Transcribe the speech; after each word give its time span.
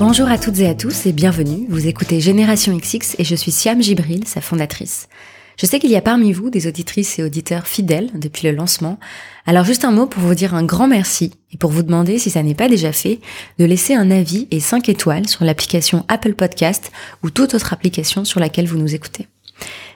Bonjour 0.00 0.30
à 0.30 0.38
toutes 0.38 0.58
et 0.60 0.66
à 0.66 0.74
tous 0.74 1.04
et 1.04 1.12
bienvenue. 1.12 1.66
Vous 1.68 1.86
écoutez 1.86 2.20
Génération 2.22 2.74
XX 2.74 3.16
et 3.18 3.24
je 3.24 3.34
suis 3.34 3.50
Siam 3.50 3.82
Gibril, 3.82 4.26
sa 4.26 4.40
fondatrice. 4.40 5.10
Je 5.58 5.66
sais 5.66 5.78
qu'il 5.78 5.90
y 5.90 5.96
a 5.96 6.00
parmi 6.00 6.32
vous 6.32 6.48
des 6.48 6.66
auditrices 6.66 7.18
et 7.18 7.22
auditeurs 7.22 7.66
fidèles 7.66 8.08
depuis 8.14 8.48
le 8.48 8.54
lancement. 8.54 8.98
Alors 9.44 9.64
juste 9.64 9.84
un 9.84 9.90
mot 9.90 10.06
pour 10.06 10.22
vous 10.22 10.34
dire 10.34 10.54
un 10.54 10.64
grand 10.64 10.88
merci 10.88 11.32
et 11.52 11.58
pour 11.58 11.70
vous 11.70 11.82
demander 11.82 12.18
si 12.18 12.30
ça 12.30 12.42
n'est 12.42 12.54
pas 12.54 12.70
déjà 12.70 12.92
fait 12.92 13.20
de 13.58 13.66
laisser 13.66 13.94
un 13.94 14.10
avis 14.10 14.48
et 14.50 14.58
5 14.58 14.88
étoiles 14.88 15.28
sur 15.28 15.44
l'application 15.44 16.06
Apple 16.08 16.32
Podcast 16.32 16.90
ou 17.22 17.28
toute 17.28 17.52
autre 17.52 17.74
application 17.74 18.24
sur 18.24 18.40
laquelle 18.40 18.66
vous 18.66 18.78
nous 18.78 18.94
écoutez. 18.94 19.28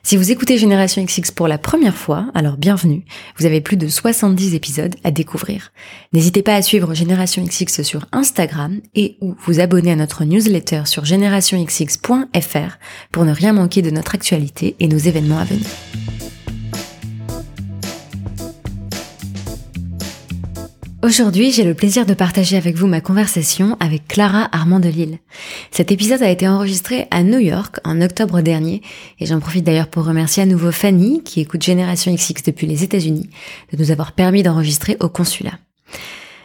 Si 0.07 0.19
vous 0.19 0.31
écoutez 0.31 0.59
Génération 0.59 1.03
XX 1.03 1.31
pour 1.31 1.49
la 1.49 1.57
première 1.57 1.97
fois, 1.97 2.27
alors 2.35 2.59
bienvenue. 2.59 3.07
Vous 3.39 3.47
avez 3.47 3.63
plus 3.63 3.79
de 3.79 3.89
70 3.89 4.55
épisodes 4.55 4.95
à 5.03 5.11
découvrir. 5.11 5.73
N'hésitez 6.13 6.43
pas 6.43 6.57
à 6.57 6.61
suivre 6.61 6.93
Génération 6.93 7.43
XX 7.43 7.81
sur 7.81 8.05
Instagram 8.13 8.83
et 8.95 9.17
ou 9.23 9.35
vous 9.47 9.61
abonner 9.61 9.93
à 9.93 9.97
notre 9.97 10.25
newsletter 10.25 10.83
sur 10.85 11.07
générationxx.fr 11.07 12.79
pour 13.13 13.25
ne 13.25 13.33
rien 13.33 13.55
manquer 13.55 13.81
de 13.81 13.91
notre 13.91 14.15
actualité 14.15 14.77
et 14.79 14.89
nos 14.89 14.99
événements 14.99 15.39
à 15.39 15.45
venir. 15.45 15.67
Aujourd'hui, 21.05 21.53
j'ai 21.53 21.65
le 21.65 21.75
plaisir 21.75 22.07
de 22.07 22.15
partager 22.15 22.57
avec 22.57 22.77
vous 22.77 22.87
ma 22.87 23.03
conversation 23.03 23.77
avec 23.79 24.09
Clara 24.09 24.49
Armand 24.53 24.81
de 24.81 24.89
Lille. 24.89 25.19
Cet 25.71 25.93
épisode 25.93 26.23
a 26.23 26.31
été 26.31 26.49
enregistré 26.49 27.09
à 27.11 27.23
New 27.23 27.41
York 27.41 27.79
en 27.85 28.01
octobre 28.01 28.41
dernier 28.41 28.81
et 29.21 29.27
j'en 29.27 29.39
profite 29.39 29.65
d'ailleurs 29.65 29.89
pour 29.89 30.07
remercier 30.07 30.43
à 30.43 30.47
nouveau 30.47 30.73
Fanny, 30.73 31.23
qui 31.23 31.43
écoute 31.43 31.63
Génération 31.63 32.15
XX 32.15 32.43
depuis 32.45 32.67
les 32.67 32.85
États-Unis, 32.85 33.29
de 33.71 33.77
nous 33.77 33.91
avoir 33.91 34.13
permis 34.13 34.43
d'enregistrer 34.43 34.97
au 34.99 35.11
consulat. 35.11 35.59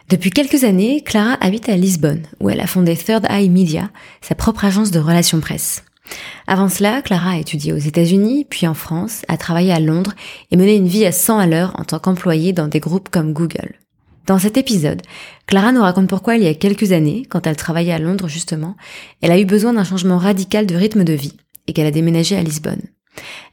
Depuis 0.10 0.30
quelques 0.30 0.66
années, 0.66 1.04
Clara 1.06 1.38
habite 1.40 1.70
à 1.70 1.78
Lisbonne, 1.78 2.24
où 2.42 2.50
elle 2.50 2.60
a 2.60 2.68
fondé 2.68 2.98
Third 2.98 3.28
Eye 3.30 3.48
Media, 3.48 3.90
sa 4.20 4.36
propre 4.36 4.66
agence 4.66 4.92
de 4.92 5.00
relations 5.00 5.40
presse. 5.40 5.86
Avant 6.48 6.68
cela, 6.68 7.02
Clara 7.02 7.32
a 7.32 7.38
étudié 7.38 7.72
aux 7.72 7.78
États-Unis, 7.78 8.46
puis 8.50 8.68
en 8.68 8.74
France, 8.74 9.22
a 9.30 9.38
travaillé 9.38 9.72
à 9.72 9.80
Londres 9.80 10.16
et 10.52 10.58
mené 10.58 10.76
une 10.76 10.90
vie 10.90 11.06
à 11.06 11.14
100 11.14 11.40
à 11.40 11.48
l'heure 11.48 11.80
en 11.80 11.86
tant 11.86 12.00
qu'employée 12.00 12.52
dans 12.52 12.68
des 12.68 12.82
groupes 12.82 13.08
comme 13.08 13.32
Google. 13.32 13.79
Dans 14.30 14.38
cet 14.38 14.58
épisode, 14.58 15.02
Clara 15.48 15.72
nous 15.72 15.82
raconte 15.82 16.08
pourquoi 16.08 16.36
il 16.36 16.44
y 16.44 16.48
a 16.48 16.54
quelques 16.54 16.92
années, 16.92 17.24
quand 17.28 17.48
elle 17.48 17.56
travaillait 17.56 17.94
à 17.94 17.98
Londres 17.98 18.28
justement, 18.28 18.78
elle 19.22 19.32
a 19.32 19.40
eu 19.40 19.46
besoin 19.46 19.74
d'un 19.74 19.84
changement 19.84 20.20
radical 20.20 20.68
de 20.68 20.76
rythme 20.76 21.04
de 21.04 21.14
vie 21.14 21.34
et 21.66 21.74
qu'elle 21.74 21.88
a 21.88 21.92
déménagé 21.92 22.38
à 22.38 22.44
Lisbonne. 22.44 22.84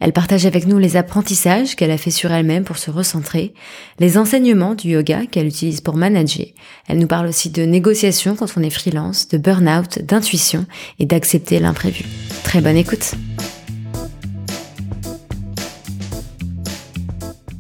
Elle 0.01 0.13
partage 0.13 0.45
avec 0.45 0.67
nous 0.67 0.77
les 0.77 0.99
apprentissages 0.99 1.77
qu'elle 1.77 1.91
a 1.91 1.97
fait 1.97 2.11
sur 2.11 2.31
elle-même 2.31 2.65
pour 2.65 2.77
se 2.77 2.91
recentrer, 2.91 3.55
les 4.01 4.19
enseignements 4.19 4.75
du 4.75 4.91
yoga 4.91 5.25
qu'elle 5.25 5.47
utilise 5.47 5.81
pour 5.81 5.97
manager. 5.97 6.49
Elle 6.89 6.99
nous 6.99 7.07
parle 7.07 7.29
aussi 7.29 7.49
de 7.49 7.63
négociation 7.63 8.37
quand 8.37 8.59
on 8.59 8.63
est 8.63 8.69
freelance, 8.69 9.29
de 9.29 9.39
burn-out, 9.39 10.01
d'intuition 10.01 10.67
et 10.99 11.07
d'accepter 11.07 11.59
l'imprévu. 11.59 12.05
Très 12.45 12.61
bonne 12.61 12.77
écoute. 12.77 13.15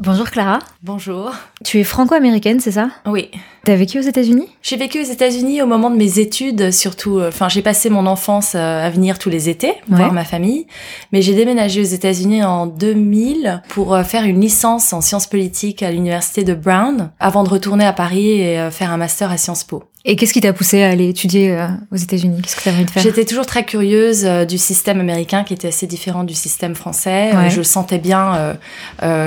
Bonjour 0.07 0.31
Clara. 0.31 0.61
Bonjour. 0.85 1.33
Tu 1.65 1.81
es 1.81 1.85
franco-américaine, 1.85 2.61
c'est 2.61 2.71
ça? 2.71 2.91
Oui. 3.07 3.29
T'as 3.65 3.75
vécu 3.75 3.99
aux 3.99 4.03
États-Unis? 4.03 4.49
J'ai 4.63 4.77
vécu 4.77 5.01
aux 5.01 5.05
États-Unis 5.05 5.61
au 5.63 5.67
moment 5.67 5.91
de 5.91 5.97
mes 5.97 6.21
études, 6.21 6.71
surtout. 6.71 7.19
euh, 7.19 7.27
Enfin, 7.29 7.49
j'ai 7.49 7.61
passé 7.61 7.91
mon 7.91 8.07
enfance 8.07 8.55
euh, 8.55 8.87
à 8.87 8.89
venir 8.89 9.19
tous 9.19 9.31
les 9.31 9.49
étés 9.49 9.73
voir 9.89 10.09
Ouais. 10.11 10.15
ma 10.15 10.25
famille, 10.25 10.69
mais 11.11 11.23
j'ai 11.23 11.35
déménagé 11.35 11.81
aux 11.81 11.85
États-Unis 11.85 12.45
en 12.45 12.67
2000 12.69 13.63
pour 13.69 13.95
euh, 13.97 14.05
faire 14.05 14.23
une 14.25 14.41
licence 14.41 14.93
en 14.93 15.01
sciences 15.01 15.27
politiques 15.27 15.83
à 15.83 15.91
l'université 15.91 16.45
de 16.45 16.55
Brown, 16.55 17.11
avant 17.19 17.43
de 17.43 17.49
retourner 17.49 17.85
à 17.85 17.93
Paris 17.93 18.41
et 18.43 18.71
faire 18.71 18.93
un 18.93 18.99
master 18.99 19.33
à 19.33 19.37
Sciences 19.39 19.65
Po. 19.65 19.83
Et 20.09 20.15
qu'est-ce 20.15 20.33
qui 20.33 20.41
t'a 20.41 20.53
poussé 20.53 20.85
à 20.85 20.91
aller 20.91 21.09
étudier 21.09 21.51
euh, 21.51 21.67
aux 21.93 21.97
États-Unis? 21.97 22.41
Qu'est-ce 22.41 22.55
que 22.55 22.63
t'as 22.63 22.71
envie 22.73 22.85
de 22.85 22.91
faire? 22.91 23.03
J'étais 23.03 23.25
toujours 23.25 23.45
très 23.45 23.65
curieuse 23.65 24.25
euh, 24.25 24.45
du 24.45 24.57
système 24.57 25.01
américain 25.01 25.43
qui 25.43 25.53
était 25.53 25.67
assez 25.67 25.89
différent 25.89 26.23
du 26.23 26.33
système 26.35 26.77
français. 26.77 27.33
Euh, 27.35 27.37
Ouais. 27.43 27.51
je 27.51 27.61
sentais 27.63 27.99
bien 27.99 28.57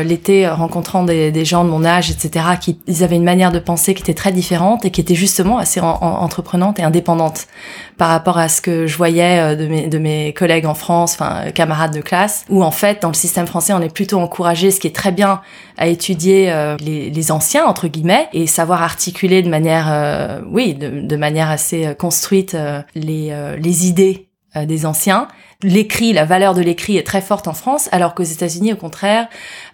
l'été, 0.03 0.47
rencontrant 0.47 1.03
des, 1.03 1.31
des 1.31 1.43
gens 1.43 1.65
de 1.65 1.69
mon 1.69 1.83
âge, 1.83 2.09
etc., 2.11 2.45
qui 2.61 2.79
ils 2.87 3.03
avaient 3.03 3.17
une 3.17 3.23
manière 3.25 3.51
de 3.51 3.59
penser 3.59 3.93
qui 3.93 4.01
était 4.03 4.13
très 4.13 4.31
différente 4.31 4.85
et 4.85 4.89
qui 4.91 5.01
était 5.01 5.15
justement 5.15 5.57
assez 5.57 5.81
en- 5.81 5.97
en- 6.01 6.21
entreprenante 6.23 6.79
et 6.79 6.83
indépendante 6.83 7.47
par 7.97 8.07
rapport 8.09 8.37
à 8.37 8.47
ce 8.47 8.61
que 8.61 8.87
je 8.87 8.95
voyais 8.95 9.55
de 9.57 9.67
mes, 9.67 9.87
de 9.87 9.97
mes 9.97 10.33
collègues 10.33 10.65
en 10.65 10.73
France, 10.75 11.13
enfin 11.13 11.51
camarades 11.53 11.93
de 11.93 11.99
classe, 12.01 12.45
où 12.49 12.63
en 12.63 12.71
fait 12.71 13.01
dans 13.01 13.09
le 13.09 13.13
système 13.15 13.47
français 13.47 13.73
on 13.73 13.81
est 13.81 13.93
plutôt 13.93 14.19
encouragé, 14.19 14.71
ce 14.71 14.79
qui 14.79 14.87
est 14.87 14.95
très 14.95 15.11
bien, 15.11 15.41
à 15.79 15.87
étudier 15.87 16.51
euh, 16.51 16.75
les, 16.77 17.31
anciens 17.31 17.65
entre 17.65 17.87
guillemets 17.87 18.27
et 18.33 18.47
savoir 18.47 18.83
articuler 18.83 19.41
de 19.41 19.49
manière, 19.49 19.87
euh, 19.89 20.41
oui, 20.51 20.75
de, 20.75 20.99
de 20.99 21.15
manière 21.15 21.49
assez 21.49 21.87
euh, 21.87 21.93
construite 21.93 22.55
les 22.95 23.33
les 23.57 23.87
idées 23.87 24.27
des 24.55 24.85
anciens. 24.85 25.27
L'écrit, 25.69 26.13
la 26.13 26.23
valeur 26.23 26.53
de 26.53 26.61
l'écrit 26.61 26.95
est 26.95 27.03
très 27.05 27.19
forte 27.19 27.45
en 27.49 27.53
France, 27.53 27.89
alors 27.91 28.15
qu'aux 28.15 28.23
États-Unis, 28.23 28.71
au 28.71 28.77
contraire, 28.77 29.27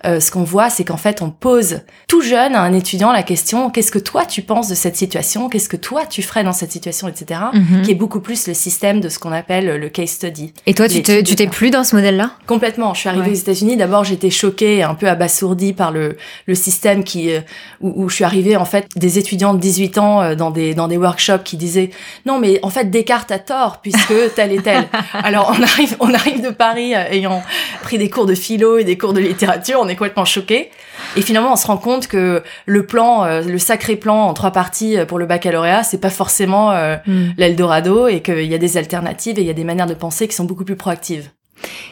euh, 0.03 0.19
ce 0.19 0.31
qu'on 0.31 0.41
voit, 0.43 0.71
c'est 0.71 0.83
qu'en 0.83 0.97
fait, 0.97 1.21
on 1.21 1.29
pose 1.29 1.81
tout 2.07 2.23
jeune 2.23 2.55
à 2.55 2.61
un 2.61 2.73
étudiant 2.73 3.11
la 3.11 3.21
question 3.21 3.69
qu'est-ce 3.69 3.91
que 3.91 3.99
toi 3.99 4.25
tu 4.25 4.41
penses 4.41 4.67
de 4.67 4.73
cette 4.73 4.95
situation, 4.95 5.47
qu'est-ce 5.47 5.69
que 5.69 5.77
toi 5.77 6.07
tu 6.07 6.23
ferais 6.23 6.43
dans 6.43 6.53
cette 6.53 6.71
situation, 6.71 7.07
etc. 7.07 7.39
Mhm. 7.53 7.83
Qui 7.83 7.91
est 7.91 7.95
beaucoup 7.95 8.19
plus 8.19 8.47
le 8.47 8.55
système 8.55 8.99
de 8.99 9.09
ce 9.09 9.19
qu'on 9.19 9.31
appelle 9.31 9.75
le 9.79 9.89
case 9.89 10.09
study. 10.09 10.53
Et 10.65 10.73
toi, 10.73 10.89
tu 10.89 11.03
te- 11.03 11.21
t'es 11.21 11.45
cas. 11.45 11.51
plus 11.51 11.69
dans 11.69 11.83
ce 11.83 11.95
modèle-là? 11.95 12.31
Complètement. 12.47 12.95
Je 12.95 13.01
suis 13.01 13.09
arrivée 13.09 13.25
Ouais. 13.27 13.31
aux 13.33 13.39
États-Unis. 13.41 13.77
D'abord, 13.77 14.03
j'étais 14.03 14.31
choquée, 14.31 14.81
un 14.81 14.95
peu 14.95 15.07
abasourdie 15.07 15.73
par 15.73 15.91
le 15.91 16.17
le 16.47 16.55
système 16.55 17.03
qui 17.03 17.31
euh, 17.31 17.41
où, 17.79 18.05
où 18.05 18.09
je 18.09 18.15
suis 18.15 18.23
arrivée 18.23 18.57
en 18.57 18.65
fait 18.65 18.87
des 18.95 19.19
étudiants 19.19 19.53
de 19.53 19.59
18 19.59 19.99
ans 19.99 20.21
euh, 20.23 20.33
dans 20.33 20.49
des 20.49 20.73
dans 20.73 20.87
des 20.87 20.97
workshops 20.97 21.43
qui 21.43 21.57
disaient 21.57 21.91
non 22.25 22.39
mais 22.39 22.59
en 22.63 22.71
fait 22.71 22.89
Descartes 22.89 23.29
a 23.31 23.37
tort 23.37 23.81
puisque 23.83 24.13
tel 24.35 24.51
et 24.51 24.57
tel. 24.63 24.85
Alors 25.13 25.55
on 25.55 25.61
arrive 25.75 25.95
on 25.99 26.13
arrive 26.13 26.41
de 26.41 26.49
Paris 26.49 26.95
euh, 26.95 27.03
ayant 27.11 27.43
pris 27.83 27.97
des 27.97 28.09
cours 28.09 28.25
de 28.25 28.35
philo 28.35 28.77
et 28.77 28.83
des 28.83 28.97
cours 28.97 29.13
de 29.13 29.19
littérature, 29.19 29.79
on 29.81 29.87
est 29.87 29.95
complètement 29.95 30.25
choqués. 30.25 30.71
Et 31.17 31.21
finalement, 31.21 31.53
on 31.53 31.55
se 31.55 31.67
rend 31.67 31.77
compte 31.77 32.07
que 32.07 32.41
le 32.65 32.85
plan, 32.85 33.23
euh, 33.25 33.41
le 33.41 33.59
sacré 33.59 33.95
plan 33.95 34.25
en 34.25 34.33
trois 34.33 34.51
parties 34.51 34.97
euh, 34.97 35.05
pour 35.05 35.19
le 35.19 35.25
baccalauréat, 35.25 35.83
c'est 35.83 35.99
pas 35.99 36.09
forcément 36.09 36.71
euh, 36.71 36.95
Hmm. 37.05 37.31
l'Eldorado 37.37 38.07
et 38.07 38.21
qu'il 38.21 38.45
y 38.45 38.55
a 38.55 38.57
des 38.57 38.77
alternatives 38.77 39.37
et 39.37 39.41
il 39.41 39.47
y 39.47 39.49
a 39.49 39.53
des 39.53 39.63
manières 39.63 39.85
de 39.87 39.93
penser 39.93 40.27
qui 40.27 40.35
sont 40.35 40.45
beaucoup 40.45 40.65
plus 40.65 40.75
proactives. 40.75 41.29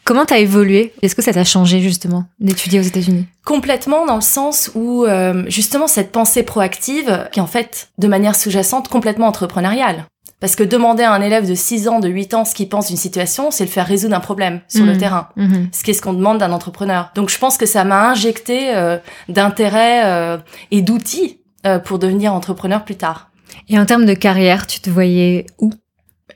Comment 0.04 0.26
t'as 0.26 0.40
évolué? 0.40 0.94
Est-ce 1.02 1.16
que 1.16 1.22
ça 1.22 1.34
t'a 1.34 1.44
changé 1.44 1.80
justement 1.80 2.26
d'étudier 2.40 2.80
aux 2.80 2.84
États-Unis? 2.84 3.26
Complètement 3.46 4.06
dans 4.06 4.16
le 4.16 4.22
sens 4.22 4.72
où 4.76 5.06
euh, 5.06 5.44
justement 5.48 5.88
cette 5.88 6.12
pensée 6.12 6.44
proactive 6.44 7.28
qui 7.32 7.40
est 7.40 7.44
en 7.44 7.48
fait 7.48 7.90
de 7.98 8.08
manière 8.08 8.36
sous-jacente 8.36 8.88
complètement 8.88 9.28
entrepreneuriale. 9.28 10.06
Parce 10.44 10.58
que 10.58 10.64
demander 10.66 11.04
à 11.04 11.14
un 11.14 11.22
élève 11.22 11.48
de 11.48 11.56
6 11.56 11.88
ans, 11.88 12.02
de 12.02 12.10
8 12.10 12.34
ans 12.34 12.44
ce 12.44 12.54
qu'il 12.54 12.68
pense 12.68 12.88
d'une 12.88 12.98
situation, 12.98 13.50
c'est 13.50 13.64
le 13.64 13.70
faire 13.70 13.88
résoudre 13.88 14.14
un 14.14 14.20
problème 14.20 14.60
sur 14.68 14.86
le 14.86 14.92
Mhm. 14.92 14.98
terrain. 14.98 15.30
Mhm. 15.38 15.70
Ce 15.72 15.84
qui 15.86 15.92
est 15.92 15.94
ce 15.94 16.02
qu'on 16.02 16.12
demande 16.12 16.40
d'un 16.40 16.52
entrepreneur. 16.52 17.12
Donc 17.16 17.30
je 17.30 17.38
pense 17.40 17.58
que 17.58 17.66
ça 17.66 17.86
m'a 17.86 18.10
injecté 18.10 18.76
euh, 18.76 18.98
d'intérêt 19.30 20.02
euh, 20.04 20.38
et 20.72 20.82
d'outils 20.82 21.40
euh, 21.66 21.80
pour 21.80 21.98
devenir 21.98 22.34
entrepreneur 22.34 22.84
plus 22.84 22.96
tard. 22.98 23.30
Et 23.70 23.80
en 23.80 23.86
termes 23.86 24.06
de 24.06 24.14
carrière, 24.14 24.68
tu 24.68 24.82
te 24.82 24.90
voyais 24.90 25.46
où? 25.60 25.72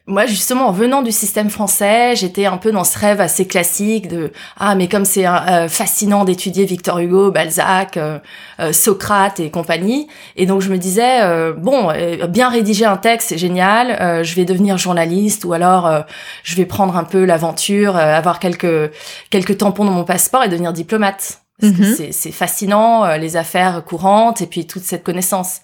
Moi, 0.09 0.25
justement, 0.25 0.69
en 0.69 0.71
venant 0.71 1.01
du 1.01 1.11
système 1.11 1.49
français, 1.49 2.15
j'étais 2.15 2.45
un 2.45 2.55
peu 2.55 2.71
dans 2.71 2.85
ce 2.85 2.97
rêve 2.97 3.19
assez 3.19 3.45
classique 3.45 4.07
de 4.07 4.31
ah 4.57 4.73
mais 4.73 4.87
comme 4.87 5.03
c'est 5.03 5.27
euh, 5.27 5.67
fascinant 5.67 6.23
d'étudier 6.23 6.63
Victor 6.63 6.99
Hugo, 6.99 7.29
Balzac, 7.29 7.97
euh, 7.97 8.17
euh, 8.61 8.71
Socrate 8.71 9.41
et 9.41 9.51
compagnie, 9.51 10.07
et 10.37 10.45
donc 10.45 10.61
je 10.61 10.69
me 10.69 10.77
disais 10.77 11.21
euh, 11.23 11.51
bon, 11.51 11.89
euh, 11.91 12.25
bien 12.27 12.47
rédiger 12.47 12.85
un 12.85 12.95
texte 12.95 13.29
c'est 13.29 13.37
génial, 13.37 13.97
euh, 13.99 14.23
je 14.23 14.33
vais 14.35 14.45
devenir 14.45 14.77
journaliste 14.77 15.43
ou 15.43 15.51
alors 15.51 15.85
euh, 15.85 15.99
je 16.43 16.55
vais 16.55 16.65
prendre 16.65 16.95
un 16.95 17.03
peu 17.03 17.25
l'aventure, 17.25 17.97
euh, 17.97 18.15
avoir 18.15 18.39
quelques 18.39 18.91
quelques 19.29 19.57
tampons 19.57 19.83
dans 19.83 19.91
mon 19.91 20.05
passeport 20.05 20.41
et 20.41 20.47
devenir 20.47 20.71
diplomate. 20.71 21.41
Parce 21.59 21.73
que 21.73 21.81
Mhm. 21.81 21.95
c'est- 21.97 22.11
c'est 22.11 22.31
fascinant, 22.31 23.03
euh, 23.03 23.17
les 23.17 23.35
affaires 23.35 23.83
courantes 23.83 24.41
et 24.41 24.45
puis 24.45 24.67
toute 24.67 24.83
cette 24.83 25.03
connaissance. 25.03 25.61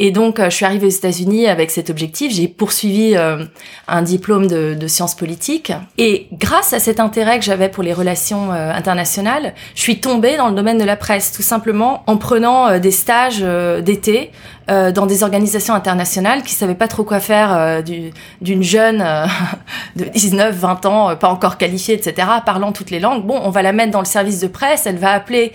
Et 0.00 0.12
donc, 0.12 0.38
euh, 0.38 0.48
je 0.48 0.54
suis 0.54 0.64
arrivée 0.64 0.86
aux 0.86 0.90
États-Unis 0.90 1.48
avec 1.48 1.72
cet 1.72 1.90
objectif. 1.90 2.32
J'ai 2.32 2.46
poursuivi 2.46 3.16
euh, 3.16 3.44
un 3.88 4.02
diplôme 4.02 4.46
de, 4.46 4.74
de 4.74 4.86
sciences 4.86 5.16
politiques. 5.16 5.72
Et 5.98 6.28
grâce 6.32 6.72
à 6.72 6.78
cet 6.78 7.00
intérêt 7.00 7.38
que 7.40 7.44
j'avais 7.44 7.68
pour 7.68 7.82
les 7.82 7.92
relations 7.92 8.52
euh, 8.52 8.70
internationales, 8.72 9.54
je 9.74 9.80
suis 9.80 10.00
tombée 10.00 10.36
dans 10.36 10.48
le 10.50 10.54
domaine 10.54 10.78
de 10.78 10.84
la 10.84 10.94
presse, 10.96 11.32
tout 11.32 11.42
simplement 11.42 12.04
en 12.06 12.16
prenant 12.16 12.78
des 12.78 12.92
stages 12.92 13.40
d'été 13.40 14.30
dans 14.68 15.06
des 15.06 15.22
organisations 15.22 15.72
internationales 15.74 16.42
qui 16.42 16.52
savaient 16.52 16.74
pas 16.74 16.88
trop 16.88 17.02
quoi 17.02 17.20
faire 17.20 17.56
euh, 17.56 17.80
du- 17.80 18.12
d'une 18.42 18.62
jeune 18.62 19.02
de 19.96 20.04
19, 20.04 20.54
20 20.54 20.84
ans, 20.86 21.16
pas 21.16 21.28
encore 21.30 21.56
qualifiée, 21.56 21.94
etc., 21.94 22.28
parlant 22.44 22.72
toutes 22.72 22.90
les 22.90 23.00
langues. 23.00 23.24
Bon, 23.26 23.40
on 23.42 23.48
va 23.50 23.62
la 23.62 23.72
mettre 23.72 23.92
dans 23.92 24.00
le 24.00 24.04
service 24.04 24.40
de 24.40 24.46
presse, 24.46 24.84
elle 24.86 24.98
va 24.98 25.12
appeler 25.12 25.52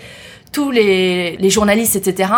tous 0.54 0.70
les, 0.70 1.36
les 1.36 1.50
journalistes, 1.50 1.96
etc., 1.96 2.30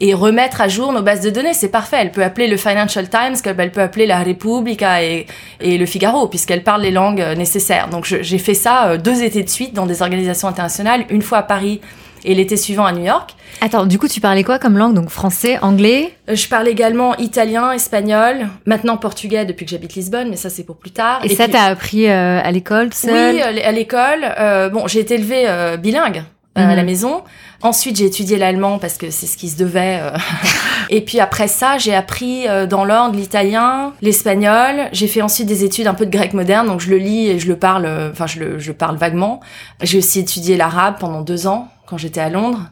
et 0.00 0.12
remettre 0.12 0.60
à 0.60 0.68
jour 0.68 0.92
nos 0.92 1.02
bases 1.02 1.22
de 1.22 1.30
données. 1.30 1.54
C'est 1.54 1.70
parfait. 1.70 1.98
Elle 2.00 2.10
peut 2.10 2.24
appeler 2.24 2.48
le 2.48 2.56
Financial 2.56 3.08
Times, 3.08 3.36
elle 3.44 3.72
peut 3.72 3.80
appeler 3.80 4.06
la 4.06 4.18
Repubblica 4.22 5.02
et, 5.02 5.26
et 5.60 5.78
le 5.78 5.86
Figaro, 5.86 6.26
puisqu'elle 6.26 6.64
parle 6.64 6.82
les 6.82 6.90
langues 6.90 7.20
euh, 7.20 7.34
nécessaires. 7.34 7.88
Donc 7.88 8.04
j'ai 8.04 8.38
fait 8.38 8.54
ça 8.54 8.88
euh, 8.88 8.98
deux 8.98 9.22
étés 9.22 9.44
de 9.44 9.48
suite 9.48 9.72
dans 9.72 9.86
des 9.86 10.02
organisations 10.02 10.48
internationales, 10.48 11.04
une 11.10 11.22
fois 11.22 11.38
à 11.38 11.42
Paris 11.42 11.80
et 12.24 12.34
l'été 12.34 12.56
suivant 12.56 12.84
à 12.84 12.92
New 12.92 13.04
York. 13.04 13.34
Attends, 13.60 13.86
du 13.86 13.98
coup, 13.98 14.08
tu 14.08 14.20
parlais 14.20 14.44
quoi 14.44 14.58
comme 14.58 14.76
langue? 14.76 14.94
Donc 14.94 15.10
français, 15.10 15.58
anglais? 15.62 16.14
Euh, 16.28 16.34
Je 16.34 16.48
parle 16.48 16.68
également 16.68 17.16
italien, 17.16 17.72
espagnol, 17.72 18.48
maintenant 18.66 18.96
portugais 18.96 19.44
depuis 19.44 19.64
que 19.64 19.70
j'habite 19.70 19.94
Lisbonne, 19.94 20.30
mais 20.30 20.36
ça 20.36 20.50
c'est 20.50 20.64
pour 20.64 20.76
plus 20.76 20.90
tard. 20.90 21.20
Et, 21.24 21.28
ça, 21.34 21.48
t'as 21.48 21.64
appris 21.64 22.08
euh, 22.08 22.40
à 22.42 22.50
l'école 22.50 22.92
seule? 22.92 23.36
Oui, 23.36 23.40
à 23.42 23.72
l'école. 23.72 24.24
Euh, 24.38 24.68
bon, 24.68 24.86
j'ai 24.86 25.00
été 25.00 25.14
élevée 25.14 25.44
euh, 25.46 25.76
bilingue. 25.76 26.22
À 26.54 26.74
la 26.74 26.82
mhm. 26.82 26.86
maison. 26.86 27.22
Ensuite, 27.62 27.96
j'ai 27.96 28.06
étudié 28.06 28.36
l'allemand 28.36 28.78
parce 28.78 28.98
que 28.98 29.10
c'est 29.10 29.26
ce 29.26 29.36
qui 29.36 29.48
se 29.48 29.56
devait. 29.56 30.00
et 30.90 31.00
puis 31.02 31.20
après 31.20 31.46
ça, 31.46 31.78
j'ai 31.78 31.94
appris 31.94 32.46
dans 32.68 32.84
l'ordre 32.84 33.16
l'italien, 33.16 33.92
l'espagnol. 34.02 34.88
J'ai 34.92 35.06
fait 35.06 35.22
ensuite 35.22 35.46
des 35.46 35.62
études 35.64 35.86
un 35.86 35.94
peu 35.94 36.06
de 36.06 36.10
grec 36.10 36.32
moderne, 36.32 36.66
donc 36.66 36.80
je 36.80 36.90
le 36.90 36.96
lis 36.96 37.28
et 37.28 37.38
je 37.38 37.48
le 37.48 37.56
parle. 37.56 37.88
Enfin, 38.10 38.26
je 38.26 38.40
le 38.40 38.58
je 38.58 38.72
parle 38.72 38.96
vaguement. 38.96 39.40
J'ai 39.82 39.98
aussi 39.98 40.20
étudié 40.20 40.56
l'arabe 40.56 40.96
pendant 40.98 41.20
deux 41.20 41.46
ans 41.46 41.68
quand 41.86 41.98
j'étais 41.98 42.20
à 42.20 42.30
Londres. 42.30 42.70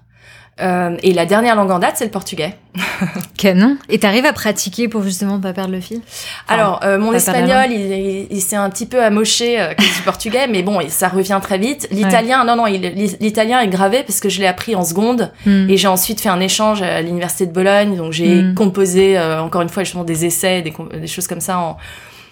Euh, 0.61 0.97
et 1.03 1.13
la 1.13 1.27
dernière 1.27 1.55
langue 1.55 1.71
en 1.71 1.79
date, 1.79 1.95
c'est 1.97 2.05
le 2.05 2.11
portugais. 2.11 2.57
Canon. 3.37 3.77
Et 3.89 3.99
t'arrives 3.99 4.25
à 4.25 4.33
pratiquer 4.33 4.89
pour 4.89 5.03
justement 5.03 5.39
pas 5.41 5.53
perdre 5.53 5.73
le 5.73 5.81
fil? 5.81 6.01
Alors, 6.49 6.81
euh, 6.83 6.99
mon 6.99 7.13
espagnol, 7.13 7.67
il, 7.71 8.27
il, 8.31 8.41
s'est 8.41 8.57
un 8.57 8.69
petit 8.71 8.87
peu 8.87 9.03
amoché 9.03 9.61
euh, 9.61 9.75
du 9.75 10.03
portugais, 10.05 10.47
mais 10.49 10.63
bon, 10.63 10.81
ça 10.89 11.09
revient 11.09 11.39
très 11.43 11.59
vite. 11.59 11.89
L'italien, 11.91 12.45
non, 12.45 12.57
non, 12.57 12.67
l'italien 12.67 13.61
est 13.61 13.69
gravé 13.69 14.03
parce 14.05 14.21
que 14.21 14.29
je 14.29 14.41
l'ai 14.41 14.47
appris 14.47 14.75
en 14.75 14.85
seconde. 14.85 15.33
Hmm. 15.47 15.69
Et 15.69 15.77
j'ai 15.77 15.89
ensuite 15.89 16.21
fait 16.21 16.29
un 16.29 16.41
échange 16.41 16.83
à 16.83 17.01
l'université 17.01 17.47
de 17.47 17.53
Bologne, 17.53 17.97
donc 17.97 18.13
j'ai 18.13 18.43
hmm. 18.43 18.55
composé, 18.55 19.19
euh, 19.19 19.41
encore 19.41 19.63
une 19.63 19.69
fois, 19.69 19.85
justement, 19.85 20.05
des 20.05 20.25
essais, 20.25 20.63
des, 20.63 20.73
des 21.01 21.07
choses 21.07 21.27
comme 21.27 21.41
ça 21.41 21.59
en 21.59 21.77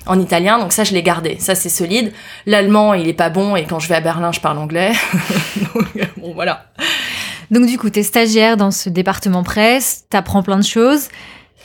en 0.08 0.20
italien, 0.20 0.58
donc 0.58 0.72
ça 0.72 0.84
je 0.84 0.92
l'ai 0.92 1.02
gardé, 1.02 1.36
ça 1.40 1.54
c'est 1.54 1.68
solide. 1.68 2.12
L'allemand 2.46 2.94
il 2.94 3.08
est 3.08 3.12
pas 3.12 3.28
bon 3.28 3.56
et 3.56 3.64
quand 3.64 3.80
je 3.80 3.88
vais 3.88 3.96
à 3.96 4.00
Berlin 4.00 4.30
je 4.32 4.40
parle 4.40 4.58
anglais. 4.58 4.92
donc, 5.74 5.86
bon 6.16 6.32
voilà. 6.32 6.66
Donc 7.50 7.66
du 7.66 7.78
coup, 7.78 7.90
t'es 7.90 8.02
stagiaire 8.02 8.56
dans 8.56 8.70
ce 8.70 8.88
département 8.88 9.42
presse, 9.42 10.04
t'apprends 10.10 10.42
plein 10.42 10.58
de 10.58 10.64
choses, 10.64 11.08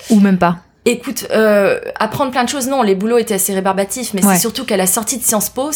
ou 0.09 0.19
même 0.19 0.37
pas? 0.37 0.57
Écoute, 0.85 1.27
euh, 1.31 1.79
apprendre 1.99 2.31
plein 2.31 2.43
de 2.43 2.49
choses, 2.49 2.67
non, 2.67 2.81
les 2.81 2.95
boulots 2.95 3.19
étaient 3.19 3.35
assez 3.35 3.53
rébarbatifs, 3.53 4.15
mais 4.15 4.21
c'est 4.23 4.39
surtout 4.39 4.65
qu'à 4.65 4.77
la 4.77 4.87
sortie 4.87 5.19
de 5.19 5.23
Sciences 5.23 5.51
Po, 5.51 5.69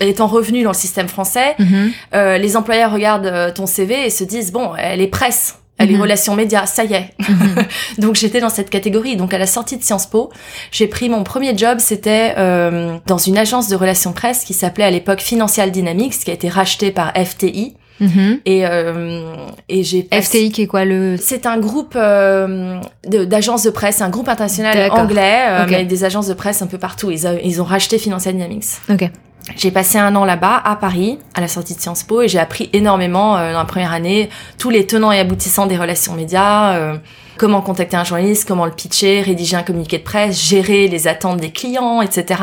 étant 0.00 0.26
revenue 0.26 0.62
dans 0.62 0.72
le 0.72 0.76
système 0.76 1.08
français, 1.08 1.54
mhm. 1.58 1.90
euh, 2.14 2.36
les 2.36 2.56
employeurs 2.56 2.92
regardent 2.92 3.26
euh, 3.26 3.50
ton 3.50 3.64
CV 3.64 4.06
et 4.06 4.10
se 4.10 4.24
disent, 4.24 4.52
bon, 4.52 4.72
elle 4.76 5.00
est 5.00 5.06
presse, 5.06 5.56
elle 5.78 5.90
est 5.90 5.94
mhm. 5.94 6.02
relations 6.02 6.34
médias, 6.34 6.66
ça 6.66 6.84
y 6.84 6.92
est. 6.92 7.14
Mhm. 7.18 7.66
donc 7.98 8.14
j'étais 8.14 8.40
dans 8.40 8.50
cette 8.50 8.68
catégorie. 8.68 9.16
Donc 9.16 9.32
à 9.32 9.38
la 9.38 9.46
sortie 9.46 9.78
de 9.78 9.82
Sciences 9.82 10.06
Po, 10.06 10.30
j'ai 10.70 10.86
pris 10.86 11.08
mon 11.08 11.24
premier 11.24 11.56
job, 11.56 11.78
c'était 11.80 12.34
euh, 12.36 12.98
dans 13.06 13.18
une 13.18 13.38
agence 13.38 13.68
de 13.68 13.76
relations 13.76 14.12
presse 14.12 14.44
qui 14.44 14.52
s'appelait 14.52 14.84
à 14.84 14.90
l'époque 14.90 15.20
Financial 15.20 15.70
Dynamics, 15.70 16.18
qui 16.24 16.30
a 16.30 16.34
été 16.34 16.50
rachetée 16.50 16.90
par 16.90 17.12
FTI. 17.16 17.74
Mhm. 18.00 18.40
Et, 18.46 18.66
euh, 18.66 19.36
et 19.68 19.82
j'ai 19.84 20.08
FTI 20.12 20.50
qui 20.50 20.62
est 20.62 20.66
quoi 20.66 20.84
le 20.84 21.16
C'est 21.20 21.46
un 21.46 21.58
groupe 21.58 21.94
euh, 21.96 22.80
d'agences 23.06 23.62
de, 23.62 23.70
presse, 23.70 24.00
un 24.00 24.10
groupe 24.10 24.28
international 24.28 24.90
anglais, 24.90 25.44
euh, 25.48 25.66
mais 25.68 25.84
des 25.84 26.04
agences 26.04 26.26
de 26.26 26.34
presse 26.34 26.62
un 26.62 26.66
peu 26.66 26.78
partout. 26.78 27.10
Ils, 27.10 27.40
ils 27.44 27.60
ont 27.60 27.64
racheté 27.64 27.98
Financial 27.98 28.34
Dynamics. 28.34 28.64
Ok. 28.90 29.10
J'ai 29.56 29.70
passé 29.70 29.98
un 29.98 30.14
an 30.14 30.24
là-bas, 30.24 30.62
à 30.64 30.76
Paris, 30.76 31.18
à 31.34 31.40
la 31.40 31.48
sortie 31.48 31.74
de 31.74 31.80
Sciences 31.80 32.04
Po, 32.04 32.22
et 32.22 32.28
j'ai 32.28 32.38
appris 32.38 32.70
énormément 32.72 33.36
euh, 33.36 33.52
dans 33.52 33.58
la 33.58 33.64
première 33.64 33.92
année 33.92 34.30
tous 34.58 34.70
les 34.70 34.86
tenants 34.86 35.10
et 35.10 35.18
aboutissants 35.18 35.66
des 35.66 35.76
relations 35.76 36.14
médias, 36.14 36.74
euh, 36.74 36.96
comment 37.38 37.60
contacter 37.60 37.96
un 37.96 38.04
journaliste, 38.04 38.46
comment 38.46 38.66
le 38.66 38.72
pitcher, 38.72 39.20
rédiger 39.20 39.56
un 39.56 39.62
communiqué 39.62 39.98
de 39.98 40.04
presse, 40.04 40.40
gérer 40.40 40.86
les 40.86 41.08
attentes 41.08 41.38
des 41.38 41.50
clients, 41.50 42.02
etc. 42.02 42.40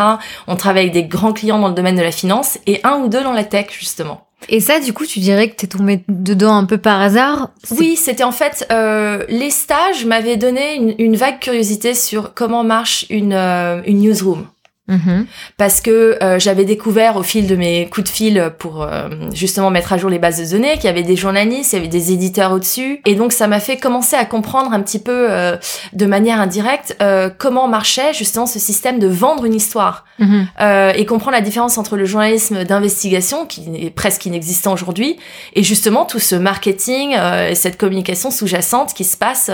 On 0.48 0.56
travaille 0.56 0.84
avec 0.84 0.94
des 0.94 1.06
grands 1.06 1.34
clients 1.34 1.60
dans 1.60 1.70
le 1.70 1.74
domaine 1.74 1.96
de 1.96 2.02
la 2.02 2.12
finance 2.12 2.60
et 2.68 2.82
un 2.84 2.98
ou 2.98 3.08
deux 3.08 3.24
dans 3.24 3.34
la 3.34 3.46
tech, 3.46 3.68
justement. 3.72 4.29
Et 4.48 4.62
ça, 4.62 4.80
du 4.80 4.94
coup, 4.94 5.06
tu 5.06 5.20
dirais 5.20 5.50
que 5.50 5.56
t'es 5.56 5.68
tombé 5.68 6.04
dedans 6.08 6.56
un 6.56 6.66
peu 6.66 6.78
par 6.78 7.02
hasard? 7.02 7.52
Oui, 7.72 7.96
c'était 7.96 8.24
en 8.24 8.32
fait 8.32 8.66
euh, 8.72 9.26
les 9.28 9.50
stages 9.50 10.06
m'avaient 10.06 10.38
donné 10.38 10.76
une, 10.76 10.96
une, 10.98 11.16
vague 11.18 11.40
curiosité 11.40 11.94
sur 11.94 12.34
comment 12.34 12.64
marche 12.64 13.06
une, 13.10 13.34
euh, 13.34 13.82
une 13.86 14.00
newsroom. 14.00 14.48
Mhm. 14.90 15.28
Parce 15.58 15.82
que 15.82 16.18
euh, 16.22 16.40
j'avais 16.40 16.66
découvert 16.66 17.16
au 17.16 17.24
fil 17.24 17.48
de 17.48 17.56
mes 17.56 17.88
coups 17.90 18.10
de 18.10 18.14
fil 18.14 18.52
pour 18.58 18.82
euh, 18.82 19.08
justement 19.34 19.70
mettre 19.70 19.94
à 19.94 19.98
jour 19.98 20.10
les 20.10 20.18
bases 20.18 20.42
de 20.42 20.58
données 20.58 20.74
qu'il 20.74 20.86
y 20.86 20.88
avait 20.88 21.04
des 21.04 21.16
journalistes, 21.16 21.74
il 21.74 21.76
y 21.76 21.80
avait 21.80 21.88
des 21.88 22.12
éditeurs 22.12 22.52
au-dessus, 22.52 23.00
et 23.06 23.14
donc 23.14 23.32
ça 23.32 23.48
m'a 23.48 23.60
fait 23.60 23.78
commencer 23.78 24.16
à 24.16 24.26
comprendre 24.26 24.74
un 24.74 24.82
petit 24.82 24.98
peu 24.98 25.28
euh, 25.30 25.58
de 25.94 26.06
manière 26.06 26.42
indirecte 26.42 26.98
comment 27.38 27.68
marchait 27.68 28.14
justement 28.14 28.48
ce 28.48 28.58
système 28.58 28.98
de 29.00 29.08
vendre 29.08 29.46
une 29.46 29.54
histoire 29.54 30.06
mhm. 30.18 30.48
et 30.96 31.06
comprendre 31.06 31.34
la 31.34 31.42
différence 31.42 31.78
entre 31.78 31.98
le 31.98 32.06
journalisme 32.06 32.64
d'investigation 32.64 33.46
qui 33.46 33.70
est 33.76 33.90
presque 33.90 34.26
inexistant 34.26 34.74
aujourd'hui 34.74 35.18
et 35.54 35.64
justement 35.64 36.06
tout 36.06 36.20
ce 36.20 36.36
marketing 36.36 37.16
et 37.50 37.56
cette 37.56 37.78
communication 37.78 38.32
sous-jacente 38.32 38.94
qui 38.94 39.04
se 39.04 39.18
passe 39.18 39.52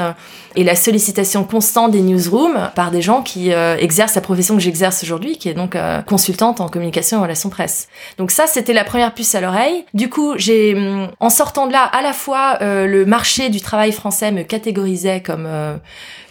et 0.56 0.64
la 0.64 0.76
sollicitation 0.76 1.44
constante 1.44 1.92
des 1.92 2.02
newsrooms 2.02 2.72
par 2.76 2.92
des 2.92 3.02
gens 3.02 3.22
qui 3.22 3.50
exercent 3.52 4.16
la 4.16 4.22
profession 4.22 4.56
que 4.56 4.62
j'exerce 4.62 5.04
aujourd'hui 5.04 5.25
qui 5.34 5.50
est 5.50 5.54
donc 5.54 5.76
euh, 5.76 6.02
consultante 6.02 6.62
en 6.62 6.70
communication 6.70 7.20
et 7.20 7.22
relations 7.22 7.50
presse. 7.50 7.88
Donc 8.18 8.32
ça, 8.32 8.48
c'était 8.48 8.74
la 8.74 8.84
première 8.84 9.14
puce 9.14 9.36
à 9.36 9.42
l'oreille. 9.42 9.86
Du 9.94 10.10
coup, 10.10 10.34
j'ai, 10.38 10.76
en 11.20 11.30
sortant 11.30 11.68
de 11.68 11.72
là, 11.72 11.84
à 11.84 12.02
la 12.02 12.14
fois 12.14 12.60
euh, 12.62 12.86
le 12.86 13.06
marché 13.06 13.50
du 13.50 13.62
travail 13.62 13.92
français 13.92 14.32
me 14.32 14.44
catégorisait 14.44 15.22
comme 15.22 15.46
euh, 15.48 15.76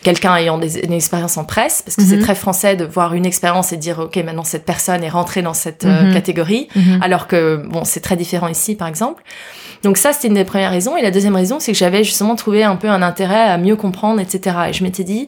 quelqu'un 0.02 0.37
ayant 0.37 0.58
des, 0.58 0.85
une 0.85 0.93
expérience 0.93 1.37
en 1.37 1.44
presse, 1.44 1.82
parce 1.82 1.96
que 1.96 2.02
c'est 2.02 2.17
mhm. 2.17 2.23
très 2.23 2.35
français 2.35 2.76
de 2.76 2.85
voir 2.85 3.14
une 3.14 3.26
expérience 3.26 3.73
et 3.73 3.76
dire 3.76 3.99
ok 3.99 4.17
maintenant 4.19 4.44
cette 4.44 4.64
personne 4.64 5.02
est 5.02 5.08
rentrée 5.08 5.43
dans 5.43 5.55
cette 5.55 5.85
mhm. 5.85 6.12
catégorie, 6.12 6.69
mhm. 6.76 7.00
alors 7.02 7.26
que 7.26 7.56
bon 7.56 7.85
c'est 7.85 8.00
très 8.00 8.17
différent 8.17 8.49
ici 8.49 8.76
par 8.76 8.87
exemple. 8.87 9.23
Donc 9.82 9.96
ça 9.96 10.12
c'était 10.12 10.29
une 10.29 10.35
des 10.35 10.44
premières 10.44 10.70
raisons 10.70 10.96
et 10.96 11.02
la 11.02 11.11
deuxième 11.11 11.35
raison 11.35 11.58
c'est 11.58 11.73
que 11.73 11.79
j'avais 11.79 12.05
justement 12.05 12.37
trouvé 12.37 12.62
un 12.62 12.76
peu 12.76 12.88
un 12.88 13.02
intérêt 13.02 13.49
à 13.50 13.58
mieux 13.58 13.76
comprendre 13.76 14.20
etc. 14.20 14.56
Et 14.69 14.73
je 14.73 14.85
m'étais 14.85 15.05
dit 15.05 15.26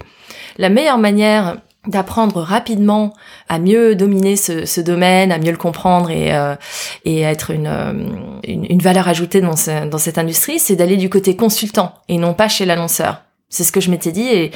la 0.59 0.69
meilleure 0.69 0.99
manière 0.99 1.57
d'apprendre 1.87 2.41
rapidement 2.41 3.13
à 3.49 3.59
mieux 3.59 3.95
dominer 3.95 4.37
ce, 4.37 4.65
ce, 4.65 4.81
domaine, 4.81 5.33
à 5.33 5.39
mieux 5.39 5.51
le 5.51 5.57
comprendre 5.57 6.11
et, 6.11 6.35
euh, 6.35 6.55
et 7.05 7.23
être 7.23 7.51
une, 7.51 7.67
euh, 7.67 7.93
une, 8.45 8.67
une, 8.69 8.81
valeur 8.81 9.09
ajoutée 9.09 9.41
dans, 9.41 9.55
dans 9.89 9.99
cette 9.99 10.19
industrie, 10.19 10.59
c'est 10.59 10.77
d'aller 10.77 10.97
du 10.97 11.09
côté 11.09 11.37
consultant 11.37 11.93
et 12.09 12.19
non 12.19 12.35
pas 12.35 12.49
chez 12.49 12.65
l'annonceur. 12.65 13.23
C'est 13.49 13.65
ce 13.65 13.71
que 13.71 13.81
je 13.81 13.91
m'étais 13.91 14.11
dit 14.11 14.27
et 14.27 14.51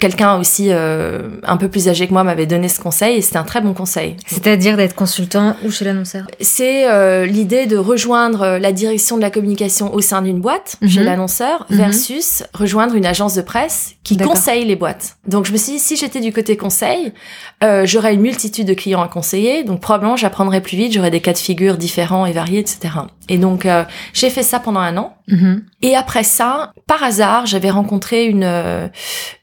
quelqu'un 0.00 0.38
aussi 0.38 0.68
euh, 0.70 1.28
un 1.44 1.56
peu 1.56 1.68
plus 1.68 1.88
âgé 1.88 2.06
que 2.06 2.12
moi 2.12 2.24
m'avait 2.24 2.46
donné 2.46 2.68
ce 2.68 2.80
conseil 2.80 3.18
et 3.18 3.22
c'était 3.22 3.36
un 3.36 3.44
très 3.44 3.60
bon 3.60 3.74
conseil. 3.74 4.16
C'est-à-dire 4.26 4.76
d'être 4.76 4.94
consultant 4.94 5.56
ou 5.64 5.70
chez 5.70 5.84
l'annonceur 5.84 6.26
C'est 6.40 6.88
euh, 6.90 7.26
l'idée 7.26 7.66
de 7.66 7.76
rejoindre 7.76 8.42
euh, 8.42 8.58
la 8.58 8.72
direction 8.72 9.16
de 9.16 9.22
la 9.22 9.30
communication 9.30 9.94
au 9.94 10.00
sein 10.00 10.22
d'une 10.22 10.40
boîte 10.40 10.76
chez 10.86 11.00
mhm. 11.00 11.06
l'annonceur 11.06 11.66
mhm. 11.70 11.76
versus 11.76 12.44
rejoindre 12.52 12.94
une 12.94 13.06
agence 13.06 13.34
de 13.34 13.42
presse 13.42 13.94
qui 14.02 14.16
conseille 14.16 14.64
les 14.64 14.76
boîtes. 14.76 15.16
Donc 15.26 15.46
je 15.46 15.52
me 15.52 15.56
suis 15.56 15.72
dit 15.72 15.78
si 15.78 15.96
j'étais 15.96 16.20
du 16.20 16.32
côté 16.32 16.56
conseil, 16.56 17.12
euh, 17.62 17.86
j'aurais 17.86 18.14
une 18.14 18.20
multitude 18.20 18.66
de 18.66 18.74
clients 18.74 19.02
à 19.02 19.08
conseiller, 19.08 19.64
donc 19.64 19.80
probablement 19.80 20.16
j'apprendrais 20.16 20.60
plus 20.60 20.76
vite, 20.76 20.92
j'aurais 20.92 21.10
des 21.10 21.20
cas 21.20 21.32
de 21.32 21.38
figure 21.38 21.78
différents 21.78 22.26
et 22.26 22.32
variés, 22.32 22.58
etc. 22.58 22.94
Et 23.28 23.38
donc 23.38 23.64
euh, 23.64 23.84
j'ai 24.12 24.28
fait 24.30 24.42
ça 24.42 24.60
pendant 24.60 24.80
un 24.80 24.96
an. 24.96 25.16
Mhm. 25.28 25.64
Et 25.80 25.96
après 25.96 26.22
ça, 26.22 26.72
par 26.86 27.02
hasard, 27.02 27.46
j'avais 27.46 27.70
rencontré 27.70 28.26
une 28.26 28.90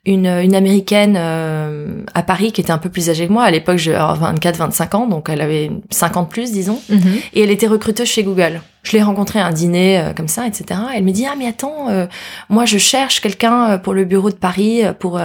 une, 0.05 0.27
une 0.43 0.55
américaine 0.55 1.15
euh, 1.17 2.03
à 2.13 2.23
Paris 2.23 2.51
qui 2.51 2.61
était 2.61 2.71
un 2.71 2.77
peu 2.77 2.89
plus 2.89 3.09
âgée 3.09 3.27
que 3.27 3.33
moi. 3.33 3.43
À 3.43 3.51
l'époque, 3.51 3.77
j'ai 3.77 3.93
24-25 3.93 4.95
ans, 4.95 5.07
donc 5.07 5.29
elle 5.29 5.41
avait 5.41 5.71
50 5.89 6.29
plus, 6.29 6.51
disons. 6.51 6.79
Mhm. 6.89 7.19
Et 7.33 7.43
elle 7.43 7.51
était 7.51 7.67
recruteuse 7.67 8.07
chez 8.07 8.23
Google. 8.23 8.61
Je 8.83 8.93
l'ai 8.93 9.03
rencontrée 9.03 9.39
à 9.39 9.45
un 9.45 9.51
dîner 9.51 9.99
euh, 9.99 10.13
comme 10.13 10.27
ça, 10.27 10.47
etc. 10.47 10.79
Elle 10.95 11.03
me 11.03 11.11
dit 11.11 11.25
ah 11.29 11.35
mais 11.37 11.47
attends, 11.47 11.89
euh, 11.89 12.07
moi 12.49 12.65
je 12.65 12.77
cherche 12.77 13.21
quelqu'un 13.21 13.77
pour 13.77 13.93
le 13.93 14.05
bureau 14.05 14.29
de 14.29 14.35
Paris 14.35 14.81
pour 14.99 15.19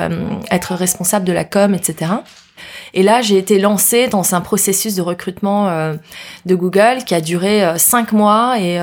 être 0.50 0.74
responsable 0.74 1.24
de 1.24 1.32
la 1.32 1.44
com, 1.44 1.74
etc. 1.74 2.12
Et 2.94 3.02
là, 3.02 3.20
j'ai 3.20 3.36
été 3.36 3.58
lancée 3.58 4.08
dans 4.08 4.34
un 4.34 4.40
processus 4.40 4.94
de 4.94 5.02
recrutement 5.02 5.70
de 6.46 6.54
Google 6.54 7.04
qui 7.04 7.14
a 7.14 7.20
duré 7.20 7.74
cinq 7.76 8.12
mois 8.12 8.58
et, 8.58 8.78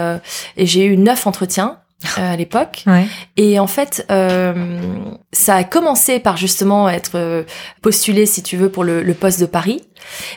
et 0.57 0.65
j'ai 0.65 0.85
eu 0.85 0.97
neuf 0.97 1.25
entretiens. 1.25 1.77
Euh, 2.19 2.33
à 2.33 2.35
l'époque. 2.35 2.85
Et 3.37 3.59
en 3.59 3.67
fait, 3.67 4.05
euh, 4.11 4.53
ça 5.31 5.55
a 5.55 5.63
commencé 5.63 6.19
par 6.19 6.37
justement 6.37 6.89
être 6.89 7.15
euh, 7.15 7.43
postulé, 7.81 8.25
si 8.25 8.43
tu 8.43 8.57
veux, 8.57 8.69
pour 8.69 8.83
le, 8.83 9.01
le, 9.01 9.13
poste 9.13 9.39
de 9.39 9.45
Paris. 9.45 9.81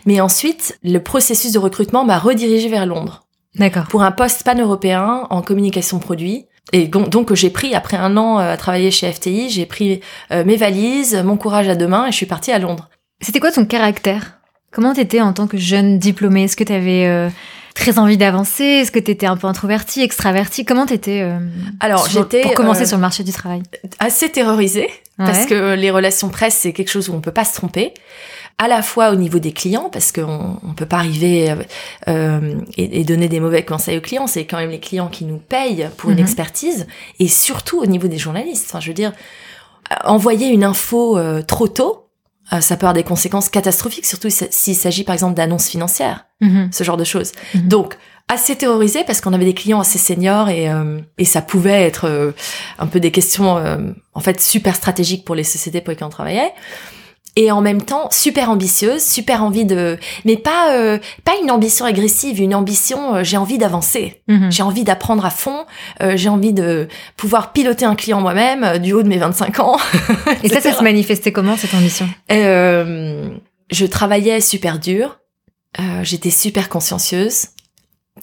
Mais 0.07 0.21
ensuite, 0.21 0.79
le 0.83 0.99
processus 0.99 1.53
de 1.53 1.59
recrutement 1.59 2.05
m'a 2.05 2.19
redirigé 2.19 2.69
vers 2.69 2.87
Londres. 2.87 3.25
D'accord. 3.57 3.87
Pour 3.89 4.03
un 4.03 4.13
poste 4.13 4.45
pan-européen 4.45 5.27
en 5.29 5.43
communication 5.43 5.99
produit. 5.99 6.47
Et 6.73 6.87
donc, 6.87 7.35
j'ai 7.35 7.51
pris, 7.51 7.75
après 7.75 7.97
un 7.97 8.17
an 8.17 8.39
à 8.39 8.57
travailler 8.57 8.91
chez 8.91 9.13
FTI, 9.13 9.51
j'ai 9.51 9.67
pris 9.67 10.01
mes 10.31 10.57
valises, 10.57 11.15
mon 11.25 11.37
courage 11.37 11.69
à 11.69 11.77
deux 11.77 11.87
mains 11.87 12.07
et 12.07 12.11
je 12.11 12.17
suis 12.17 12.27
partie 12.27 12.51
à 12.51 12.59
Londres. 12.59 12.89
C'était 13.21 13.39
quoi 13.39 13.53
ton 13.53 13.65
caractère? 13.65 14.39
Comment 14.73 14.93
t'étais 14.93 15.21
en 15.21 15.33
tant 15.33 15.47
que 15.47 15.57
jeune 15.59 15.99
diplômée? 15.99 16.45
Est-ce 16.45 16.57
que 16.57 16.65
t'avais 16.65 17.31
très 17.77 17.99
envie 17.99 18.17
d'avancer 18.17 18.65
Est-ce 18.65 18.91
que 18.91 18.99
tu 18.99 19.11
étais 19.11 19.27
un 19.27 19.37
peu 19.37 19.47
introverti, 19.47 20.03
extraverti 20.03 20.65
Comment 20.65 20.87
t'étais 20.87 21.21
euh, 21.23 21.39
Alors 21.81 22.09
j'étais 22.09 22.43
pour 22.43 22.55
commencer 22.55 22.83
euh, 22.83 22.87
sur 22.87 22.97
le 22.97 23.03
marché 23.03 23.23
du 23.25 23.33
travail 23.33 23.63
assez 23.99 24.31
terrorisée 24.31 24.89
parce 25.19 25.47
que 25.47 25.75
les 25.75 25.91
relations 25.91 26.29
presse 26.29 26.57
c'est 26.57 26.73
quelque 26.73 26.91
chose 26.91 27.09
où 27.09 27.15
on 27.15 27.21
peut 27.21 27.33
pas 27.33 27.45
se 27.45 27.55
tromper. 27.55 27.95
À 28.59 28.69
la 28.69 28.81
fois 28.83 29.11
au 29.11 29.17
niveau 29.17 29.39
des 29.39 29.53
clients 29.53 29.91
parce 29.93 30.13
qu'on 30.13 30.59
on 30.63 30.73
peut 30.75 30.87
pas 30.87 30.97
arriver 30.97 31.51
euh, 31.51 31.57
euh, 32.09 32.55
et, 32.79 33.01
et 33.01 33.05
donner 33.05 33.29
des 33.29 33.39
mauvais 33.41 33.63
conseils 33.65 33.99
aux 33.99 34.01
clients. 34.01 34.27
C'est 34.27 34.47
quand 34.47 34.57
même 34.57 34.71
les 34.71 34.81
clients 34.81 35.09
qui 35.09 35.25
nous 35.27 35.37
payent 35.39 35.89
pour 35.99 36.09
une 36.11 36.17
Mhm. 36.17 36.23
expertise 36.25 36.87
et 37.21 37.29
surtout 37.29 37.79
au 37.81 37.87
niveau 37.87 38.09
des 38.09 38.17
journalistes. 38.19 38.65
Enfin, 38.69 38.81
je 38.81 38.89
veux 38.89 38.95
dire, 38.95 39.13
envoyer 40.05 40.49
une 40.49 40.65
info 40.65 41.19
euh, 41.19 41.43
trop 41.43 41.69
tôt, 41.69 42.06
euh, 42.53 42.61
ça 42.61 42.77
peut 42.77 42.87
avoir 42.87 42.95
des 42.95 43.03
conséquences 43.03 43.49
catastrophiques, 43.49 44.07
surtout 44.07 44.31
si- 44.31 44.47
s'il 44.51 44.77
s'agit 44.77 45.05
par 45.05 45.15
exemple 45.15 45.35
d'annonces 45.35 45.69
financières 45.69 46.27
Mhm. 46.41 46.69
ce 46.73 46.85
genre 46.85 46.97
de 46.97 47.05
choses. 47.05 47.33
Mhm. 47.55 47.69
Donc 47.69 47.97
assez 48.29 48.57
terrorisé 48.57 49.05
parce 49.07 49.21
qu'on 49.21 49.33
avait 49.33 49.45
des 49.45 49.55
clients 49.55 49.81
assez 49.81 49.99
seniors 49.99 50.49
et 50.49 50.69
euh, 50.69 50.99
et 51.19 51.25
ça 51.25 51.43
pouvait 51.43 51.83
être 51.85 52.07
euh, 52.09 52.33
un 52.79 52.87
peu 52.87 52.99
des 53.01 53.11
questions 53.13 53.57
euh, 53.57 53.79
en 54.15 54.21
fait 54.21 54.41
super 54.41 54.75
stratégiques 54.75 55.25
pour 55.25 55.35
les 55.35 55.45
sociétés 55.45 55.81
pour 55.81 55.91
lesquelles 55.91 56.09
on 56.09 56.11
travaillait. 56.11 56.53
Et 57.39 57.51
en 57.53 57.61
même 57.61 57.83
temps, 57.83 58.09
super 58.11 58.49
ambitieuse, 58.51 59.03
super 59.03 59.43
envie 59.43 59.67
de, 59.67 59.99
mais 60.25 60.37
pas 60.39 60.73
euh, 60.75 60.99
pas 61.23 61.33
une 61.43 61.51
ambition 61.51 61.85
agressive, 61.85 62.41
une 62.41 62.55
ambition. 62.55 63.17
euh, 63.17 63.25
j'ai 63.25 63.37
envie 63.37 63.59
d'avancer, 63.59 64.23
Mhm. 64.27 64.51
j'ai 64.51 64.63
envie 64.63 64.85
d'apprendre 64.85 65.25
à 65.27 65.31
fond, 65.31 65.67
euh, 66.03 66.17
j'ai 66.17 66.31
envie 66.31 66.55
de 66.55 66.89
pouvoir 67.17 67.53
piloter 67.53 67.85
un 67.85 67.95
client 67.95 68.23
moi-même 68.23 68.65
euh, 68.65 68.79
du 68.79 68.95
haut 68.95 69.03
de 69.03 69.09
mes 69.09 69.19
25 69.19 69.61
ans. 69.61 69.77
Et 70.43 70.49
ça, 70.49 70.61
ça 70.63 70.73
se 70.73 70.83
manifestait 70.83 71.31
comment 71.33 71.57
cette 71.59 71.75
ambition? 71.75 72.09
Euh, 72.33 73.29
je 73.71 73.85
travaillais 73.87 74.41
super 74.41 74.79
dur, 74.79 75.19
j'étais 76.03 76.31
super 76.31 76.71
consciencieuse, 76.71 77.49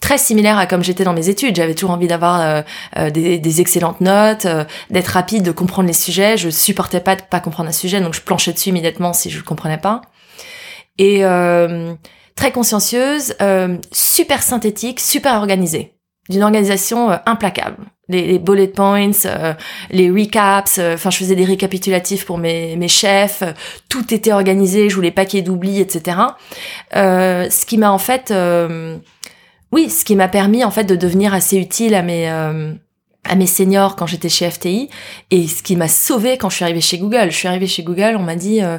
très 0.04 0.18
similaire 0.18 0.58
à 0.58 0.66
comme 0.66 0.84
j'étais 0.84 1.06
dans 1.06 1.14
mes 1.14 1.30
études. 1.30 1.56
J'avais 1.56 1.76
toujours 1.76 1.92
envie 1.92 2.08
d'avoir 2.08 2.42
euh, 2.42 2.62
euh, 2.98 3.10
des, 3.10 3.40
des 3.40 3.62
excellentes 3.62 4.02
notes, 4.02 4.46
euh, 4.46 4.66
d'être 4.90 5.08
rapide, 5.08 5.44
de 5.44 5.52
comprendre 5.52 5.88
les 5.88 5.94
sujets. 5.94 6.36
Je 6.36 6.50
supportais 6.50 7.00
pas 7.00 7.16
de 7.16 7.22
pas 7.22 7.40
comprendre 7.40 7.70
un 7.70 7.74
sujet, 7.74 8.02
donc 8.02 8.14
je 8.14 8.20
planchais 8.20 8.52
dessus 8.52 8.70
immédiatement 8.70 9.14
si 9.14 9.30
je 9.30 9.38
le 9.38 9.44
comprenais 9.44 9.78
pas. 9.78 10.02
Et 10.98 11.24
euh, 11.24 11.94
très 12.36 12.52
consciencieuse, 12.52 13.36
euh, 13.42 13.78
super 13.94 14.44
synthétique, 14.44 15.00
super 15.00 15.36
organisée, 15.36 15.94
d'une 16.30 16.44
organisation 16.44 17.10
euh, 17.10 17.16
implacable. 17.26 17.78
Les, 18.10 18.28
les 18.28 18.40
bullet 18.40 18.68
points, 18.68 19.12
les 19.90 20.12
recaps, 20.12 20.78
enfin 20.78 21.10
je 21.10 21.18
faisais 21.18 21.36
des 21.36 21.46
récapitulatifs 21.46 22.26
pour 22.26 22.38
mes, 22.38 22.76
mes 22.76 22.90
chefs, 22.90 23.42
tout 23.88 24.14
était 24.14 24.34
organisé, 24.34 24.90
je 24.90 24.96
voulais 24.96 25.12
pas 25.12 25.24
qu'il 25.24 25.40
y 25.40 25.42
ait 25.42 25.46
d'oubli, 25.46 25.80
etc. 25.80 26.18
Ce 26.92 27.66
qui 27.66 27.78
m'a 27.78 27.94
en 27.94 27.98
fait, 27.98 28.34
oui, 29.74 29.90
ce 29.90 30.06
qui 30.06 30.16
m'a 30.16 30.28
permis 30.28 30.64
en 30.64 30.72
fait 30.72 30.84
de 30.84 30.96
devenir 30.96 31.34
assez 31.34 31.58
utile 31.58 31.96
à 31.96 32.04
mes 32.04 32.30
euh, 32.30 32.74
à 33.26 33.36
mes 33.36 33.48
seniors 33.48 33.96
quand 33.96 34.06
j'étais 34.06 34.30
chez 34.30 34.50
FTI 34.50 34.90
et 35.32 35.48
ce 35.48 35.64
qui 35.64 35.76
m'a 35.76 35.88
sauvé 35.88 36.38
quand 36.38 36.50
je 36.50 36.56
suis 36.58 36.64
arrivée 36.64 36.82
chez 36.82 36.98
Google. 37.00 37.32
Je 37.32 37.38
suis 37.38 37.48
arrivée 37.48 37.68
chez 37.68 37.82
Google, 37.82 38.16
on 38.18 38.24
m'a 38.24 38.36
dit 38.36 38.62
euh, 38.62 38.78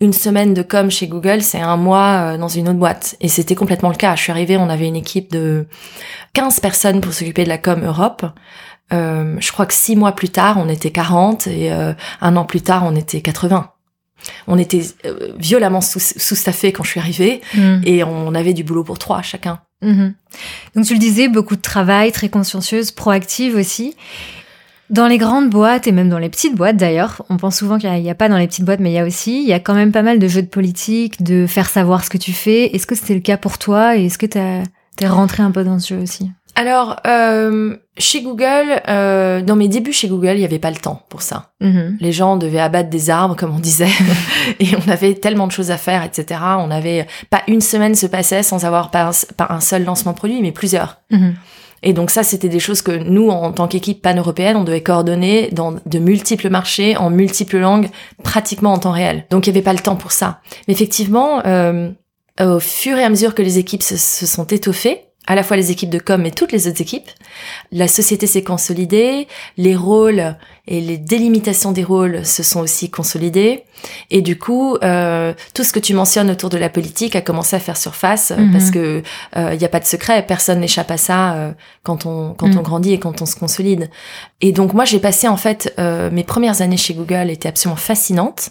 une 0.00 0.12
semaine 0.12 0.52
de 0.52 0.62
com 0.62 0.90
chez 0.90 1.06
Google, 1.06 1.42
c'est 1.42 1.60
un 1.60 1.76
mois 1.76 2.34
euh, 2.34 2.36
dans 2.36 2.48
une 2.48 2.68
autre 2.68 2.78
boîte 2.78 3.16
et 3.20 3.28
c'était 3.28 3.54
complètement 3.54 3.88
le 3.88 3.94
cas. 3.94 4.16
Je 4.16 4.22
suis 4.22 4.32
arrivée, 4.32 4.56
on 4.56 4.68
avait 4.68 4.88
une 4.88 4.96
équipe 4.96 5.30
de 5.30 5.66
15 6.34 6.60
personnes 6.60 7.00
pour 7.00 7.14
s'occuper 7.14 7.44
de 7.44 7.48
la 7.48 7.58
com 7.58 7.82
Europe. 7.82 8.26
Euh, 8.92 9.36
je 9.40 9.52
crois 9.52 9.66
que 9.66 9.74
six 9.74 9.96
mois 9.96 10.12
plus 10.12 10.28
tard, 10.28 10.56
on 10.58 10.68
était 10.68 10.90
40 10.90 11.46
et 11.46 11.72
euh, 11.72 11.94
un 12.20 12.36
an 12.36 12.44
plus 12.44 12.60
tard, 12.60 12.84
on 12.84 12.94
était 12.94 13.22
80. 13.22 13.70
On 14.46 14.58
était 14.58 14.82
euh, 15.06 15.32
violemment 15.38 15.80
sous- 15.80 15.98
sous-staffés 16.00 16.72
quand 16.72 16.82
je 16.84 16.90
suis 16.90 17.00
arrivée 17.00 17.40
Mhm. 17.54 17.82
et 17.84 18.04
on 18.04 18.34
avait 18.34 18.52
du 18.54 18.64
boulot 18.64 18.84
pour 18.84 18.98
trois 18.98 19.22
chacun. 19.22 19.60
Mhm. 19.82 20.14
Donc 20.74 20.84
tu 20.86 20.94
le 20.94 20.98
disais, 20.98 21.28
beaucoup 21.28 21.56
de 21.56 21.60
travail, 21.60 22.10
très 22.12 22.28
consciencieuse, 22.28 22.90
proactive 22.90 23.54
aussi. 23.56 23.94
Dans 24.90 25.06
les 25.08 25.16
grandes 25.18 25.48
boîtes 25.48 25.86
et 25.86 25.92
même 25.92 26.10
dans 26.10 26.18
les 26.18 26.28
petites 26.28 26.54
boîtes 26.54 26.76
d'ailleurs, 26.76 27.24
on 27.30 27.36
pense 27.38 27.56
souvent 27.58 27.78
qu'il 27.78 27.90
n'y 27.90 28.10
a, 28.10 28.14
pas 28.14 28.28
dans 28.28 28.36
les 28.36 28.46
petites 28.46 28.64
boîtes, 28.66 28.80
mais 28.80 28.90
il 28.90 28.94
y 28.94 28.98
a 28.98 29.04
aussi, 29.06 29.42
il 29.42 29.48
y 29.48 29.52
a 29.54 29.58
quand 29.60 29.74
même 29.74 29.92
pas 29.92 30.02
mal 30.02 30.18
de 30.18 30.28
jeux 30.28 30.42
de 30.42 30.46
politique, 30.48 31.22
de 31.22 31.46
faire 31.46 31.68
savoir 31.70 32.04
ce 32.04 32.10
que 32.10 32.18
tu 32.18 32.32
fais. 32.32 32.74
Est-ce 32.74 32.86
que 32.86 32.94
c'était 32.94 33.14
le 33.14 33.20
cas 33.20 33.38
pour 33.38 33.56
toi 33.58 33.96
et 33.96 34.06
est-ce 34.06 34.18
que 34.18 34.26
t'as 34.26 34.62
t'es 34.96 35.08
rentré 35.08 35.42
un 35.42 35.50
peu 35.50 35.64
dans 35.64 35.78
ce 35.78 35.94
jeu 35.94 36.00
aussi? 36.02 36.30
Alors, 36.56 37.00
euh, 37.06 37.76
chez 37.98 38.22
Google, 38.22 38.80
euh, 38.88 39.42
dans 39.42 39.56
mes 39.56 39.68
débuts 39.68 39.92
chez 39.92 40.08
Google, 40.08 40.34
il 40.34 40.38
n'y 40.38 40.44
avait 40.44 40.60
pas 40.60 40.70
le 40.70 40.76
temps 40.76 41.02
pour 41.08 41.22
ça. 41.22 41.50
Mhm. 41.60 41.96
Les 42.00 42.12
gens 42.12 42.36
devaient 42.36 42.60
abattre 42.60 42.90
des 42.90 43.10
arbres, 43.10 43.34
comme 43.36 43.54
on 43.54 43.58
disait, 43.58 43.88
et 44.60 44.68
on 44.76 44.90
avait 44.90 45.14
tellement 45.14 45.46
de 45.46 45.52
choses 45.52 45.70
à 45.70 45.76
faire, 45.76 46.04
etc. 46.04 46.40
On 46.58 46.70
avait 46.70 47.06
pas 47.30 47.42
une 47.48 47.60
semaine 47.60 47.94
se 47.94 48.06
passait 48.06 48.42
sans 48.42 48.64
avoir 48.64 48.90
pas 48.90 49.08
un, 49.08 49.34
pas 49.36 49.48
un 49.50 49.60
seul 49.60 49.84
lancement 49.84 50.14
produit, 50.14 50.40
mais 50.42 50.52
plusieurs. 50.52 50.98
Mhm. 51.10 51.34
Et 51.82 51.92
donc 51.92 52.10
ça, 52.10 52.22
c'était 52.22 52.48
des 52.48 52.60
choses 52.60 52.82
que 52.82 52.92
nous, 52.92 53.28
en 53.28 53.52
tant 53.52 53.68
qu'équipe 53.68 54.00
pan-européenne, 54.00 54.56
on 54.56 54.64
devait 54.64 54.82
coordonner 54.82 55.50
dans 55.52 55.74
de 55.84 55.98
multiples 55.98 56.48
marchés, 56.48 56.96
en 56.96 57.10
multiples 57.10 57.58
langues, 57.58 57.90
pratiquement 58.22 58.72
en 58.72 58.78
temps 58.78 58.92
réel. 58.92 59.26
Donc 59.28 59.46
il 59.46 59.50
n'y 59.50 59.58
avait 59.58 59.64
pas 59.64 59.74
le 59.74 59.80
temps 59.80 59.96
pour 59.96 60.12
ça. 60.12 60.40
Mais 60.66 60.72
effectivement, 60.72 61.44
euh, 61.44 61.90
au 62.40 62.58
fur 62.58 62.96
et 62.96 63.04
à 63.04 63.10
mesure 63.10 63.34
que 63.34 63.42
les 63.42 63.58
équipes 63.58 63.82
se, 63.82 63.98
se 63.98 64.24
sont 64.24 64.46
étoffées, 64.46 65.02
à 65.26 65.34
la 65.34 65.42
fois 65.42 65.56
les 65.56 65.70
équipes 65.70 65.90
de 65.90 65.98
com 65.98 66.24
et 66.26 66.30
toutes 66.30 66.52
les 66.52 66.68
autres 66.68 66.80
équipes, 66.82 67.08
la 67.72 67.88
société 67.88 68.26
s'est 68.26 68.42
consolidée, 68.44 69.26
les 69.56 69.74
rôles 69.76 70.36
et 70.66 70.80
les 70.80 70.98
délimitations 70.98 71.72
des 71.72 71.84
rôles 71.84 72.24
se 72.26 72.42
sont 72.42 72.60
aussi 72.60 72.90
consolidés, 72.90 73.64
et 74.10 74.22
du 74.22 74.38
coup, 74.38 74.76
euh, 74.82 75.34
tout 75.54 75.64
ce 75.64 75.72
que 75.72 75.78
tu 75.80 75.92
mentionnes 75.94 76.30
autour 76.30 76.48
de 76.50 76.56
la 76.58 76.68
politique 76.70 77.16
a 77.16 77.20
commencé 77.20 77.54
à 77.56 77.58
faire 77.58 77.76
surface 77.76 78.30
euh, 78.30 78.36
Mhm. 78.36 78.52
parce 78.52 78.70
que 78.70 79.02
il 79.36 79.58
n'y 79.58 79.64
a 79.64 79.68
pas 79.68 79.80
de 79.80 79.84
secret, 79.84 80.24
personne 80.26 80.60
n'échappe 80.60 80.90
à 80.90 80.96
ça 80.96 81.34
euh, 81.34 81.52
quand 81.82 82.06
on 82.06 82.34
quand 82.34 82.48
Mhm. 82.48 82.58
on 82.58 82.62
grandit 82.62 82.92
et 82.92 82.98
quand 82.98 83.20
on 83.22 83.26
se 83.26 83.36
consolide. 83.36 83.90
Et 84.40 84.52
donc 84.52 84.72
moi, 84.74 84.84
j'ai 84.84 85.00
passé 85.00 85.28
en 85.28 85.36
fait 85.36 85.72
euh, 85.78 86.10
mes 86.10 86.24
premières 86.24 86.62
années 86.62 86.76
chez 86.78 86.94
Google 86.94 87.30
étaient 87.30 87.48
absolument 87.48 87.76
fascinantes. 87.76 88.50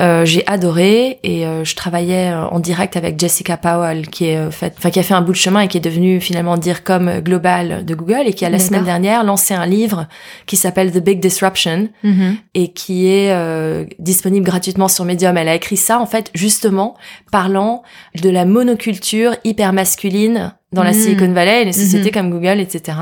Euh, 0.00 0.24
j'ai 0.24 0.42
adoré 0.46 1.20
et 1.22 1.46
euh, 1.46 1.64
je 1.64 1.76
travaillais 1.76 2.30
euh, 2.32 2.46
en 2.46 2.60
direct 2.60 2.96
avec 2.96 3.20
Jessica 3.20 3.56
Powell 3.58 4.08
qui 4.08 4.24
est 4.24 4.36
euh, 4.38 4.50
fait, 4.50 4.72
enfin 4.78 4.90
qui 4.90 4.98
a 4.98 5.02
fait 5.02 5.12
un 5.14 5.20
bout 5.20 5.32
de 5.32 5.36
chemin 5.36 5.60
et 5.60 5.68
qui 5.68 5.76
est 5.76 5.82
devenue 5.82 6.18
finalement 6.20 6.56
DIRCOM 6.56 7.20
global 7.20 7.84
de 7.84 7.94
Google 7.94 8.22
et 8.26 8.32
qui 8.32 8.44
a 8.46 8.50
la 8.50 8.58
semaine 8.58 8.84
dernière 8.84 9.22
lancé 9.22 9.52
un 9.54 9.66
livre 9.66 10.06
qui 10.46 10.56
s'appelle 10.56 10.90
The 10.92 10.98
Big 10.98 11.20
Disruption 11.20 11.88
Mhm. 12.02 12.36
et 12.54 12.72
qui 12.72 13.06
est 13.06 13.32
euh, 13.32 13.84
disponible 13.98 14.46
gratuitement 14.46 14.88
sur 14.88 15.04
Medium. 15.04 15.36
Elle 15.36 15.48
a 15.48 15.54
écrit 15.54 15.76
ça 15.76 16.00
en 16.00 16.06
fait 16.06 16.30
justement 16.34 16.96
parlant 17.30 17.82
de 18.20 18.30
la 18.30 18.44
monoculture 18.46 19.36
hyper 19.44 19.72
masculine 19.74 20.52
dans 20.72 20.82
la 20.82 20.92
Mhm. 20.92 20.98
Silicon 20.98 21.32
Valley 21.32 21.62
et 21.62 21.64
les 21.66 21.72
sociétés 21.72 22.06
Mhm. 22.08 22.12
comme 22.14 22.30
Google, 22.30 22.60
etc. 22.60 22.96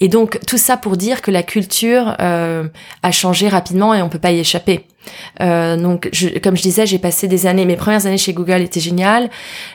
Et 0.00 0.08
donc 0.08 0.40
tout 0.46 0.58
ça 0.58 0.76
pour 0.76 0.96
dire 0.96 1.22
que 1.22 1.30
la 1.30 1.42
culture 1.42 2.16
euh, 2.20 2.68
a 3.02 3.12
changé 3.12 3.48
rapidement 3.48 3.94
et 3.94 4.02
on 4.02 4.08
peut 4.08 4.18
pas 4.18 4.32
y 4.32 4.40
échapper. 4.40 4.86
Euh, 5.40 5.76
donc 5.76 6.08
je, 6.12 6.38
comme 6.38 6.56
je 6.56 6.62
disais, 6.62 6.86
j'ai 6.86 6.98
passé 6.98 7.28
des 7.28 7.46
années. 7.46 7.64
Mes 7.64 7.76
premières 7.76 8.06
années 8.06 8.18
chez 8.18 8.32
Google 8.32 8.62
étaient 8.62 8.80
géniales. 8.80 9.30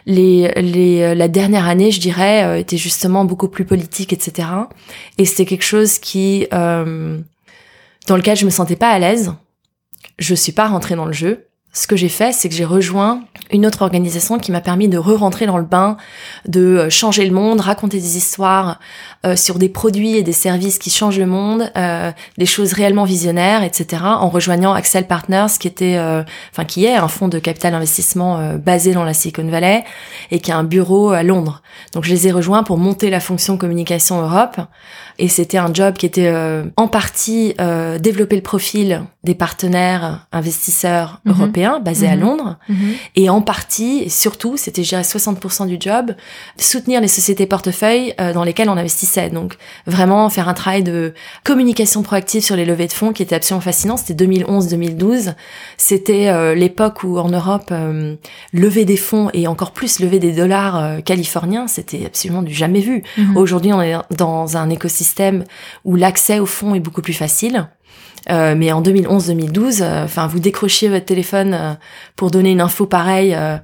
Les, 0.05 0.51
les, 0.57 1.15
la 1.15 1.27
dernière 1.27 1.67
année, 1.67 1.91
je 1.91 2.00
dirais, 2.00 2.43
euh, 2.43 2.59
était 2.59 2.77
justement 2.77 3.25
beaucoup 3.25 3.47
plus 3.47 3.65
politique, 3.65 4.13
etc. 4.13 4.47
Et 5.17 5.25
c'était 5.25 5.45
quelque 5.45 5.65
chose 5.65 6.00
qui 6.00 6.47
euh, 6.53 7.17
dans 8.07 8.17
lequel 8.17 8.38
je 8.38 8.45
me 8.45 8.51
sentais 8.51 8.75
pas 8.75 8.89
à 8.89 9.00
l'aise. 9.00 9.33
Je 10.19 10.33
suis 10.33 10.51
pas 10.51 10.67
rentrée 10.67 10.95
dans 10.95 11.05
le 11.05 11.13
jeu. 11.13 11.47
Ce 11.77 11.86
que 11.86 11.96
j'ai 11.96 12.10
fait, 12.10 12.31
c'est 12.31 12.50
que 12.50 12.55
j'ai 12.55 12.65
rejoint 12.65 13.22
une 13.51 13.63
autre 13.67 13.84
organisation 13.84 14.39
qui 14.39 14.51
m'a 14.51 14.62
permis 14.62 14.88
de 14.88 14.98
re-rentrer 14.98 15.46
dans 15.46 15.60
le 15.60 15.63
bain, 15.63 15.96
de 16.48 16.60
euh, 16.60 16.89
changer 16.89 17.24
le 17.24 17.31
monde, 17.31 17.62
raconter 17.62 18.00
des 18.00 18.17
histoires 18.17 18.79
euh, 19.25 19.36
sur 19.36 19.60
des 19.60 19.69
produits 19.69 20.15
et 20.15 20.24
des 20.24 20.34
services 20.34 20.79
qui 20.79 20.89
changent 20.89 21.19
le 21.19 21.27
monde, 21.27 21.72
euh, 21.77 22.12
des 22.39 22.48
choses 22.48 22.74
réellement 22.74 23.03
visionnaires, 23.03 23.62
etc. 23.62 24.01
En 24.05 24.27
rejoignant 24.29 24.74
Axel 24.74 25.05
Partners, 25.05 25.53
qui 25.60 25.67
était, 25.67 25.98
euh, 25.98 26.24
enfin 26.51 26.65
qui 26.65 26.86
est 26.86 26.96
un 26.96 27.07
fonds 27.07 27.27
de 27.27 27.38
capital 27.38 27.75
investissement 27.75 28.55
basé 28.57 28.93
dans 28.93 29.03
la 29.03 29.13
Silicon 29.13 29.48
Valley 29.48 29.84
et 30.31 30.39
qui 30.39 30.51
a 30.51 30.57
un 30.57 30.63
bureau 30.63 31.12
à 31.12 31.22
Londres. 31.22 31.62
Donc 31.93 32.05
je 32.05 32.10
les 32.10 32.27
ai 32.27 32.31
rejoints 32.31 32.63
pour 32.63 32.79
monter 32.79 33.12
la 33.12 33.19
fonction 33.19 33.55
communication 33.55 34.19
Europe. 34.19 34.57
Et 35.19 35.27
c'était 35.29 35.57
un 35.57 35.72
job 35.74 35.93
qui 35.96 36.05
était 36.07 36.34
en 36.75 36.88
partie 36.88 37.55
développer 38.00 38.36
le 38.36 38.41
profil 38.41 39.03
des 39.24 39.36
partenaires 39.36 40.27
investisseurs 40.31 41.22
Mhm. 41.25 41.34
européens 41.34 41.66
basés 41.83 42.07
à 42.07 42.15
Mhm. 42.15 42.21
Londres 42.21 42.57
Mhm. 42.69 42.93
et 43.15 43.29
en 43.29 43.41
partie, 43.41 44.03
et 44.05 44.09
surtout, 44.09 44.57
c'était 44.57 44.83
je 44.83 44.89
dirais 44.89 45.03
60% 45.03 45.65
du 45.65 45.77
job, 45.79 46.13
soutenir 46.59 47.01
les 47.01 47.07
sociétés 47.07 47.45
portefeuilles 47.45 48.13
euh, 48.19 48.33
dans 48.33 48.43
lesquelles 48.43 48.69
on 48.69 48.77
investissait. 48.77 49.29
Donc 49.29 49.55
vraiment 49.86 50.29
faire 50.29 50.47
un 50.50 50.53
travail 50.53 50.83
de 50.83 51.13
communication 51.43 52.01
proactive 52.03 52.43
sur 52.43 52.55
les 52.55 52.65
levées 52.65 52.88
de 52.88 52.93
fonds 52.93 53.13
qui 53.13 53.24
était 53.24 53.36
absolument 53.36 53.62
fascinant. 53.62 53.97
C'était 53.97 54.13
2011-2012. 54.25 55.33
C'était 55.77 56.27
euh, 56.29 56.55
l'époque 56.55 57.03
où 57.03 57.17
en 57.19 57.29
Europe, 57.29 57.69
euh, 57.71 58.15
lever 58.53 58.86
des 58.86 58.97
fonds 58.97 59.29
et 59.33 59.47
encore 59.47 59.71
plus 59.71 60.00
lever 60.00 60.19
des 60.19 60.31
dollars 60.33 61.01
californiens, 61.03 61.67
c'était 61.67 62.05
absolument 62.05 62.41
du 62.41 62.53
jamais 62.53 62.81
vu. 62.81 63.03
Mhm. 63.17 63.38
Aujourd'hui, 63.38 63.74
on 63.74 63.81
est 63.81 63.95
dans 64.15 64.57
un 64.57 64.69
écosystème 64.69 65.43
où 65.86 65.95
l'accès 65.95 66.39
aux 66.39 66.45
fonds 66.45 66.75
est 66.75 66.79
beaucoup 66.79 67.01
plus 67.01 67.13
facile. 67.13 67.67
Euh, 68.29 68.55
mais 68.57 68.72
en 68.72 68.81
2011-2012, 68.81 69.79
euh, 69.81 70.03
enfin, 70.05 70.27
vous 70.27 70.39
décrochiez 70.39 70.89
votre 70.89 71.05
téléphone 71.05 71.53
euh, 71.53 71.74
pour 72.15 72.29
donner 72.31 72.51
une 72.51 72.62
info 72.62 72.86
pareille 72.86 73.34
euh, 73.36 73.57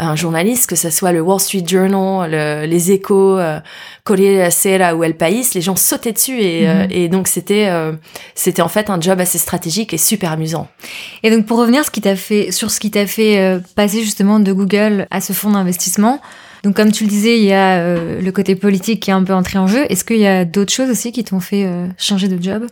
un 0.00 0.14
journaliste, 0.14 0.68
que 0.68 0.76
ce 0.76 0.90
soit 0.90 1.10
le 1.10 1.20
Wall 1.20 1.40
Street 1.40 1.64
Journal, 1.66 2.30
le, 2.30 2.66
les 2.66 2.92
Échos, 2.92 3.36
euh, 3.38 3.58
Corriere 4.04 4.34
della 4.36 4.50
Sera 4.52 4.94
ou 4.94 5.02
El 5.02 5.16
País, 5.16 5.44
les 5.54 5.60
gens 5.60 5.74
sautaient 5.74 6.12
dessus 6.12 6.40
et, 6.40 6.68
euh, 6.68 6.84
Mhm. 6.84 6.88
et 6.92 7.08
donc 7.08 7.26
c'était 7.26 7.66
euh, 7.68 7.92
c'était 8.36 8.62
en 8.62 8.68
fait 8.68 8.90
un 8.90 9.00
job 9.00 9.18
assez 9.20 9.38
stratégique 9.38 9.92
et 9.92 9.98
super 9.98 10.30
amusant. 10.32 10.68
Et 11.24 11.30
donc 11.32 11.46
pour 11.46 11.58
revenir 11.58 11.84
ce 11.84 11.90
qui 11.90 12.00
t'a 12.00 12.14
fait 12.14 12.52
sur 12.52 12.70
ce 12.70 12.78
qui 12.78 12.92
t'a 12.92 13.06
fait 13.08 13.38
euh, 13.38 13.58
passer 13.74 14.02
justement 14.04 14.38
de 14.38 14.52
Google 14.52 15.06
à 15.10 15.20
ce 15.20 15.32
fonds 15.32 15.50
d'investissement. 15.50 16.20
Donc 16.62 16.76
comme 16.76 16.92
tu 16.92 17.02
le 17.04 17.10
disais, 17.10 17.36
il 17.38 17.44
y 17.44 17.52
a 17.52 17.78
euh, 17.78 18.20
le 18.20 18.32
côté 18.32 18.54
politique 18.54 19.00
qui 19.02 19.10
est 19.10 19.14
un 19.14 19.24
peu 19.24 19.34
entré 19.34 19.58
en 19.58 19.66
jeu. 19.66 19.84
Est-ce 19.90 20.04
qu'il 20.04 20.18
y 20.18 20.26
a 20.28 20.44
d'autres 20.44 20.72
choses 20.72 20.90
aussi 20.90 21.10
qui 21.10 21.24
t'ont 21.24 21.40
fait 21.40 21.64
euh, 21.66 21.86
changer 21.98 22.28
de 22.28 22.40
job? 22.40 22.66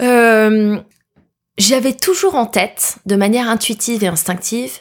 Euh, 0.00 0.78
J'avais 1.58 1.92
toujours 1.92 2.36
en 2.36 2.46
tête, 2.46 2.98
de 3.04 3.16
manière 3.16 3.48
intuitive 3.50 4.04
et 4.04 4.06
instinctive, 4.06 4.78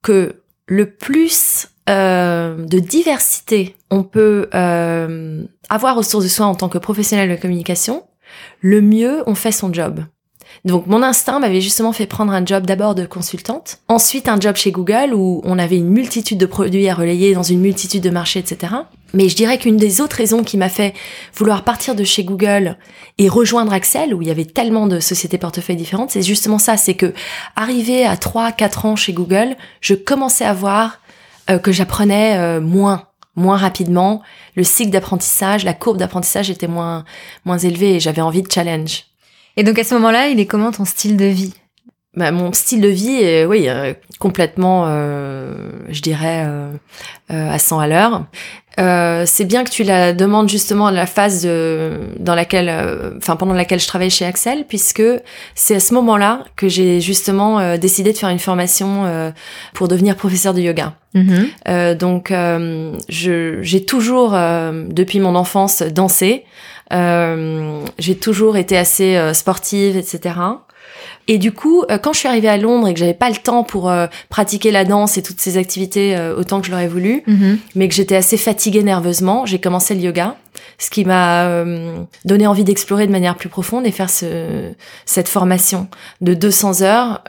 que 0.00 0.42
le 0.66 0.88
plus 0.88 1.66
euh, 1.88 2.64
de 2.64 2.78
diversité 2.78 3.74
on 3.90 4.04
peut 4.04 4.48
euh, 4.54 5.42
avoir 5.68 5.98
aux 5.98 6.04
sources 6.04 6.22
de 6.24 6.28
soins 6.28 6.46
en 6.46 6.54
tant 6.54 6.68
que 6.68 6.78
professionnel 6.78 7.28
de 7.28 7.34
communication, 7.34 8.04
le 8.60 8.80
mieux 8.80 9.24
on 9.26 9.34
fait 9.34 9.50
son 9.50 9.72
job. 9.72 10.04
Donc 10.64 10.86
mon 10.86 11.02
instinct 11.02 11.40
m'avait 11.40 11.60
justement 11.60 11.92
fait 11.92 12.06
prendre 12.06 12.32
un 12.32 12.46
job 12.46 12.64
d'abord 12.64 12.94
de 12.94 13.06
consultante, 13.06 13.78
ensuite 13.88 14.28
un 14.28 14.38
job 14.38 14.54
chez 14.54 14.70
Google 14.70 15.12
où 15.12 15.40
on 15.44 15.58
avait 15.58 15.78
une 15.78 15.90
multitude 15.90 16.38
de 16.38 16.46
produits 16.46 16.88
à 16.88 16.94
relayer 16.94 17.34
dans 17.34 17.42
une 17.42 17.60
multitude 17.60 18.04
de 18.04 18.10
marchés, 18.10 18.38
etc. 18.38 18.74
Mais 19.12 19.28
je 19.28 19.36
dirais 19.36 19.58
qu'une 19.58 19.76
des 19.76 20.00
autres 20.00 20.16
raisons 20.16 20.42
qui 20.42 20.56
m'a 20.56 20.68
fait 20.68 20.94
vouloir 21.34 21.64
partir 21.64 21.94
de 21.94 22.04
chez 22.04 22.24
Google 22.24 22.76
et 23.18 23.28
rejoindre 23.28 23.72
Axel, 23.72 24.14
où 24.14 24.22
il 24.22 24.28
y 24.28 24.30
avait 24.30 24.44
tellement 24.44 24.86
de 24.86 25.00
sociétés 25.00 25.38
portefeuilles 25.38 25.76
différentes, 25.76 26.10
c'est 26.10 26.22
justement 26.22 26.58
ça, 26.58 26.76
c'est 26.76 26.94
que 26.94 27.12
arrivé 27.56 28.04
à 28.04 28.14
3-4 28.14 28.86
ans 28.86 28.96
chez 28.96 29.12
Google, 29.12 29.56
je 29.80 29.94
commençais 29.94 30.44
à 30.44 30.52
voir 30.52 31.00
euh, 31.50 31.58
que 31.58 31.72
j'apprenais 31.72 32.38
euh, 32.38 32.60
moins 32.60 33.06
moins 33.36 33.56
rapidement, 33.56 34.22
le 34.56 34.64
cycle 34.64 34.90
d'apprentissage, 34.90 35.64
la 35.64 35.72
courbe 35.72 35.96
d'apprentissage 35.96 36.50
était 36.50 36.66
moins 36.66 37.04
moins 37.44 37.58
élevée 37.58 37.94
et 37.94 38.00
j'avais 38.00 38.20
envie 38.20 38.42
de 38.42 38.50
challenge. 38.50 39.04
Et 39.56 39.62
donc 39.62 39.78
à 39.78 39.84
ce 39.84 39.94
moment-là, 39.94 40.28
il 40.28 40.40
est 40.40 40.46
comment 40.46 40.72
ton 40.72 40.84
style 40.84 41.16
de 41.16 41.24
vie? 41.24 41.54
Bah, 42.16 42.32
mon 42.32 42.52
style 42.52 42.80
de 42.80 42.88
vie 42.88 43.22
est 43.22 43.44
oui 43.46 43.68
euh, 43.68 43.94
complètement 44.18 44.84
euh, 44.88 45.54
je 45.90 46.02
dirais 46.02 46.44
euh, 46.44 46.72
euh, 47.30 47.50
à 47.52 47.58
100 47.60 47.78
à 47.78 47.86
l'heure. 47.86 48.24
Euh, 48.80 49.24
c'est 49.26 49.44
bien 49.44 49.62
que 49.62 49.70
tu 49.70 49.84
la 49.84 50.12
demandes 50.12 50.48
justement 50.48 50.88
à 50.88 50.92
la 50.92 51.06
phase 51.06 51.42
de, 51.44 51.92
dans 52.18 52.34
laquelle 52.34 52.68
euh, 52.68 53.12
enfin 53.18 53.36
pendant 53.36 53.52
laquelle 53.54 53.78
je 53.78 53.86
travaille 53.86 54.10
chez 54.10 54.24
Axel 54.24 54.64
puisque 54.68 55.02
c'est 55.54 55.76
à 55.76 55.80
ce 55.80 55.94
moment-là 55.94 56.44
que 56.56 56.68
j'ai 56.68 57.00
justement 57.00 57.60
euh, 57.60 57.76
décidé 57.76 58.12
de 58.12 58.18
faire 58.18 58.28
une 58.30 58.38
formation 58.40 59.04
euh, 59.06 59.30
pour 59.74 59.86
devenir 59.86 60.16
professeur 60.16 60.52
de 60.52 60.60
yoga. 60.60 60.94
Euh, 61.68 61.94
donc, 61.94 62.30
euh, 62.32 62.92
je- 63.08 63.58
j'ai 63.62 63.84
toujours, 63.84 64.34
euh, 64.34 64.84
depuis 64.88 65.18
mon 65.20 65.34
enfance, 65.34 65.82
dansé. 65.82 66.44
Euh, 66.92 67.82
j'ai 67.98 68.16
toujours 68.16 68.56
été 68.56 68.76
assez 68.76 69.16
euh, 69.16 69.32
sportive, 69.34 69.96
etc. 69.96 70.34
Et 71.32 71.38
du 71.38 71.52
coup, 71.52 71.84
euh, 71.92 71.96
quand 71.96 72.12
je 72.12 72.18
suis 72.18 72.28
arrivée 72.28 72.48
à 72.48 72.56
Londres 72.56 72.88
et 72.88 72.92
que 72.92 72.98
j'avais 72.98 73.14
pas 73.14 73.30
le 73.30 73.36
temps 73.36 73.62
pour 73.62 73.88
euh, 73.88 74.08
pratiquer 74.30 74.72
la 74.72 74.84
danse 74.84 75.16
et 75.16 75.22
toutes 75.22 75.40
ces 75.40 75.58
activités 75.58 76.16
euh, 76.16 76.34
autant 76.36 76.60
que 76.60 76.66
je 76.66 76.72
l'aurais 76.72 76.88
voulu, 76.88 77.22
Mhm. 77.28 77.58
mais 77.76 77.86
que 77.88 77.94
j'étais 77.94 78.16
assez 78.16 78.36
fatiguée 78.36 78.82
nerveusement, 78.82 79.46
j'ai 79.46 79.60
commencé 79.60 79.94
le 79.94 80.00
yoga, 80.00 80.34
ce 80.78 80.90
qui 80.90 81.04
m'a 81.04 81.44
euh, 81.46 82.00
donné 82.24 82.48
envie 82.48 82.64
d'explorer 82.64 83.06
de 83.06 83.12
manière 83.12 83.36
plus 83.36 83.48
profonde 83.48 83.86
et 83.86 83.92
faire 83.92 84.10
ce, 84.10 84.72
cette 85.06 85.28
formation 85.28 85.86
de 86.20 86.34
200 86.34 86.82
heures 86.82 87.22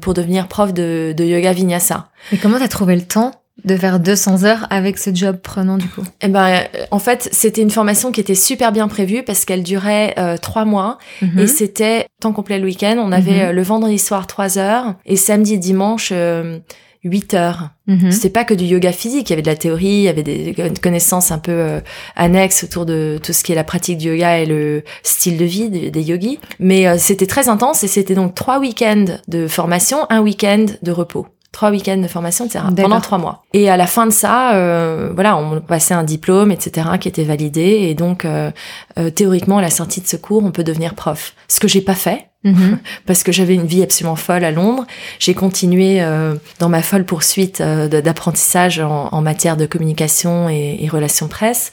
pour 0.00 0.14
devenir 0.14 0.48
prof 0.48 0.72
de, 0.72 1.12
de 1.14 1.22
yoga 1.24 1.52
vinyasa. 1.52 2.08
Et 2.32 2.38
comment 2.38 2.58
t'as 2.58 2.68
trouvé 2.68 2.96
le 2.96 3.02
temps 3.02 3.32
de 3.64 3.76
faire 3.76 4.00
200 4.00 4.44
heures 4.44 4.66
avec 4.70 4.98
ce 4.98 5.14
job 5.14 5.36
prenant 5.42 5.76
du 5.78 5.86
coup 5.86 6.02
Eh 6.22 6.28
ben, 6.28 6.62
euh, 6.74 6.84
en 6.90 6.98
fait, 6.98 7.28
c'était 7.32 7.62
une 7.62 7.70
formation 7.70 8.10
qui 8.10 8.20
était 8.20 8.34
super 8.34 8.72
bien 8.72 8.88
prévue 8.88 9.22
parce 9.22 9.44
qu'elle 9.44 9.62
durait 9.62 10.14
euh, 10.18 10.36
trois 10.36 10.64
mois 10.64 10.98
Mhm. 11.20 11.38
et 11.40 11.46
c'était 11.46 12.06
temps 12.20 12.32
complet 12.32 12.58
le 12.58 12.64
week-end. 12.64 12.96
On 12.98 13.12
avait 13.12 13.30
Mhm. 13.32 13.40
euh, 13.48 13.52
le 13.52 13.62
vendredi 13.62 13.98
soir 13.98 14.26
trois 14.26 14.58
heures 14.58 14.94
et 15.06 15.16
samedi 15.16 15.54
et 15.54 15.58
dimanche 15.58 16.10
euh, 16.12 16.58
8 17.04 17.34
heures. 17.34 17.70
Mhm. 17.88 18.10
C'était 18.12 18.30
pas 18.30 18.44
que 18.44 18.54
du 18.54 18.64
yoga 18.64 18.92
physique, 18.92 19.28
il 19.28 19.30
y 19.30 19.34
avait 19.34 19.42
de 19.42 19.50
la 19.50 19.56
théorie, 19.56 19.86
il 19.88 20.02
y 20.02 20.08
avait 20.08 20.22
des 20.22 20.54
connaissances 20.80 21.30
un 21.32 21.38
peu 21.38 21.50
euh, 21.52 21.80
annexes 22.16 22.62
autour 22.64 22.86
de 22.86 23.18
tout 23.22 23.32
ce 23.32 23.42
qui 23.42 23.50
est 23.52 23.56
la 23.56 23.64
pratique 23.64 23.98
du 23.98 24.08
yoga 24.10 24.38
et 24.38 24.46
le 24.46 24.82
style 25.02 25.36
de 25.36 25.44
vie 25.44 25.68
des, 25.68 25.90
des 25.90 26.02
yogis. 26.02 26.38
Mais 26.60 26.86
euh, 26.86 26.96
c'était 26.98 27.26
très 27.26 27.48
intense 27.48 27.82
et 27.84 27.88
c'était 27.88 28.14
donc 28.14 28.34
trois 28.34 28.60
week-ends 28.60 29.04
de 29.28 29.46
formation, 29.48 30.06
un 30.10 30.20
week-end 30.20 30.66
de 30.80 30.90
repos. 30.92 31.26
Trois 31.52 31.70
week-ends 31.70 31.98
de 31.98 32.08
formation, 32.08 32.46
etc. 32.46 32.64
Pendant 32.76 33.00
trois 33.00 33.18
mois. 33.18 33.44
Et 33.52 33.68
à 33.68 33.76
la 33.76 33.86
fin 33.86 34.06
de 34.06 34.12
ça, 34.12 34.54
euh, 34.54 35.10
voilà, 35.14 35.36
on 35.36 35.60
passait 35.60 35.94
un 35.94 36.02
diplôme, 36.02 36.50
etc., 36.50 36.88
qui 36.98 37.08
était 37.08 37.24
validé. 37.24 37.60
Et 37.60 37.94
donc, 37.94 38.24
euh, 38.24 38.50
euh, 38.98 39.10
théoriquement, 39.10 39.58
à 39.58 39.62
la 39.62 39.70
sortie 39.70 40.00
de 40.00 40.06
ce 40.06 40.16
cours, 40.16 40.42
on 40.44 40.50
peut 40.50 40.64
devenir 40.64 40.94
prof. 40.94 41.34
Ce 41.48 41.60
que 41.60 41.68
j'ai 41.68 41.82
pas 41.82 41.94
fait, 41.94 42.28
Mhm. 42.44 42.78
parce 43.06 43.22
que 43.22 43.32
j'avais 43.32 43.54
une 43.54 43.66
vie 43.66 43.82
absolument 43.82 44.16
folle 44.16 44.44
à 44.44 44.50
Londres. 44.50 44.86
J'ai 45.18 45.34
continué 45.34 46.02
euh, 46.02 46.34
dans 46.58 46.68
ma 46.68 46.82
folle 46.82 47.04
poursuite 47.04 47.60
euh, 47.60 47.88
d'apprentissage 47.88 48.80
en, 48.80 49.08
en 49.12 49.20
matière 49.22 49.56
de 49.56 49.66
communication 49.66 50.48
et, 50.48 50.78
et 50.80 50.88
relations 50.88 51.28
presse. 51.28 51.70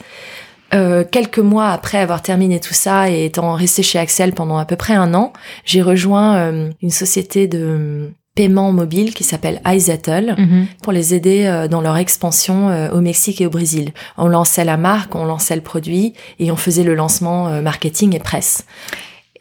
Euh, 0.76 1.04
quelques 1.10 1.39
mois 1.39 1.70
après 1.70 1.98
avoir 1.98 2.22
terminé 2.22 2.60
tout 2.60 2.76
ça 2.76 3.10
et 3.10 3.26
étant 3.26 3.54
resté 3.54 3.82
chez 3.82 3.98
Axel 3.98 4.34
pendant 4.34 4.58
à 4.60 4.65
peu 4.65 4.76
près 4.76 4.94
un 4.94 5.15
an, 5.15 5.34
j'ai 5.65 5.82
rejoint 5.82 6.36
euh, 6.36 6.70
une 6.84 6.92
société 6.92 7.48
de 7.48 8.12
paiement 8.39 8.71
mobile 8.71 9.13
qui 9.13 9.25
s'appelle 9.25 9.60
iZettle 9.65 10.36
Mhm. 10.38 10.67
pour 10.82 10.93
les 10.93 11.13
aider 11.13 11.45
euh, 11.45 11.67
dans 11.67 11.82
leur 11.82 11.97
expansion 11.97 12.69
euh, 12.69 12.89
au 12.91 13.02
Mexique 13.02 13.41
et 13.41 13.45
au 13.45 13.49
Brésil. 13.49 13.91
On 14.17 14.28
lançait 14.28 14.63
la 14.63 14.78
marque, 14.78 15.13
on 15.15 15.25
lançait 15.25 15.56
le 15.58 15.62
produit 15.62 16.13
et 16.39 16.49
on 16.49 16.56
faisait 16.56 16.84
le 16.86 16.95
lancement 16.95 17.49
euh, 17.49 17.62
marketing 17.62 18.15
et 18.15 18.19
presse. 18.19 18.63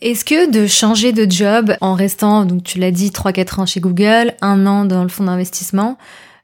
Est-ce 0.01 0.25
que 0.25 0.51
de 0.51 0.67
changer 0.67 1.13
de 1.13 1.31
job 1.31 1.75
en 1.81 1.95
restant, 1.95 2.45
donc 2.45 2.65
tu 2.65 2.81
l'as 2.81 2.91
dit, 2.91 3.11
3-4 3.11 3.61
ans 3.61 3.67
chez 3.67 3.79
Google, 3.81 4.35
un 4.43 4.67
an 4.67 4.85
dans 4.85 5.03
le 5.05 5.09
fonds 5.09 5.25
d'investissement, 5.25 5.97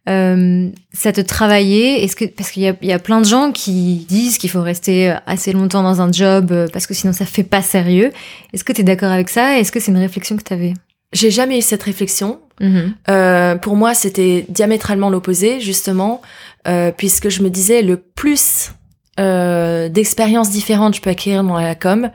euh, 0.09 0.69
ça 0.93 1.13
te 1.13 1.21
travaillait? 1.21 2.05
Est-ce 2.05 2.15
que 2.15 2.25
parce 2.25 2.51
qu'il 2.53 2.63
y 2.63 2.69
a, 2.69 2.75
il 2.83 2.89
y 2.89 2.93
a 2.93 2.99
plein 3.01 3.21
de 3.21 3.27
gens 3.27 3.51
qui 3.53 4.07
disent 4.09 4.39
qu'il 4.39 4.51
faut 4.51 4.63
rester 4.63 5.15
assez 5.27 5.53
longtemps 5.53 5.83
dans 5.83 6.01
un 6.01 6.13
job 6.13 6.53
parce 6.73 6.87
que 6.87 6.95
sinon 6.95 7.13
ça 7.13 7.25
fait 7.25 7.43
pas 7.43 7.63
sérieux. 7.63 8.13
Est-ce 8.53 8.63
que 8.65 8.73
tu 8.73 8.83
es 8.83 8.85
d'accord 8.85 9.11
avec 9.11 9.29
ça? 9.29 9.59
Est-ce 9.59 9.73
que 9.73 9.81
c'est 9.81 9.91
une 9.91 9.99
réflexion 9.99 10.37
que 10.37 10.43
tu 10.45 10.53
avais 10.53 10.75
J'ai 11.13 11.31
jamais 11.31 11.59
eu 11.59 11.63
cette 11.63 11.83
réflexion. 11.85 12.39
Mhm. 12.61 12.95
Euh, 13.11 13.57
pour 13.57 13.77
moi, 13.77 13.95
c'était 13.95 14.47
diamétralement 14.49 15.11
l'opposé, 15.11 15.61
justement, 15.61 16.23
euh, 16.69 16.93
puisque 16.97 17.29
je 17.29 17.43
me 17.43 17.51
disais 17.51 17.83
le 17.83 17.97
plus 17.97 18.73
euh, 19.21 19.89
d'expériences 19.89 20.51
différentes 20.51 20.97
je 20.97 21.01
peux 21.01 21.11
acquérir 21.11 21.45
dans 21.45 21.55
la 21.61 21.77
com, 21.77 22.11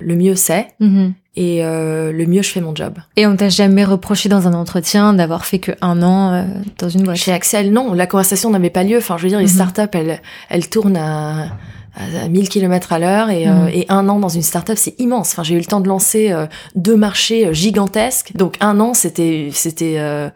le 0.00 0.16
mieux 0.16 0.34
c'est, 0.36 0.66
Mhm. 0.80 1.14
et 1.36 1.62
le 1.62 2.24
mieux 2.26 2.42
je 2.42 2.50
fais 2.50 2.60
mon 2.60 2.74
job. 2.74 2.94
Et 3.16 3.26
on 3.26 3.36
t'a 3.36 3.48
jamais 3.48 3.84
reproché 3.84 4.28
dans 4.28 4.46
un 4.46 4.52
entretien 4.52 5.14
d'avoir 5.14 5.46
fait 5.46 5.58
que 5.60 5.72
un 5.80 6.02
an 6.02 6.44
dans 6.78 6.88
une 6.90 7.04
boîte? 7.04 7.16
Chez 7.16 7.32
Axel, 7.32 7.72
non, 7.72 7.94
la 7.94 8.06
conversation 8.06 8.50
n'avait 8.50 8.68
pas 8.68 8.84
lieu. 8.84 8.98
Enfin, 8.98 9.16
je 9.16 9.22
veux 9.22 9.28
dire, 9.30 9.38
les 9.38 9.44
Mhm. 9.46 9.50
startups, 9.50 9.88
elles, 9.96 10.20
elles 10.50 10.68
tournent 10.68 10.98
à, 10.98 11.56
à 11.94 12.28
1000 12.28 12.48
km 12.48 12.92
à 12.92 12.98
l'heure 12.98 13.30
et, 13.30 13.46
Mhm. 13.46 13.64
euh, 13.66 13.70
et 13.72 13.86
un 13.88 14.08
an 14.08 14.18
dans 14.18 14.28
une 14.28 14.42
startup, 14.42 14.76
c'est 14.78 14.98
immense. 14.98 15.32
Enfin, 15.32 15.42
j'ai 15.42 15.54
eu 15.54 15.58
le 15.58 15.64
temps 15.64 15.80
de 15.80 15.88
lancer 15.88 16.32
euh, 16.32 16.46
deux 16.74 16.96
marchés 16.96 17.46
euh, 17.46 17.52
gigantesques. 17.52 18.32
Donc, 18.34 18.56
un 18.60 18.80
an, 18.80 18.94
c'était, 18.94 19.50
c'était, 19.52 19.96
euh, 19.98 20.30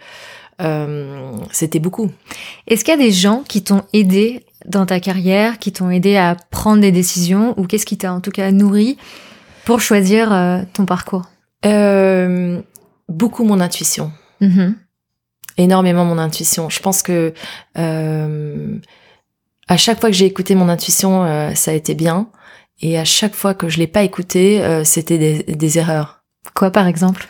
euh, 0.61 1.33
c'était 1.53 1.79
beaucoup. 1.79 2.11
Est-ce 2.67 2.85
qu'il 2.85 2.93
y 2.93 2.97
a 2.97 3.01
des 3.03 3.11
gens 3.13 3.43
qui 3.47 3.63
t'ont 3.63 3.83
aidé 3.93 4.45
dans 4.67 4.85
ta 4.87 5.01
carrière, 5.01 5.59
qui 5.59 5.73
t'ont 5.73 5.91
aidé 5.91 6.17
à 6.17 6.37
prendre 6.51 6.81
des 6.81 6.93
décisions, 6.93 7.55
ou 7.59 7.67
qu'est-ce 7.67 7.87
qui 7.87 7.97
t'a 7.99 8.13
en 8.13 8.21
tout 8.21 8.31
cas 8.33 8.51
nourri 8.51 8.97
pour 9.65 9.81
choisir 9.81 10.33
euh, 10.33 10.61
ton 10.73 10.85
parcours? 10.87 11.25
Euh, 11.65 12.61
beaucoup 13.09 13.45
mon 13.45 13.61
intuition. 13.61 14.13
Mhm. 14.41 14.75
énormément 15.59 16.05
mon 16.05 16.19
intuition. 16.19 16.69
Je 16.69 16.81
pense 16.81 17.01
que 17.03 17.33
euh, 17.79 18.77
à 19.69 19.77
chaque 19.77 20.01
fois 20.01 20.11
que 20.11 20.17
j'ai 20.17 20.27
écouté 20.27 20.55
mon 20.55 20.69
intuition, 20.69 21.25
euh, 21.25 21.55
ça 21.55 21.71
a 21.71 21.75
été 21.75 21.95
bien, 21.95 22.29
et 22.81 22.99
à 22.99 23.05
chaque 23.05 23.35
fois 23.35 23.55
que 23.55 23.69
je 23.69 23.79
l'ai 23.79 23.87
pas 23.87 24.03
écouté, 24.03 24.63
euh, 24.63 24.85
c'était 24.85 25.19
des, 25.19 25.43
des 25.43 25.79
erreurs. 25.79 26.21
Quoi 26.55 26.71
par 26.71 26.87
exemple? 26.87 27.27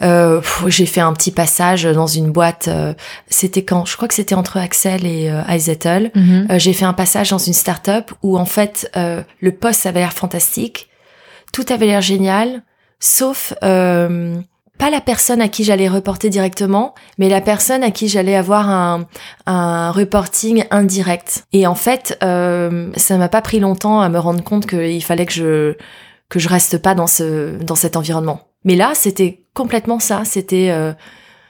Euh, 0.00 0.40
j'ai 0.68 0.86
fait 0.86 1.00
un 1.00 1.12
petit 1.12 1.32
passage 1.32 1.82
dans 1.82 2.06
une 2.06 2.30
boîte. 2.30 2.68
euh, 2.68 2.94
c'était 3.28 3.64
quand? 3.64 3.84
Je 3.84 3.96
crois 3.96 4.08
que 4.08 4.14
c'était 4.14 4.36
entre 4.36 4.56
Axel 4.56 5.04
et 5.04 5.28
euh, 5.28 5.42
iZettle. 5.48 6.10
Mhm. 6.14 6.46
Euh, 6.50 6.58
j'ai 6.58 6.72
fait 6.72 6.86
un 6.86 6.94
passage 6.94 7.30
dans 7.30 7.38
une 7.38 7.52
start-up 7.52 8.12
où 8.22 8.38
en 8.38 8.46
fait 8.46 8.90
euh, 8.96 9.22
le 9.40 9.52
poste 9.52 9.84
avait 9.86 10.00
l'air 10.00 10.12
fantastique, 10.12 10.88
tout 11.52 11.64
avait 11.68 11.86
l'air 11.86 12.00
génial, 12.00 12.62
sauf 13.00 13.52
euh, 13.64 14.40
pas 14.80 14.90
la 14.90 15.02
personne 15.02 15.42
à 15.42 15.48
qui 15.48 15.62
j'allais 15.62 15.88
reporter 15.88 16.30
directement, 16.30 16.94
mais 17.18 17.28
la 17.28 17.42
personne 17.42 17.84
à 17.84 17.90
qui 17.90 18.08
j'allais 18.08 18.34
avoir 18.34 18.70
un, 18.70 19.06
un 19.44 19.92
reporting 19.92 20.64
indirect. 20.70 21.44
Et 21.52 21.66
en 21.66 21.74
fait, 21.74 22.18
euh, 22.24 22.90
ça 22.96 23.18
m'a 23.18 23.28
pas 23.28 23.42
pris 23.42 23.60
longtemps 23.60 24.00
à 24.00 24.08
me 24.08 24.18
rendre 24.18 24.42
compte 24.42 24.66
qu'il 24.66 25.04
fallait 25.04 25.26
que 25.26 25.34
je 25.34 25.76
que 26.30 26.38
je 26.38 26.48
reste 26.48 26.78
pas 26.78 26.94
dans 26.94 27.06
ce 27.06 27.62
dans 27.62 27.74
cet 27.74 27.94
environnement. 27.94 28.40
Mais 28.64 28.74
là, 28.74 28.92
c'était 28.94 29.44
complètement 29.52 29.98
ça. 29.98 30.22
C'était 30.24 30.70
euh, 30.70 30.94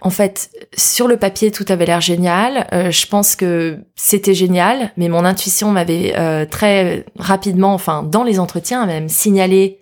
En 0.00 0.10
fait, 0.10 0.50
sur 0.76 1.06
le 1.06 1.16
papier, 1.16 1.52
tout 1.52 1.66
avait 1.68 1.86
l'air 1.86 2.00
génial. 2.00 2.66
Euh, 2.72 2.90
je 2.90 3.06
pense 3.06 3.36
que 3.36 3.78
c'était 3.94 4.34
génial, 4.34 4.90
mais 4.96 5.08
mon 5.08 5.24
intuition 5.24 5.70
m'avait 5.70 6.14
euh, 6.18 6.46
très 6.46 7.04
rapidement, 7.16 7.74
enfin 7.74 8.02
dans 8.02 8.24
les 8.24 8.40
entretiens 8.40 8.86
même, 8.86 9.08
signalé 9.08 9.79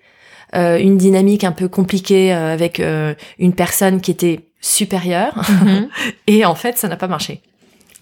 une 0.55 0.97
dynamique 0.97 1.45
un 1.45 1.53
peu 1.53 1.69
compliquée 1.69 2.33
avec 2.33 2.81
une 2.81 3.53
personne 3.55 4.01
qui 4.01 4.11
était 4.11 4.49
supérieure. 4.61 5.35
Mhm. 5.49 5.89
Et 6.27 6.45
en 6.45 6.55
fait, 6.55 6.79
ça 6.79 6.89
n'a 6.89 6.97
pas 6.97 7.09
marché. 7.09 7.43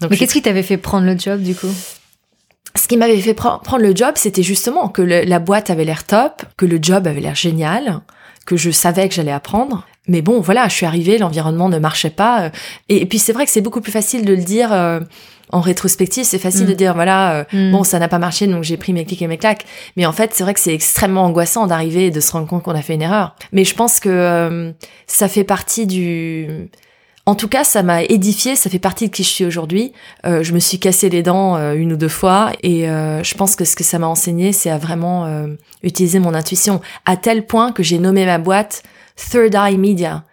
Donc, 0.01 0.11
mais 0.11 0.17
qu'est-ce 0.17 0.33
qui 0.33 0.41
t'avait 0.41 0.63
fait 0.63 0.77
prendre 0.77 1.05
le 1.05 1.17
job 1.17 1.41
du 1.41 1.55
coup? 1.55 1.73
Ce 2.75 2.87
qui 2.87 2.97
m'avait 2.97 3.19
fait 3.19 3.33
prendre 3.33 3.79
le 3.79 3.95
job, 3.95 4.11
c'était 4.15 4.43
justement 4.43 4.89
que 4.89 5.01
la 5.01 5.39
boîte 5.39 5.69
avait 5.69 5.85
l'air 5.85 6.05
top, 6.05 6.43
que 6.57 6.65
le 6.65 6.77
job 6.81 7.07
avait 7.07 7.21
l'air 7.21 7.35
génial, 7.35 8.01
que 8.45 8.55
je 8.55 8.69
savais 8.69 9.09
que 9.09 9.15
j'allais 9.15 9.31
apprendre. 9.31 9.87
Mais 10.07 10.21
bon, 10.21 10.39
voilà, 10.39 10.67
je 10.67 10.73
suis 10.73 10.85
arrivée, 10.85 11.17
l'environnement 11.17 11.69
ne 11.69 11.79
marchait 11.79 12.11
pas. 12.11 12.43
Euh, 12.43 12.49
et, 12.87 13.05
puis 13.05 13.19
c'est 13.19 13.33
vrai 13.33 13.45
que 13.45 13.51
c'est 13.51 13.61
beaucoup 13.61 13.81
plus 13.81 13.91
facile 13.91 14.25
de 14.25 14.33
le 14.33 14.43
dire 14.43 14.71
euh, 14.71 15.01
en 15.51 15.61
rétrospective. 15.61 16.23
C'est 16.23 16.39
facile 16.39 16.65
de 16.65 16.73
mm. 16.73 16.77
dire, 16.77 16.93
voilà, 16.93 17.33
euh, 17.33 17.43
mm. 17.53 17.71
bon, 17.71 17.83
ça 17.83 17.99
n'a 17.99 18.07
pas 18.07 18.19
marché, 18.19 18.47
donc 18.47 18.63
j'ai 18.63 18.77
pris 18.77 18.93
mes 18.93 19.05
clics 19.05 19.21
et 19.21 19.27
mes 19.27 19.37
claques. 19.37 19.65
Mais 19.95 20.05
en 20.05 20.11
fait, 20.11 20.31
c'est 20.33 20.43
vrai 20.43 20.53
que 20.53 20.59
c'est 20.59 20.73
extrêmement 20.73 21.23
angoissant 21.23 21.67
d'arriver 21.67 22.07
et 22.07 22.11
de 22.11 22.19
se 22.19 22.31
rendre 22.31 22.47
compte 22.47 22.63
qu'on 22.63 22.75
a 22.75 22.81
fait 22.81 22.95
une 22.95 23.01
erreur. 23.01 23.35
Mais 23.51 23.63
je 23.63 23.75
pense 23.75 23.99
que 23.99 24.73
ça 25.07 25.27
fait 25.27 25.43
partie 25.43 25.87
du 25.87 26.69
en 27.27 27.35
tout 27.35 27.49
cas, 27.49 27.65
ça 27.65 27.83
m'a 27.83 28.03
édifié, 28.03 28.55
ça 28.55 28.69
fait 28.69 28.79
partie 28.79 29.09
de 29.09 29.13
qui 29.13 29.21
je 29.23 29.27
suis 29.27 29.43
aujourd'hui. 29.43 29.91
Euh, 30.25 30.43
je 30.43 30.53
me 30.53 30.59
suis 30.59 30.79
cassé 30.79 31.09
les 31.09 31.23
dents 31.23 31.57
euh, 31.57 31.73
une 31.73 31.91
ou 31.91 31.97
deux 31.97 32.07
fois 32.07 32.53
et 32.63 32.89
euh, 32.89 33.21
je 33.21 33.35
pense 33.35 33.57
que 33.57 33.65
ce 33.65 33.75
que 33.75 33.83
ça 33.83 33.99
m'a 33.99 34.07
enseigné, 34.07 34.53
c'est 34.53 34.69
à 34.69 34.77
vraiment 34.77 35.27
utiliser 35.83 36.19
mon 36.19 36.33
intuition 36.33 36.79
à 37.05 37.17
tel 37.17 37.45
point 37.45 37.73
que 37.73 37.83
j'ai 37.83 37.99
nommé 37.99 38.25
ma 38.25 38.37
boîte 38.37 38.81
Third 39.17 39.53
Eye 39.55 39.77
Media, 39.77 40.23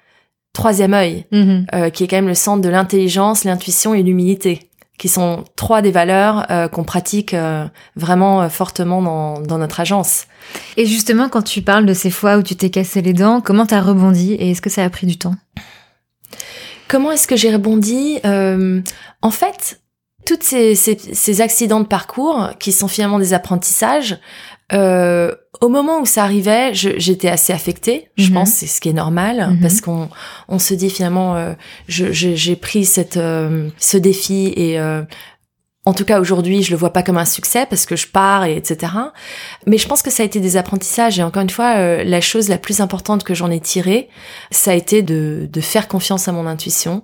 troisième 0.52 0.94
œil, 0.94 1.26
mm-hmm. 1.32 1.90
qui 1.90 2.04
est 2.04 2.06
quand 2.06 2.16
même 2.16 2.28
le 2.28 2.34
centre 2.34 2.62
de 2.62 2.68
l'intelligence, 2.68 3.42
l'intuition 3.42 3.92
et 3.92 4.04
l'humilité, 4.04 4.70
qui 4.98 5.08
sont 5.08 5.44
trois 5.56 5.82
des 5.82 5.90
valeurs 5.90 6.46
qu'on 6.70 6.84
pratique 6.84 7.34
vraiment 7.96 8.48
fortement 8.48 9.02
dans, 9.02 9.40
dans 9.40 9.58
notre 9.58 9.80
agence. 9.80 10.26
Et 10.76 10.86
justement, 10.86 11.28
quand 11.28 11.42
tu 11.42 11.62
parles 11.62 11.84
de 11.84 11.94
ces 11.94 12.10
fois 12.10 12.36
où 12.36 12.42
tu 12.42 12.54
t'es 12.54 12.70
cassé 12.70 13.02
les 13.02 13.12
dents, 13.12 13.40
comment 13.40 13.66
t'as 13.66 13.80
rebondi 13.80 14.34
et 14.34 14.52
est-ce 14.52 14.62
que 14.62 14.70
ça 14.70 14.84
a 14.84 14.90
pris 14.90 15.06
du 15.06 15.18
temps? 15.18 15.34
Comment 16.88 17.12
est-ce 17.12 17.26
que 17.26 17.36
j'ai 17.36 17.52
rebondi? 17.52 18.18
Euh, 18.24 18.80
En 19.22 19.30
fait, 19.30 19.80
toutes 20.26 20.42
ces, 20.42 20.74
ces, 20.74 20.98
ces, 20.98 21.40
accidents 21.40 21.80
de 21.80 21.86
parcours 21.86 22.50
qui 22.58 22.72
sont 22.72 22.88
finalement 22.88 23.18
des 23.18 23.32
apprentissages, 23.34 24.18
euh, 24.72 25.34
au 25.60 25.68
moment 25.68 26.00
où 26.00 26.06
ça 26.06 26.24
arrivait, 26.24 26.70
j'étais 26.72 27.28
assez 27.28 27.52
affectée. 27.52 28.08
Je 28.16 28.28
mhm. 28.28 28.34
pense 28.34 28.50
c'est 28.50 28.66
ce 28.66 28.80
qui 28.80 28.88
est 28.88 28.94
normal 28.94 29.50
mhm. 29.50 29.60
parce 29.60 29.80
qu'on 29.80 30.08
on 30.48 30.58
se 30.58 30.74
dit 30.74 30.90
finalement, 30.90 31.36
euh, 31.36 31.52
j'ai 31.88 32.56
pris 32.56 32.84
cette 32.84 33.16
euh, 33.16 33.68
ce 33.78 33.96
défi 33.96 34.52
et 34.56 34.78
euh, 34.78 35.02
en 35.86 35.92
tout 35.92 36.04
cas, 36.06 36.18
aujourd'hui, 36.18 36.62
je 36.62 36.70
le 36.70 36.78
vois 36.78 36.92
pas 36.94 37.02
comme 37.02 37.18
un 37.18 37.26
succès 37.26 37.66
parce 37.68 37.84
que 37.84 37.94
je 37.94 38.08
pars 38.08 38.44
et 38.44 38.56
etc. 38.56 38.92
Mais 39.66 39.76
je 39.76 39.86
pense 39.86 40.00
que 40.00 40.10
ça 40.10 40.22
a 40.22 40.26
été 40.26 40.40
des 40.40 40.56
apprentissages 40.56 41.18
et 41.18 41.22
encore 41.22 41.42
une 41.42 41.50
fois, 41.50 41.76
euh, 41.76 42.04
la 42.04 42.22
chose 42.22 42.48
la 42.48 42.56
plus 42.56 42.80
importante 42.80 43.22
que 43.22 43.34
j'en 43.34 43.50
ai 43.50 43.60
tirée, 43.60 44.08
ça 44.50 44.70
a 44.70 44.74
été 44.74 45.02
de, 45.02 45.46
de, 45.50 45.60
faire 45.60 45.86
confiance 45.86 46.26
à 46.26 46.32
mon 46.32 46.46
intuition, 46.46 47.02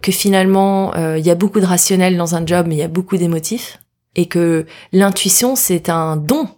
que 0.00 0.12
finalement, 0.12 0.94
euh, 0.94 1.18
il 1.18 1.26
y 1.26 1.30
a 1.30 1.34
beaucoup 1.34 1.58
de 1.58 1.66
rationnel 1.66 2.16
dans 2.16 2.36
un 2.36 2.46
job, 2.46 2.66
mais 2.68 2.76
il 2.76 2.78
y 2.78 2.84
a 2.84 2.88
beaucoup 2.88 3.16
d'émotifs 3.16 3.80
et 4.14 4.26
que 4.26 4.64
l'intuition, 4.92 5.56
c'est 5.56 5.88
un 5.88 6.16
don 6.16 6.48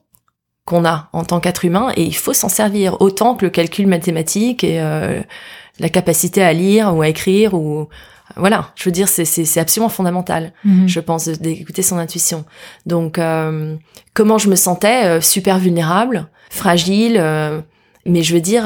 qu'on 0.65 0.85
a 0.85 1.09
en 1.13 1.25
tant 1.25 1.41
qu'être 1.41 1.65
humain 1.65 1.93
et 1.97 2.05
il 2.05 2.15
faut 2.15 2.33
s'en 2.33 2.49
servir 2.49 3.01
autant 3.01 3.35
que 3.35 3.45
le 3.45 3.51
calcul 3.51 3.87
mathématique 3.87 4.63
et 4.63 4.81
euh, 4.81 5.21
la 5.81 5.89
capacité 5.89 6.43
à 6.43 6.53
lire 6.53 6.95
ou 6.95 7.03
à 7.03 7.09
écrire 7.09 7.55
ou 7.55 7.89
voilà, 8.37 8.73
je 8.77 8.85
veux 8.85 8.93
dire, 8.93 9.09
c'est 9.09 9.59
absolument 9.59 9.89
fondamental, 9.89 10.53
mhm. 10.65 10.89
je 10.89 11.01
pense, 11.01 11.29
d'écouter 11.29 11.83
son 11.83 11.99
intuition. 11.99 12.45
Donc, 12.87 13.19
euh, 13.19 13.77
comment 14.15 14.39
je 14.39 14.49
me 14.49 14.57
sentais 14.57 15.05
euh, 15.05 15.21
Super 15.21 15.59
vulnérable, 15.59 16.29
fragile, 16.51 17.17
euh, 17.19 17.61
mais 18.07 18.23
je 18.23 18.35
veux 18.35 18.41
dire, 18.41 18.65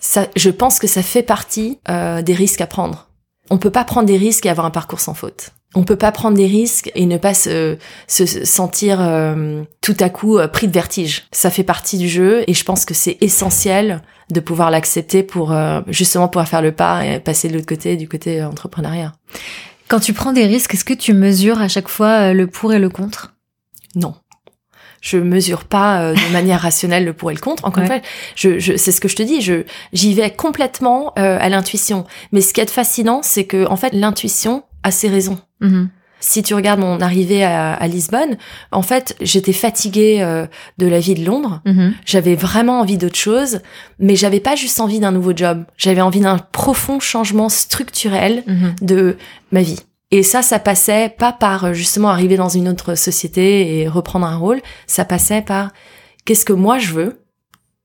ça, 0.00 0.26
je 0.36 0.50
pense 0.50 0.78
que 0.78 0.86
ça 0.86 1.02
fait 1.02 1.22
partie 1.22 1.78
des 1.86 2.34
risques 2.34 2.62
à 2.62 2.66
prendre. 2.66 3.08
On 3.50 3.58
peut 3.58 3.70
pas 3.70 3.84
prendre 3.84 4.06
des 4.06 4.16
risques 4.16 4.46
et 4.46 4.48
avoir 4.48 4.66
un 4.66 4.70
parcours 4.70 5.00
sans 5.00 5.12
faute 5.12 5.50
on 5.74 5.82
peut 5.82 5.96
pas 5.96 6.12
prendre 6.12 6.36
des 6.36 6.46
risques 6.46 6.90
et 6.94 7.06
ne 7.06 7.16
pas 7.16 7.34
se, 7.34 7.76
se 8.06 8.26
sentir 8.44 8.98
euh, 9.00 9.62
tout 9.80 9.96
à 10.00 10.08
coup 10.08 10.38
euh, 10.38 10.46
pris 10.48 10.68
de 10.68 10.72
vertige. 10.72 11.24
Ça 11.32 11.50
fait 11.50 11.64
partie 11.64 11.98
du 11.98 12.08
jeu 12.08 12.44
et 12.46 12.54
je 12.54 12.64
pense 12.64 12.84
que 12.84 12.94
c'est 12.94 13.18
essentiel 13.20 14.02
de 14.30 14.40
pouvoir 14.40 14.70
l'accepter 14.70 15.22
pour 15.22 15.52
euh, 15.52 15.80
justement 15.88 16.28
pouvoir 16.28 16.48
faire 16.48 16.62
le 16.62 16.72
pas 16.72 17.04
et 17.04 17.20
passer 17.20 17.48
de 17.48 17.54
l'autre 17.54 17.66
côté, 17.66 17.96
du 17.96 18.08
côté 18.08 18.42
entrepreneuriat. 18.42 19.12
Quand 19.88 20.00
tu 20.00 20.12
prends 20.12 20.32
des 20.32 20.46
risques, 20.46 20.74
est-ce 20.74 20.84
que 20.84 20.94
tu 20.94 21.12
mesures 21.12 21.60
à 21.60 21.68
chaque 21.68 21.88
fois 21.88 22.32
le 22.32 22.46
pour 22.46 22.72
et 22.72 22.78
le 22.78 22.88
contre? 22.88 23.34
Non. 23.96 24.14
Je 25.02 25.18
mesure 25.18 25.64
pas 25.64 26.14
de 26.14 26.32
manière 26.32 26.60
rationnelle 26.60 27.04
le 27.04 27.12
pour 27.12 27.30
et 27.30 27.34
le 27.34 27.40
contre. 27.40 27.66
Encore 27.66 27.82
une 27.82 27.88
fois, 27.88 28.00
je, 28.34 28.58
je 28.58 28.78
c'est 28.78 28.92
ce 28.92 29.02
que 29.02 29.08
je 29.08 29.16
te 29.16 29.22
dis. 29.22 29.42
Je 29.42 29.64
j'y 29.92 30.14
vais 30.14 30.30
complètement 30.30 31.12
à 31.16 31.48
l'intuition. 31.50 32.06
Mais 32.32 32.40
ce 32.40 32.54
qui 32.54 32.62
est 32.62 32.70
fascinant, 32.70 33.20
c'est 33.22 33.44
que 33.44 33.66
en 33.66 33.76
fait 33.76 33.92
l'intuition 33.92 34.62
a 34.84 34.92
ses 34.92 35.08
raisons. 35.08 35.38
Mhm. 35.60 35.88
Si 36.20 36.42
tu 36.42 36.54
regardes 36.54 36.80
mon 36.80 37.00
arrivée 37.02 37.44
à, 37.44 37.86
Lisbonne, 37.86 38.38
en 38.72 38.80
fait, 38.80 39.14
j'étais 39.20 39.52
fatiguée 39.52 40.22
euh, 40.22 40.46
de 40.78 40.86
la 40.86 40.98
vie 40.98 41.14
de 41.14 41.22
Londres. 41.22 41.60
Mhm. 41.66 41.92
J'avais 42.06 42.34
vraiment 42.34 42.80
envie 42.80 42.96
d'autre 42.96 43.18
chose, 43.18 43.60
mais 43.98 44.16
j'avais 44.16 44.40
pas 44.40 44.56
juste 44.56 44.80
envie 44.80 45.00
d'un 45.00 45.12
nouveau 45.12 45.36
job. 45.36 45.64
J'avais 45.76 46.00
envie 46.00 46.20
d'un 46.20 46.38
profond 46.38 46.98
changement 46.98 47.50
structurel 47.50 48.42
mhm. 48.46 48.74
de 48.80 49.18
ma 49.52 49.60
vie. 49.60 49.80
Et 50.12 50.22
ça, 50.22 50.40
ça 50.40 50.58
passait 50.58 51.10
pas 51.10 51.32
par 51.32 51.64
euh, 51.64 51.72
justement 51.74 52.08
arriver 52.08 52.36
dans 52.36 52.48
une 52.48 52.68
autre 52.68 52.94
société 52.94 53.80
et 53.80 53.88
reprendre 53.88 54.26
un 54.26 54.36
rôle. 54.36 54.62
Ça 54.86 55.04
passait 55.04 55.42
par 55.42 55.72
qu'est-ce 56.24 56.46
que 56.46 56.54
moi 56.54 56.78
je 56.78 56.92
veux? 56.92 57.23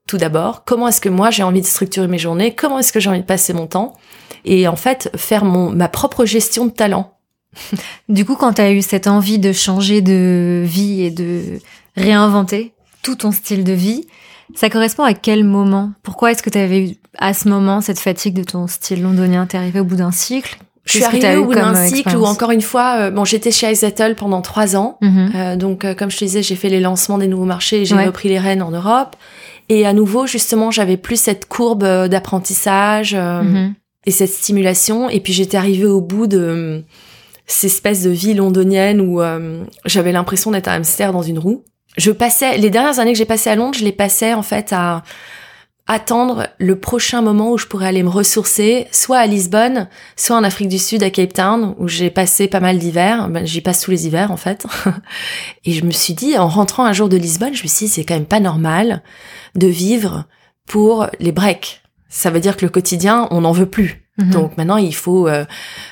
Tout 0.09 0.17
d'abord, 0.17 0.63
comment 0.65 0.87
est-ce 0.87 1.01
que 1.01 1.09
moi 1.09 1.29
j'ai 1.29 1.43
envie 1.43 1.61
de 1.61 1.67
structurer 1.67 2.07
mes 2.07 2.17
journées, 2.17 2.55
comment 2.55 2.79
est-ce 2.79 2.91
que 2.91 2.99
j'ai 2.99 3.11
envie 3.11 3.21
de 3.21 3.25
passer 3.25 3.53
mon 3.53 3.67
temps, 3.67 3.95
et 4.43 4.67
en 4.67 4.75
fait 4.75 5.11
faire 5.15 5.45
mon 5.45 5.69
ma 5.69 5.87
propre 5.87 6.25
gestion 6.25 6.65
de 6.65 6.71
talent. 6.71 7.13
du 8.09 8.25
coup, 8.25 8.35
quand 8.35 8.53
tu 8.53 8.61
as 8.61 8.71
eu 8.71 8.81
cette 8.81 9.05
envie 9.05 9.37
de 9.37 9.53
changer 9.53 10.01
de 10.01 10.63
vie 10.65 11.03
et 11.03 11.11
de 11.11 11.59
réinventer 11.95 12.73
tout 13.03 13.17
ton 13.17 13.31
style 13.31 13.63
de 13.63 13.71
vie, 13.71 14.07
ça 14.55 14.71
correspond 14.71 15.03
à 15.03 15.13
quel 15.13 15.43
moment? 15.43 15.91
Pourquoi 16.01 16.31
est-ce 16.31 16.41
que 16.41 16.49
tu 16.49 16.57
avais 16.57 16.89
eu 16.89 16.95
à 17.19 17.35
ce 17.35 17.47
moment 17.47 17.79
cette 17.79 17.99
fatigue 17.99 18.33
de 18.33 18.43
ton 18.43 18.65
style 18.65 19.03
londonien? 19.03 19.45
T'es 19.45 19.59
arrivé 19.59 19.79
au 19.79 19.85
bout 19.85 19.97
d'un 19.97 20.11
cycle? 20.11 20.57
Je 20.85 20.93
suis 20.93 21.03
arrivée 21.03 21.35
au 21.35 21.45
bout 21.45 21.53
d'un 21.53 21.75
euh, 21.75 21.87
cycle 21.87 22.17
où 22.17 22.25
encore 22.25 22.49
une 22.49 22.63
fois, 22.63 22.95
euh, 22.97 23.11
bon, 23.11 23.25
j'étais 23.25 23.51
chez 23.51 23.71
Izettle 23.71 24.15
pendant 24.15 24.41
trois 24.41 24.75
ans, 24.75 24.97
mhm. 25.01 25.31
euh, 25.35 25.55
donc 25.55 25.85
comme 25.95 26.09
je 26.09 26.17
te 26.17 26.25
disais, 26.25 26.41
j'ai 26.41 26.55
fait 26.55 26.69
les 26.69 26.79
lancements 26.79 27.19
des 27.19 27.27
nouveaux 27.27 27.45
marchés, 27.45 27.85
j'ai 27.85 27.93
repris 27.93 28.27
les 28.27 28.39
rênes 28.39 28.63
en 28.63 28.71
Europe, 28.71 29.15
et 29.69 29.85
à 29.85 29.93
nouveau, 29.93 30.27
justement, 30.27 30.71
j'avais 30.71 30.97
plus 30.97 31.19
cette 31.19 31.47
courbe 31.47 31.83
d'apprentissage 31.83 33.15
mhm. 33.15 33.75
et 34.05 34.11
cette 34.11 34.31
stimulation, 34.31 35.09
et 35.09 35.19
puis 35.19 35.31
j'étais 35.33 35.57
arrivée 35.57 35.85
au 35.85 36.01
bout 36.01 36.27
de 36.27 36.83
cette 37.49 37.71
espèce 37.71 38.03
de 38.03 38.11
vie 38.11 38.35
londonienne 38.35 39.01
où 39.01 39.21
euh, 39.21 39.63
j'avais 39.85 40.11
l'impression 40.11 40.51
d'être 40.51 40.67
un 40.67 40.73
hamster 40.73 41.11
dans 41.11 41.23
une 41.23 41.39
roue. 41.39 41.63
Je 41.97 42.11
passais 42.11 42.57
les 42.57 42.69
dernières 42.69 42.99
années 42.99 43.11
que 43.11 43.17
j'ai 43.17 43.25
passées 43.25 43.49
à 43.49 43.55
Londres, 43.55 43.77
je 43.77 43.83
les 43.83 43.91
passais 43.91 44.33
en 44.35 44.43
fait 44.43 44.71
à 44.71 45.03
attendre 45.89 46.47
le 46.59 46.79
prochain 46.79 47.23
moment 47.23 47.51
où 47.51 47.57
je 47.57 47.65
pourrais 47.65 47.87
aller 47.87 48.03
me 48.03 48.09
ressourcer, 48.09 48.87
soit 48.91 49.17
à 49.17 49.25
Lisbonne, 49.25 49.89
soit 50.15 50.37
en 50.37 50.43
Afrique 50.43 50.69
du 50.69 50.77
Sud, 50.77 51.01
à 51.01 51.09
Cape 51.09 51.33
Town, 51.33 51.73
où 51.79 51.87
j'ai 51.87 52.11
passé 52.11 52.47
pas 52.47 52.59
mal 52.59 52.77
d'hivers. 52.77 53.27
Ben, 53.27 53.43
J'y 53.45 53.59
passe 53.59 53.81
tous 53.81 53.89
les 53.89 54.05
hivers 54.05 54.31
en 54.31 54.37
fait. 54.37 54.67
Et 55.65 55.73
je 55.73 55.83
me 55.83 55.91
suis 55.91 56.13
dit, 56.13 56.37
en 56.37 56.47
rentrant 56.47 56.85
un 56.85 56.93
jour 56.93 57.09
de 57.09 57.17
Lisbonne, 57.17 57.55
je 57.55 57.63
me 57.63 57.67
suis 57.67 57.87
dit, 57.87 57.91
c'est 57.91 58.03
quand 58.03 58.13
même 58.13 58.25
pas 58.25 58.39
normal 58.39 59.01
de 59.55 59.65
vivre 59.65 60.25
pour 60.67 61.07
les 61.19 61.31
breaks. 61.31 61.81
Ça 62.07 62.29
veut 62.29 62.39
dire 62.39 62.55
que 62.55 62.65
le 62.65 62.69
quotidien, 62.69 63.27
on 63.31 63.41
n'en 63.41 63.51
veut 63.51 63.65
plus. 63.65 64.07
Mhm. 64.19 64.29
Donc 64.29 64.57
maintenant, 64.57 64.77
il 64.77 64.93
faut 64.93 65.27
euh, 65.27 65.45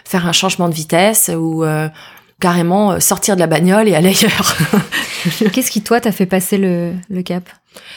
faire 0.05 0.27
un 0.27 0.31
changement 0.31 0.69
de 0.69 0.75
vitesse 0.75 1.31
ou 1.35 1.63
euh, 1.63 1.89
carrément 2.39 2.93
euh, 2.93 2.99
sortir 2.99 3.35
de 3.35 3.39
la 3.39 3.47
bagnole 3.47 3.87
et 3.87 3.95
aller 3.95 4.09
ailleurs. 4.09 4.57
Qu'est-ce 5.53 5.71
qui, 5.71 5.81
toi, 5.81 5.99
t'a 5.99 6.11
fait 6.11 6.25
passer 6.25 6.57
le, 6.57 6.93
le 7.09 7.21
cap? 7.21 7.49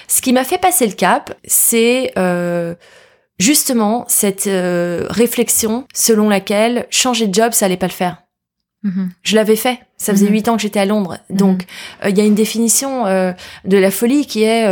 Ce 0.09 0.21
qui 0.21 0.33
m'a 0.33 0.45
fait 0.45 0.59
passer 0.59 0.87
le 0.87 0.93
cap, 0.93 1.35
c'est 1.45 2.13
justement 3.39 4.05
cette 4.09 4.49
réflexion 5.11 5.87
selon 5.95 6.29
laquelle 6.29 6.87
changer 6.91 7.27
de 7.27 7.35
job, 7.35 7.53
ça 7.53 7.67
allait 7.67 7.79
pas 7.79 7.87
le 7.87 7.93
faire. 7.93 8.23
Mhm. 8.83 9.11
Je 9.23 9.37
l'avais 9.37 9.57
fait. 9.57 9.79
Ça 9.97 10.13
faisait 10.13 10.27
mhm. 10.27 10.33
huit 10.33 10.49
ans 10.49 10.57
que 10.57 10.63
j'étais 10.63 10.81
à 10.81 10.85
Londres. 10.85 11.19
Donc, 11.31 11.65
il 12.07 12.17
y 12.17 12.21
a 12.21 12.25
une 12.25 12.35
définition 12.35 13.05
de 13.07 13.77
la 13.79 13.91
folie 13.91 14.27
qui 14.27 14.43
est 14.43 14.67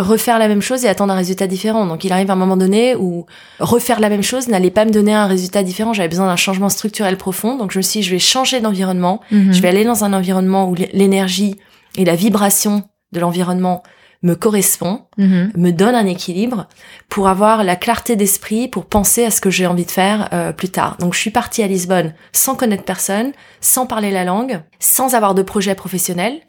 refaire 0.00 0.38
la 0.38 0.48
même 0.48 0.62
chose 0.62 0.84
et 0.84 0.88
attendre 0.88 1.12
un 1.12 1.16
résultat 1.16 1.46
différent. 1.46 1.86
Donc 1.86 2.04
il 2.04 2.12
arrive 2.12 2.30
un 2.30 2.36
moment 2.36 2.56
donné 2.56 2.94
où 2.96 3.26
refaire 3.60 4.00
la 4.00 4.08
même 4.08 4.22
chose 4.22 4.48
n'allait 4.48 4.70
pas 4.70 4.84
me 4.84 4.90
donner 4.90 5.14
un 5.14 5.26
résultat 5.26 5.62
différent. 5.62 5.92
J'avais 5.92 6.08
besoin 6.08 6.26
d'un 6.26 6.36
changement 6.36 6.68
structurel 6.68 7.16
profond. 7.16 7.56
Donc 7.56 7.72
je 7.72 7.78
me 7.78 7.82
suis 7.82 8.00
dit, 8.00 8.06
je 8.06 8.10
vais 8.10 8.18
changer 8.18 8.60
d'environnement. 8.60 9.20
Mhm. 9.30 9.52
Je 9.52 9.60
vais 9.60 9.68
aller 9.68 9.84
dans 9.84 10.04
un 10.04 10.12
environnement 10.12 10.68
où 10.68 10.74
l'énergie 10.92 11.56
et 11.96 12.04
la 12.04 12.14
vibration 12.14 12.82
de 13.12 13.20
l'environnement 13.20 13.82
me 14.22 14.34
correspond, 14.34 15.02
Mhm. 15.16 15.52
me 15.56 15.70
donne 15.70 15.94
un 15.94 16.04
équilibre 16.06 16.66
pour 17.08 17.28
avoir 17.28 17.62
la 17.62 17.76
clarté 17.76 18.16
d'esprit 18.16 18.66
pour 18.66 18.86
penser 18.86 19.24
à 19.24 19.30
ce 19.30 19.40
que 19.40 19.48
j'ai 19.48 19.66
envie 19.66 19.84
de 19.84 19.90
faire 19.92 20.28
euh, 20.32 20.52
plus 20.52 20.70
tard. 20.70 20.96
Donc 20.98 21.14
je 21.14 21.20
suis 21.20 21.30
partie 21.30 21.62
à 21.62 21.68
Lisbonne 21.68 22.14
sans 22.32 22.56
connaître 22.56 22.82
personne, 22.82 23.30
sans 23.60 23.86
parler 23.86 24.10
la 24.10 24.24
langue, 24.24 24.60
sans 24.80 25.14
avoir 25.14 25.34
de 25.36 25.42
projet 25.42 25.76
professionnel, 25.76 26.40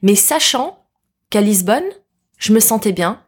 mais 0.00 0.14
sachant 0.14 0.78
qu'à 1.28 1.42
Lisbonne, 1.42 1.84
je 2.42 2.52
me 2.52 2.58
sentais 2.60 2.92
bien, 2.92 3.18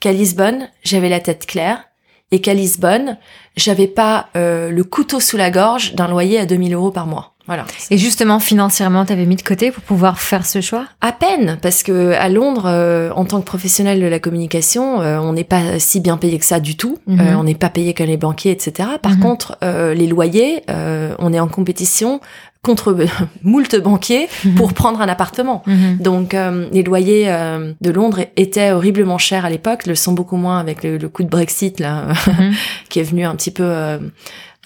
qu'à 0.00 0.12
Lisbonne, 0.12 0.68
j'avais 0.82 1.10
la 1.10 1.20
tête 1.20 1.44
claire 1.46 1.84
et 2.30 2.40
qu'à 2.40 2.54
Lisbonne, 2.54 3.18
j'avais 3.56 3.86
pas 3.86 4.28
euh, 4.36 4.70
le 4.70 4.84
couteau 4.84 5.20
sous 5.20 5.36
la 5.36 5.50
gorge 5.50 5.94
d'un 5.94 6.08
loyer 6.08 6.38
à 6.40 6.46
2000 6.46 6.72
euros 6.74 6.90
par 6.90 7.06
mois. 7.06 7.32
Voilà. 7.46 7.66
Et 7.90 7.98
justement, 7.98 8.38
financièrement, 8.40 9.04
t'avais 9.04 9.26
mis 9.26 9.36
de 9.36 9.42
côté 9.42 9.70
pour 9.70 9.82
pouvoir 9.82 10.18
faire 10.18 10.46
ce 10.46 10.62
choix? 10.62 10.86
À 11.02 11.12
peine, 11.12 11.58
parce 11.60 11.82
que 11.82 12.12
à 12.12 12.30
Londres, 12.30 12.64
euh, 12.66 13.10
en 13.14 13.26
tant 13.26 13.38
que 13.40 13.44
professionnel 13.44 14.00
de 14.00 14.06
la 14.06 14.18
communication, 14.18 15.02
euh, 15.02 15.18
on 15.18 15.34
n'est 15.34 15.44
pas 15.44 15.78
si 15.78 16.00
bien 16.00 16.16
payé 16.16 16.38
que 16.38 16.46
ça 16.46 16.58
du 16.58 16.74
tout. 16.78 16.96
Mhm. 17.06 17.20
Euh, 17.20 17.36
on 17.36 17.44
n'est 17.44 17.54
pas 17.54 17.68
payé 17.68 17.92
comme 17.92 18.06
les 18.06 18.16
banquiers, 18.16 18.50
etc. 18.52 18.88
Par 19.02 19.12
Mhm. 19.12 19.20
contre, 19.20 19.58
euh, 19.62 19.92
les 19.92 20.06
loyers, 20.06 20.62
euh, 20.70 21.14
on 21.18 21.34
est 21.34 21.40
en 21.40 21.48
compétition 21.48 22.20
contre 22.64 22.96
moult 23.44 23.76
banquiers 23.80 24.28
pour 24.56 24.72
prendre 24.72 25.00
un 25.00 25.08
appartement. 25.08 25.62
Mhm. 25.66 25.98
Donc 26.00 26.34
euh, 26.34 26.66
les 26.72 26.82
loyers 26.82 27.26
euh, 27.28 27.72
de 27.80 27.90
Londres 27.90 28.20
étaient 28.36 28.72
horriblement 28.72 29.18
chers 29.18 29.44
à 29.44 29.50
l'époque, 29.50 29.86
le 29.86 29.94
sont 29.94 30.12
beaucoup 30.12 30.36
moins 30.36 30.58
avec 30.58 30.82
le, 30.82 30.98
le 30.98 31.08
coup 31.08 31.22
de 31.22 31.28
Brexit 31.28 31.78
là, 31.78 32.06
Mhm. 32.26 32.52
qui 32.88 32.98
est 33.00 33.04
venu 33.04 33.24
un 33.24 33.34
petit 33.36 33.50
peu 33.52 33.62
euh, 33.64 33.98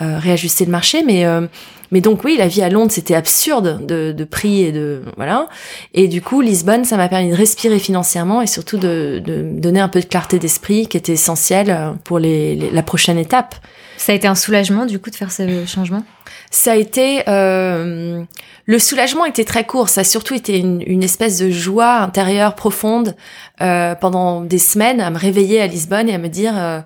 euh, 0.00 0.18
réajuster 0.18 0.64
le 0.64 0.70
marché. 0.70 1.02
Mais 1.04 1.26
euh, 1.26 1.46
mais 1.90 2.00
donc 2.00 2.24
oui, 2.24 2.36
la 2.38 2.48
vie 2.48 2.62
à 2.62 2.68
Londres 2.68 2.90
c'était 2.92 3.14
absurde 3.14 3.84
de, 3.86 4.12
de 4.12 4.24
prix 4.24 4.62
et 4.62 4.72
de 4.72 5.02
voilà. 5.16 5.48
Et 5.94 6.08
du 6.08 6.20
coup 6.22 6.40
Lisbonne, 6.40 6.84
ça 6.84 6.96
m'a 6.96 7.08
permis 7.08 7.30
de 7.30 7.36
respirer 7.36 7.78
financièrement 7.78 8.42
et 8.42 8.46
surtout 8.46 8.76
de, 8.78 9.22
de 9.24 9.42
donner 9.42 9.80
un 9.80 9.88
peu 9.88 10.00
de 10.00 10.06
clarté 10.06 10.38
d'esprit 10.38 10.86
qui 10.86 10.96
était 10.96 11.12
essentielle 11.12 11.70
euh, 11.70 11.90
pour 12.04 12.18
les, 12.18 12.54
les- 12.54 12.70
la 12.70 12.82
prochaine 12.82 13.18
étape. 13.18 13.54
Ça 13.96 14.12
a 14.12 14.14
été 14.14 14.28
un 14.28 14.36
soulagement, 14.36 14.86
du 14.86 15.00
coup, 15.00 15.10
de 15.10 15.16
faire 15.16 15.32
ce 15.32 15.66
changement? 15.66 16.04
Ça 16.52 16.72
a 16.72 16.76
été 16.76 17.22
euh, 17.26 18.22
le 18.66 18.78
soulagement 18.78 19.24
était 19.24 19.44
très 19.44 19.64
court. 19.64 19.88
Ça 19.88 20.02
a 20.02 20.04
surtout 20.04 20.34
été 20.34 20.58
une, 20.58 20.82
une 20.86 21.02
espèce 21.02 21.38
de 21.38 21.50
joie 21.50 21.96
intérieure 21.96 22.54
profonde 22.54 23.16
euh, 23.60 23.96
pendant 23.96 24.40
des 24.42 24.58
semaines 24.58 25.00
à 25.00 25.10
me 25.10 25.18
réveiller 25.18 25.60
à 25.60 25.66
Lisbonne 25.66 26.08
et 26.08 26.14
à 26.14 26.18
me 26.18 26.28
dire 26.28 26.52
euh, 26.56 26.80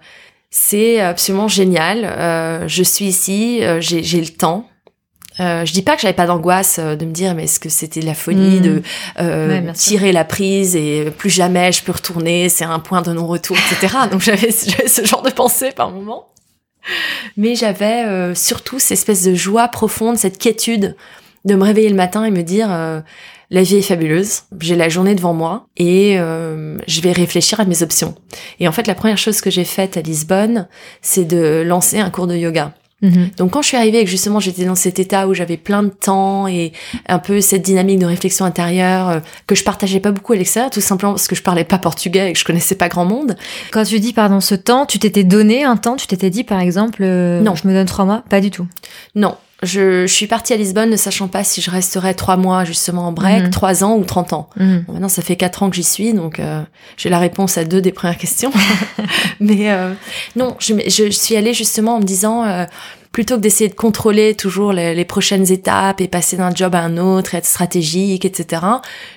c'est 0.51 1.01
absolument 1.01 1.49
génial. 1.49 2.05
euh, 2.05 2.67
je 2.67 2.83
suis 2.83 3.05
ici, 3.07 3.59
euh, 3.63 3.81
j'ai 3.81 4.21
le 4.21 4.29
temps. 4.29 4.67
Euh, 5.43 5.65
je 5.65 5.73
dis 5.73 5.83
pas 5.83 5.97
que 5.97 6.03
j'avais 6.03 6.15
pas 6.15 6.27
d'angoisse 6.27 6.79
euh, 6.79 6.97
de 6.97 7.05
me 7.05 7.13
dire 7.13 7.35
mais 7.35 7.45
est-ce 7.45 7.61
que 7.61 7.69
c'était 7.69 8.01
de 8.01 8.07
la 8.07 8.15
folie 8.15 8.61
de 8.61 8.83
euh, 9.19 9.49
Ouais, 9.49 9.61
bien 9.61 9.75
sûr. 9.75 9.83
tirer 9.83 10.13
la 10.13 10.25
prise 10.25 10.77
et 10.77 11.11
plus 11.17 11.31
jamais 11.31 11.73
je 11.73 11.83
peux 11.83 11.93
retourner, 11.93 12.49
c'est 12.49 12.65
un 12.65 12.79
point 12.79 13.03
de 13.03 13.13
non-retour, 13.13 13.57
etc. 13.57 13.97
Donc 14.11 14.21
j'avais 14.21 14.51
j'avais 14.67 14.89
ce 14.89 15.05
genre 15.05 15.23
de 15.23 15.31
pensée 15.31 15.73
par 15.73 15.91
moment. 15.91 16.29
Mais 17.37 17.55
j'avais 17.55 18.05
euh, 18.05 18.35
surtout 18.35 18.79
cette 18.79 18.93
espèce 18.93 19.25
de 19.25 19.35
joie 19.35 19.69
profonde, 19.69 20.17
cette 20.17 20.39
quiétude 20.39 20.97
de 21.45 21.55
me 21.55 21.65
réveiller 21.65 21.89
le 21.89 21.97
matin 21.97 22.25
et 22.25 22.31
me 22.31 22.43
dire 22.43 22.69
euh, 22.71 23.01
la 23.51 23.63
vie 23.63 23.77
est 23.77 23.83
fabuleuse, 23.83 24.43
j'ai 24.61 24.77
la 24.77 24.89
journée 24.89 25.15
devant 25.15 25.35
moi 25.35 25.67
et 25.77 26.19
euh, 26.19 26.79
je 26.87 27.01
vais 27.01 27.13
réfléchir 27.13 27.61
à 27.61 27.65
mes 27.65 27.83
options. 27.83 28.15
Et 28.61 28.69
en 28.69 28.73
fait, 28.73 28.87
la 28.87 28.95
première 28.95 29.19
chose 29.19 29.41
que 29.41 29.51
j'ai 29.51 29.65
faite 29.65 29.97
à 29.97 30.03
Lisbonne, 30.03 30.69
c'est 31.03 31.25
de 31.25 31.63
lancer 31.65 31.99
un 31.99 32.11
cours 32.11 32.27
de 32.27 32.37
yoga. 32.37 32.75
Mhm. 33.03 33.31
Donc 33.37 33.51
quand 33.51 33.63
je 33.63 33.69
suis 33.69 33.77
arrivée 33.77 33.99
et 34.01 34.05
que 34.05 34.11
justement 34.11 34.39
j'étais 34.41 34.65
dans 34.65 34.75
cet 34.77 34.99
état 35.01 35.27
où 35.27 35.35
j'avais 35.35 35.57
plein 35.57 35.83
de 35.83 35.89
temps 35.91 36.47
et 36.47 36.73
un 37.09 37.19
peu 37.19 37.41
cette 37.41 37.63
dynamique 37.63 37.99
de 37.99 38.07
réflexion 38.07 38.45
intérieure 38.45 39.09
euh, 39.09 39.21
que 39.47 39.55
je 39.55 39.65
partageais 39.65 39.99
pas 40.01 40.13
beaucoup 40.13 40.33
à 40.33 40.37
l'extérieur, 40.37 40.71
tout 40.71 40.81
simplement 40.81 41.13
parce 41.13 41.27
que 41.27 41.35
je 41.35 41.43
parlais 41.43 41.65
pas 41.65 41.79
portugais 41.79 42.31
et 42.31 42.33
que 42.33 42.39
je 42.39 42.45
connaissais 42.45 42.77
pas 42.77 42.89
grand 42.89 43.05
monde. 43.05 43.37
Quand 43.73 43.85
tu 43.85 43.99
dis, 43.99 44.13
pardon, 44.13 44.41
ce 44.41 44.55
temps, 44.55 44.87
tu 44.87 44.99
t'étais 44.99 45.25
donné 45.25 45.65
un 45.65 45.77
temps, 45.77 45.97
tu 45.97 46.07
t'étais 46.07 46.31
dit, 46.31 46.45
par 46.45 46.61
exemple, 46.61 47.03
euh, 47.03 47.41
Non. 47.41 47.55
je 47.55 47.67
me 47.67 47.73
donne 47.75 47.87
trois 47.87 48.05
mois? 48.05 48.23
Pas 48.29 48.41
du 48.41 48.51
tout. 48.51 48.67
Non, 49.15 49.37
je, 49.63 50.07
je 50.07 50.13
suis 50.13 50.27
partie 50.27 50.53
à 50.53 50.57
Lisbonne 50.57 50.91
ne 50.91 50.97
sachant 50.97 51.29
pas 51.29 51.45
si 51.45 51.61
je 51.61 51.71
resterais 51.71 52.15
trois 52.15 52.37
mois 52.37 52.65
justement 52.65 53.07
en 53.07 53.13
break, 53.13 53.45
Mhm. 53.45 53.51
trois 53.51 53.85
ans 53.85 53.97
ou 53.97 54.05
30 54.05 54.33
ans. 54.33 54.49
Mhm. 54.57 54.85
Bon, 54.87 54.93
maintenant, 54.95 55.09
ça 55.09 55.23
fait 55.23 55.37
quatre 55.37 55.63
ans 55.63 55.71
que 55.71 55.77
j'y 55.77 55.85
suis, 55.85 56.13
donc 56.15 56.39
euh, 56.41 56.63
j'ai 56.97 57.09
la 57.09 57.19
réponse 57.19 57.59
à 57.59 57.65
deux 57.65 57.81
des 57.81 57.93
premières 57.93 58.19
questions. 58.19 58.51
Mais 59.41 59.71
euh, 59.71 59.93
non, 60.37 60.57
je, 60.59 60.75
je 60.89 61.11
suis 61.11 61.37
allée 61.37 61.55
justement 61.55 61.97
en 61.97 62.01
me 62.01 62.05
disant, 62.05 62.45
euh, 62.45 62.65
plutôt 63.13 63.37
que 63.37 63.41
d'essayer 63.41 63.69
de 63.69 63.75
contrôler 63.75 64.35
toujours 64.35 64.73
les, 64.73 64.95
les 64.95 65.05
prochaines 65.05 65.51
étapes 65.53 66.01
et 66.01 66.09
passer 66.09 66.37
d'un 66.37 66.55
job 66.55 66.75
à 66.75 66.81
un 66.81 66.97
autre, 66.97 67.35
être 67.35 67.45
stratégique, 67.47 68.25
etc., 68.25 68.63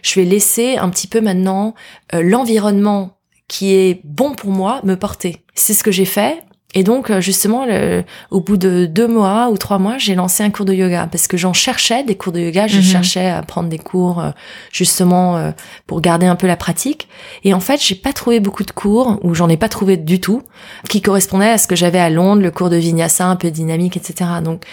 je 0.03 0.19
vais 0.19 0.25
laisser 0.25 0.77
un 0.77 0.89
petit 0.89 1.07
peu 1.07 1.21
maintenant 1.21 1.73
euh, 2.13 2.21
l'environnement 2.21 3.17
qui 3.47 3.73
est 3.73 4.01
bon 4.03 4.33
pour 4.33 4.49
moi 4.49 4.81
me 4.83 4.95
porter. 4.95 5.43
C'est 5.53 5.73
ce 5.73 5.83
que 5.83 5.91
j'ai 5.91 6.05
fait. 6.05 6.39
Et 6.75 6.83
donc, 6.83 7.09
euh, 7.09 7.21
justement, 7.21 7.65
le- 7.65 8.03
au 8.31 8.41
bout 8.41 8.57
de 8.57 8.85
deux 8.85 9.07
mois 9.07 9.49
ou 9.49 9.57
trois 9.57 9.79
mois, 9.79 9.97
j'ai 9.97 10.13
lancé 10.13 10.43
un 10.43 10.49
cours 10.51 10.65
de 10.65 10.73
yoga 10.73 11.07
parce 11.09 11.27
que 11.27 11.37
j'en 11.37 11.53
cherchais 11.53 12.03
des 12.03 12.15
cours 12.15 12.33
de 12.33 12.39
yoga. 12.41 12.67
Je 12.67 12.77
Mhm. 12.77 12.83
cherchais 12.83 13.29
à 13.29 13.41
prendre 13.41 13.69
des 13.69 13.77
cours 13.79 14.19
euh, 14.19 14.31
justement 14.71 15.37
euh, 15.37 15.51
pour 15.87 16.01
garder 16.01 16.25
un 16.25 16.35
peu 16.35 16.47
la 16.47 16.57
pratique. 16.57 17.07
Et 17.43 17.53
en 17.53 17.59
fait, 17.61 17.81
j'ai 17.81 17.95
pas 17.95 18.13
trouvé 18.13 18.39
beaucoup 18.39 18.63
de 18.63 18.71
cours 18.71 19.19
ou 19.23 19.33
j'en 19.33 19.47
ai 19.49 19.57
pas 19.57 19.69
trouvé 19.69 19.95
du 19.97 20.19
tout 20.19 20.41
qui 20.89 21.01
correspondaient 21.01 21.49
à 21.49 21.57
ce 21.57 21.67
que 21.67 21.75
j'avais 21.75 21.99
à 21.99 22.09
Londres, 22.09 22.41
le 22.41 22.51
cours 22.51 22.69
de 22.69 22.75
vinyasa 22.77 23.25
un 23.25 23.37
peu 23.37 23.49
dynamique, 23.51 23.95
etc. 23.97 24.29
Donc, 24.43 24.63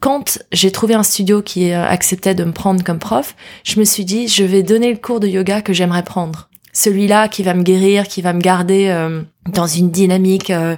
quand 0.00 0.38
j'ai 0.52 0.70
trouvé 0.70 0.94
un 0.94 1.02
studio 1.02 1.42
qui 1.42 1.72
acceptait 1.72 2.34
de 2.34 2.44
me 2.44 2.52
prendre 2.52 2.84
comme 2.84 2.98
prof, 2.98 3.34
je 3.64 3.80
me 3.80 3.84
suis 3.84 4.04
dit, 4.04 4.28
je 4.28 4.44
vais 4.44 4.62
donner 4.62 4.92
le 4.92 4.98
cours 4.98 5.18
de 5.18 5.26
yoga 5.26 5.60
que 5.62 5.72
j'aimerais 5.72 6.04
prendre. 6.04 6.48
Celui-là 6.72 7.26
qui 7.28 7.42
va 7.42 7.54
me 7.54 7.62
guérir, 7.64 8.06
qui 8.06 8.22
va 8.22 8.32
me 8.32 8.40
garder 8.40 8.86
euh, 8.88 9.22
dans 9.52 9.66
une 9.66 9.90
dynamique 9.90 10.50
euh, 10.50 10.76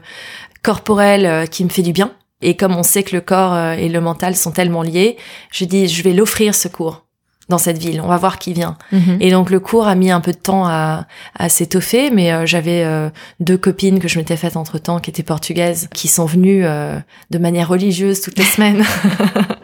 corporelle 0.62 1.26
euh, 1.26 1.46
qui 1.46 1.64
me 1.64 1.68
fait 1.68 1.82
du 1.82 1.92
bien. 1.92 2.12
Et 2.42 2.56
comme 2.56 2.74
on 2.74 2.82
sait 2.82 3.02
que 3.02 3.14
le 3.14 3.20
corps 3.20 3.52
euh, 3.52 3.72
et 3.72 3.88
le 3.88 4.00
mental 4.00 4.34
sont 4.36 4.50
tellement 4.50 4.82
liés, 4.82 5.16
je 5.52 5.64
dis, 5.64 5.88
je 5.88 6.02
vais 6.02 6.12
l'offrir 6.12 6.54
ce 6.54 6.68
cours 6.68 7.04
dans 7.50 7.58
cette 7.58 7.76
ville. 7.76 8.00
On 8.02 8.08
va 8.08 8.16
voir 8.16 8.38
qui 8.38 8.54
vient. 8.54 8.78
Mhm. 8.92 9.18
Et 9.20 9.30
donc 9.30 9.50
le 9.50 9.60
cours 9.60 9.86
a 9.86 9.94
mis 9.94 10.10
un 10.10 10.20
peu 10.20 10.32
de 10.32 10.38
temps 10.38 10.64
à, 10.66 11.06
à 11.38 11.50
s'étoffer, 11.50 12.10
mais 12.10 12.32
euh, 12.32 12.46
j'avais 12.46 12.84
euh, 12.84 13.10
deux 13.40 13.58
copines 13.58 13.98
que 13.98 14.08
je 14.08 14.18
m'étais 14.18 14.36
faites 14.38 14.56
entre 14.56 14.78
temps, 14.78 15.00
qui 15.00 15.10
étaient 15.10 15.22
portugaises, 15.22 15.88
qui 15.92 16.08
sont 16.08 16.24
venues 16.24 16.64
euh, 16.64 16.98
de 17.30 17.38
manière 17.38 17.68
religieuse 17.68 18.22
toutes 18.22 18.38
les 18.38 18.44
semaines. 18.56 18.82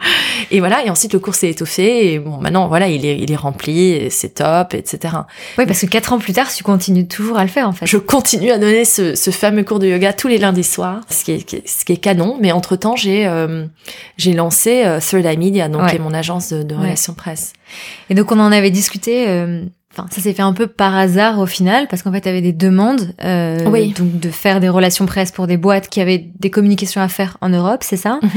et 0.51 0.59
voilà. 0.59 0.85
Et 0.85 0.89
ensuite 0.89 1.13
le 1.13 1.19
cours 1.19 1.35
s'est 1.35 1.49
étoffé. 1.49 2.13
Et 2.13 2.19
bon, 2.19 2.37
maintenant 2.37 2.67
voilà, 2.67 2.87
il 2.87 3.05
est, 3.05 3.17
il 3.19 3.31
est 3.31 3.35
rempli, 3.35 4.07
c'est 4.09 4.35
top, 4.35 4.73
etc. 4.73 5.15
Oui, 5.57 5.65
parce 5.65 5.81
que 5.81 5.85
quatre 5.87 6.13
ans 6.13 6.19
plus 6.19 6.33
tard, 6.33 6.51
tu 6.53 6.63
continues 6.63 7.07
toujours 7.07 7.37
à 7.37 7.43
le 7.43 7.49
faire, 7.49 7.67
en 7.67 7.73
fait. 7.73 7.85
Je 7.85 7.97
continue 7.97 8.51
à 8.51 8.57
donner 8.57 8.85
ce, 8.85 9.15
ce 9.15 9.31
fameux 9.31 9.63
cours 9.63 9.79
de 9.79 9.87
yoga 9.87 10.13
tous 10.13 10.27
les 10.27 10.37
lundis 10.37 10.63
soirs, 10.63 11.01
ce 11.09 11.23
qui 11.23 11.31
est, 11.31 11.67
ce 11.67 11.85
qui 11.85 11.93
est 11.93 11.97
canon. 11.97 12.37
Mais 12.41 12.51
entre 12.51 12.75
temps, 12.75 12.95
j'ai 12.95 13.27
euh, 13.27 13.65
j'ai 14.17 14.33
lancé 14.33 14.83
euh, 14.85 14.99
Third 14.99 15.25
Eye 15.25 15.37
Media, 15.37 15.69
donc 15.69 15.83
Ouais. 15.83 15.89
qui 15.91 15.95
est 15.97 15.99
mon 15.99 16.13
agence 16.13 16.51
de, 16.53 16.63
de 16.63 16.75
Ouais. 16.75 16.81
relations 16.81 17.13
presse. 17.13 17.53
Et 18.09 18.15
donc, 18.15 18.31
on 18.31 18.39
en 18.39 18.51
avait 18.51 18.71
discuté. 18.71 19.25
euh, 19.27 19.63
Enfin, 19.99 20.07
ça 20.11 20.21
s'est 20.21 20.33
fait 20.33 20.43
un 20.43 20.53
peu 20.53 20.67
par 20.67 20.95
hasard 20.95 21.39
au 21.39 21.47
final, 21.47 21.87
parce 21.87 22.03
qu'en 22.03 22.11
fait, 22.11 22.21
tu 22.21 22.29
avais 22.29 22.41
des 22.41 22.51
demandes, 22.53 23.15
euh, 23.23 23.65
Oui. 23.65 23.93
donc 23.97 24.19
de 24.19 24.29
faire 24.29 24.59
des 24.59 24.69
relations 24.69 25.07
presse 25.07 25.31
pour 25.31 25.47
des 25.47 25.57
boîtes 25.57 25.87
qui 25.89 26.01
avaient 26.01 26.23
des 26.39 26.51
communications 26.51 27.01
à 27.01 27.07
faire 27.07 27.37
en 27.41 27.49
Europe, 27.49 27.79
c'est 27.81 27.97
ça? 27.97 28.19
Mhm. 28.21 28.29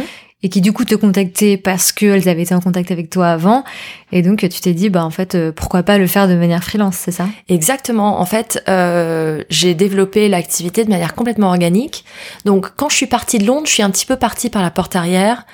Et 0.43 0.49
qui 0.49 0.63
du 0.63 0.73
coup 0.73 0.87
te 0.87 0.95
contactaient 0.95 1.59
parce 1.59 1.93
qu'elles 1.93 2.27
avaient 2.27 2.43
été 2.43 2.55
en 2.55 2.61
contact 2.61 2.91
avec 2.91 3.11
toi 3.11 3.29
avant, 3.29 3.63
et 4.11 4.23
donc 4.23 4.39
tu 4.39 4.61
t'es 4.61 4.73
dit, 4.73 4.89
bah 4.89 5.05
en 5.05 5.11
fait, 5.11 5.35
euh, 5.35 5.53
pourquoi 5.53 5.83
pas 5.83 5.99
le 5.99 6.07
faire 6.07 6.29
de 6.29 6.35
manière 6.35 6.65
freelance, 6.65 6.97
c'est 6.97 7.13
ça? 7.13 7.27
Exactement. 7.51 8.21
En 8.21 8.25
fait, 8.25 8.63
euh, 8.67 9.45
j'ai 9.51 9.75
développé 9.75 10.31
l'activité 10.31 10.85
de 10.85 10.89
manière 10.89 11.15
complètement 11.15 11.49
organique. 11.49 12.07
Donc, 12.47 12.71
quand 12.77 12.89
je 12.89 12.97
suis 12.97 13.07
partie 13.07 13.39
de 13.39 13.47
Londres, 13.47 13.67
je 13.67 13.73
suis 13.73 13.83
un 13.83 13.91
petit 13.91 14.07
peu 14.07 14.17
partie 14.17 14.49
par 14.49 14.63
la 14.63 14.71
porte 14.71 14.97
arrière, 14.97 15.45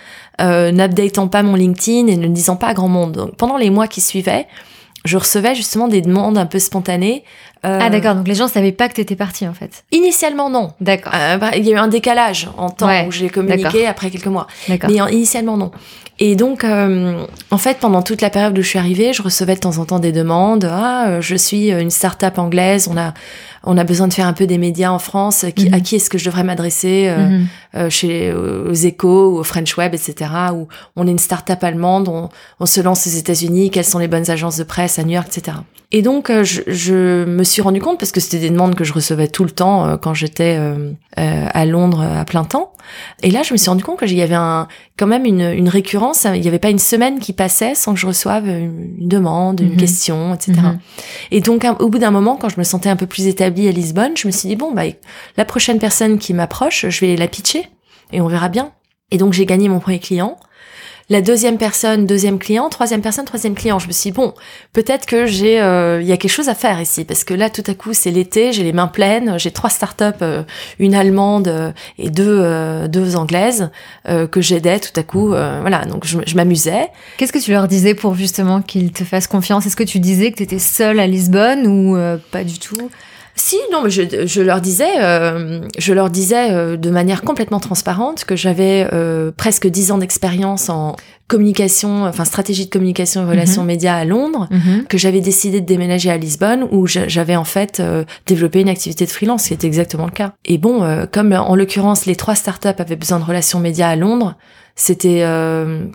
euh, 0.41 0.71
n'updatant 0.71 1.27
pas 1.27 1.43
mon 1.43 1.57
LinkedIn 1.57 2.07
et 2.07 2.17
ne 2.17 2.23
le 2.23 2.29
disant 2.29 2.55
pas 2.55 2.69
à 2.69 2.75
grand 2.75 2.89
monde. 2.89 3.13
Donc, 3.13 3.35
pendant 3.35 3.57
les 3.57 3.71
mois 3.71 3.89
qui 3.89 4.01
suivaient, 4.01 4.47
je 5.05 5.17
recevais 5.17 5.55
justement 5.55 5.89
des 5.89 6.01
demandes 6.01 6.39
un 6.39 6.47
peu 6.47 6.59
spontanées. 6.59 7.25
Euh, 7.67 7.79
Ah 7.83 7.91
d'accord, 7.91 8.15
donc 8.15 8.29
les 8.29 8.35
gens 8.35 8.49
savaient 8.49 8.73
pas 8.73 8.89
que 8.89 8.95
t'étais 8.95 9.17
partie 9.17 9.47
en 9.49 9.55
fait. 9.55 9.85
Initialement, 9.93 10.49
non. 10.51 10.73
D'accord, 10.81 11.13
Euh, 11.15 11.37
bah, 11.37 11.51
il 11.57 11.65
y 11.67 11.73
a 11.73 11.77
eu 11.77 11.79
un 11.79 11.89
décalage 11.89 12.49
en 12.57 12.71
temps 12.71 12.87
Ouais, 12.87 13.07
où 13.07 13.13
j'ai 13.13 13.29
communiqué 13.29 13.87
après 13.87 14.11
quelques 14.11 14.27
mois. 14.27 14.47
d'accord. 14.69 14.91
Mais 14.91 14.97
initialement, 15.13 15.57
non. 15.57 15.71
Et 16.19 16.35
donc, 16.35 16.65
euh, 16.65 17.27
en 17.51 17.59
fait, 17.59 17.77
pendant 17.79 18.01
toute 18.03 18.23
la 18.23 18.31
période 18.31 18.59
où 18.59 18.63
je 18.63 18.67
suis 18.69 18.79
arrivée, 18.79 19.13
je 19.13 19.23
recevais 19.23 19.55
de 19.55 19.61
temps 19.61 19.77
en 19.77 19.85
temps 19.85 19.99
des 19.99 20.13
demandes. 20.13 20.67
Ah, 20.71 21.09
euh, 21.09 21.21
je 21.21 21.37
suis 21.37 21.71
une 21.71 21.91
start-up 21.91 22.39
anglaise. 22.39 22.89
On 22.91 22.97
a, 22.97 23.13
on 23.65 23.77
a 23.77 23.85
besoin 23.85 24.09
de 24.09 24.15
faire 24.15 24.27
un 24.27 24.33
peu 24.33 24.47
des 24.47 24.57
médias 24.57 24.91
en 24.91 24.99
France. 24.99 25.45
Qui, 25.55 25.67
Mhm. 25.69 25.75
À 25.75 25.81
qui 25.81 25.97
est-ce 25.97 26.09
que 26.09 26.17
je 26.17 26.25
devrais 26.25 26.43
m'adresser 26.45 27.09
euh, 27.09 27.29
Mhm. 27.29 27.47
euh, 27.77 27.91
chez 27.91 28.33
aux 28.33 28.73
Échos 28.73 29.33
ou 29.35 29.39
au 29.41 29.43
French 29.45 29.77
Web, 29.77 29.93
etc. 29.95 30.31
Où 30.55 30.69
on 30.97 31.07
est 31.07 31.11
une 31.11 31.19
start-up 31.19 31.63
allemande, 31.63 32.09
on, 32.09 32.31
on 32.61 32.67
se 32.67 32.81
lance 32.81 33.07
aux 33.07 33.11
États-Unis, 33.11 33.71
quelles 33.71 33.85
sont 33.85 33.99
les 33.99 34.09
bonnes 34.09 34.31
agences 34.31 34.57
de 34.57 34.65
presse 34.65 34.99
à 34.99 35.03
New 35.05 35.13
York, 35.13 35.29
etc. 35.37 35.59
Et 35.93 36.03
donc 36.03 36.31
euh, 36.31 36.43
je, 36.43 36.63
je, 36.67 37.25
me 37.27 37.45
suis 37.45 37.63
rendu 37.63 37.81
compte 37.81 38.01
parce 38.01 38.11
que 38.11 38.19
c'était 38.21 38.39
des 38.41 38.51
demandes 38.51 38.75
que 38.75 38.83
je 38.85 38.93
recevais 38.93 39.29
tout 39.29 39.45
le 39.45 39.51
temps 39.51 39.87
euh, 39.87 39.97
quand 39.97 40.15
j'étais 40.15 40.59
à 41.17 41.65
Londres 41.67 42.03
à 42.03 42.25
plein 42.25 42.45
temps. 42.45 42.73
Et 43.23 43.31
là, 43.31 43.43
je 43.43 43.53
me 43.53 43.57
suis 43.59 43.69
rendu 43.69 43.83
compte 43.83 43.99
qu'il 43.99 44.13
y 44.15 44.23
avait 44.23 44.35
un, 44.37 44.69
quand 44.97 45.07
même 45.09 45.25
une, 45.25 45.41
une 45.41 45.69
récurrence. 45.69 46.06
Il 46.25 46.41
n'y 46.41 46.49
avait 46.49 46.59
pas 46.59 46.71
une 46.71 46.79
semaine 46.79 47.19
qui 47.19 47.33
passait 47.33 47.75
sans 47.75 47.95
que 47.95 48.01
je 48.01 48.07
reçoive 48.07 48.47
une, 48.47 49.09
demande, 49.09 49.61
une 49.61 49.73
mhm. 49.73 49.77
question, 49.77 50.35
etc. 50.35 50.53
Mhm. 50.53 50.79
Et 51.31 51.41
donc, 51.41 51.67
au 51.81 51.89
bout 51.89 51.99
d'un 51.99 52.11
moment, 52.11 52.37
quand 52.37 52.49
je 52.49 52.59
me 52.59 52.65
sentais 52.65 52.89
un 52.89 52.97
peu 52.97 53.07
plus 53.07 53.27
établie 53.27 53.69
à 53.69 53.73
Lisbonne, 53.73 54.17
je 54.17 54.27
me 54.27 54.33
suis 54.33 54.49
dit 54.49 54.57
bon, 54.57 54.73
bah, 54.73 54.85
la 55.37 55.45
prochaine 55.45 55.79
personne 55.79 56.19
qui 56.19 56.35
m'approche, 56.35 56.89
je 56.89 57.01
vais 57.01 57.17
la 57.17 57.29
pitcher 57.29 57.69
et 58.13 58.21
on 58.21 58.29
verra 58.29 58.49
bien. 58.49 58.73
Et 59.11 59.19
donc, 59.19 59.33
j'ai 59.33 59.47
gagné 59.47 59.69
mon 59.69 59.79
premier 59.79 60.01
client 60.01 60.37
la 61.09 61.21
deuxième 61.21 61.57
personne, 61.57 62.05
deuxième 62.05 62.39
client, 62.39 62.69
troisième 62.69 63.01
personne, 63.01 63.25
troisième 63.25 63.55
client. 63.55 63.79
Je 63.79 63.87
me 63.87 63.93
suis 63.93 64.11
dit, 64.11 64.17
bon, 64.17 64.35
peut-être 64.73 65.07
que 65.07 65.27
j'ai, 65.27 65.61
euh, 65.61 66.01
il 66.03 66.09
y 66.09 66.13
a 66.13 66.17
quelque 66.17 66.33
chose 66.33 66.49
à 66.49 66.55
faire 66.55 66.81
ici, 66.81 67.05
parce 67.05 67.23
que 67.23 67.33
là, 67.33 67.49
tout 67.49 67.63
à 67.67 67.75
coup, 67.75 67.95
c'est 67.95 68.11
l'été, 68.11 68.53
j'ai 68.53 68.65
les 68.65 68.73
mains 68.73 68.89
pleines, 68.89 69.39
j'ai 69.39 69.53
trois 69.53 69.71
startups, 69.71 70.05
euh, 70.23 70.43
une 70.81 70.97
allemande 70.97 71.47
euh, 71.47 71.73
et 71.99 72.11
deux, 72.11 72.89
deux 72.89 73.17
anglaises 73.17 73.71
que 74.07 74.41
j'aidais 74.41 74.81
tout 74.81 74.99
à 74.99 75.03
coup. 75.03 75.29
voilà, 75.29 75.85
donc 75.85 76.07
je, 76.07 76.19
je 76.27 76.35
m'amusais. 76.35 76.89
Qu'est-ce 77.17 77.33
que 77.33 77.39
tu 77.39 77.51
leur 77.53 77.69
disais 77.69 77.95
pour 77.95 78.15
justement 78.15 78.63
qu'ils 78.63 78.93
te 78.93 79.05
fassent 79.05 79.27
confiance? 79.27 79.67
Est-ce 79.67 79.77
que 79.77 79.85
tu 79.85 80.01
disais 80.01 80.31
que 80.31 80.37
tu 80.37 80.43
étais 80.43 80.59
seule 80.59 80.99
à 80.99 81.07
Lisbonne 81.07 81.67
ou 81.67 81.97
pas 82.31 82.45
du 82.45 82.59
tout? 82.59 82.91
Si, 83.39 83.57
non, 83.71 83.83
mais 83.83 83.91
je, 83.91 84.27
je 84.27 84.41
leur 84.41 84.63
disais, 84.63 84.99
euh, 84.99 85.61
je 85.77 85.93
leur 85.93 86.09
disais 86.09 86.53
euh, 86.53 86.79
de 86.79 86.89
manière 86.89 87.21
complètement 87.21 87.61
transparente 87.61 88.25
que 88.25 88.35
j'avais 88.35 88.89
euh, 88.95 89.31
presque 89.31 89.67
dix 89.67 89.93
ans 89.93 89.99
d'expérience 89.99 90.71
en 90.71 90.97
communication, 91.29 92.05
enfin 92.05 92.25
stratégie 92.25 92.65
de 92.65 92.71
communication 92.71 93.23
et 93.23 93.31
relations 93.31 93.61
mhm. 93.61 93.69
médias 93.69 93.95
à 93.95 94.07
Londres, 94.07 94.49
mhm. 94.51 94.87
que 94.89 94.97
j'avais 94.97 95.21
décidé 95.21 95.61
de 95.61 95.67
déménager 95.67 96.11
à 96.11 96.17
Lisbonne 96.17 96.67
où 96.71 96.87
j'avais 96.87 97.37
en 97.37 97.45
fait 97.45 97.83
développé 98.27 98.61
une 98.61 98.69
activité 98.71 99.05
de 99.05 99.11
freelance, 99.11 99.43
ce 99.43 99.49
qui 99.49 99.55
était 99.55 99.67
exactement 99.67 100.07
le 100.07 100.13
cas. 100.13 100.33
Et 100.45 100.57
bon, 100.57 100.87
comme 101.13 101.33
en 101.33 101.57
l'occurrence 101.57 102.07
les 102.07 102.15
trois 102.15 102.37
startups 102.37 102.69
avaient 102.79 102.97
besoin 102.97 103.19
de 103.19 103.25
relations 103.25 103.59
médias 103.59 103.89
à 103.89 103.97
Londres, 103.97 104.37
c'était 104.77 105.27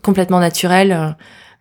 complètement 0.04 0.42
naturel 0.42 1.16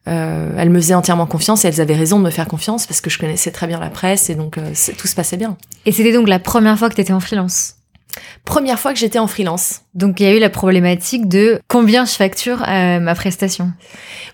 euh, 0.09 0.53
elles 0.57 0.71
me 0.71 0.81
faisaient 0.81 0.95
entièrement 0.95 1.27
confiance 1.27 1.65
et 1.65 1.69
elles 1.69 1.81
avaient 1.81 1.95
raison 1.95 2.19
de 2.19 2.25
me 2.25 2.31
faire 2.31 2.49
confiance 2.49 2.87
parce 2.87 3.01
que 3.01 3.11
je 3.11 3.19
connaissais 3.19 3.51
très 3.51 3.67
bien 3.67 3.79
la 3.79 3.91
presse 3.91 4.31
et 4.31 4.35
donc 4.35 4.59
euh, 4.59 4.73
tout 4.97 5.07
se 5.07 5.15
passait 5.15 5.37
bien. 5.37 5.57
Et 5.87 5.93
c'était 5.93 6.13
donc 6.13 6.29
la 6.29 6.39
première 6.39 6.79
fois 6.79 6.89
que 6.89 6.95
tu 6.95 7.01
étais 7.01 7.13
en 7.13 7.21
freelance? 7.21 7.77
Première 8.45 8.81
fois 8.81 8.93
que 8.93 8.99
j'étais 8.99 9.21
en 9.21 9.29
freelance. 9.29 9.83
Donc 9.95 10.19
il 10.19 10.27
y 10.27 10.27
a 10.27 10.35
eu 10.35 10.41
la 10.41 10.51
problématique 10.51 11.29
de 11.29 11.61
combien 11.69 12.05
je 12.05 12.13
facture 12.13 12.59
ma 12.59 13.15
prestation? 13.15 13.73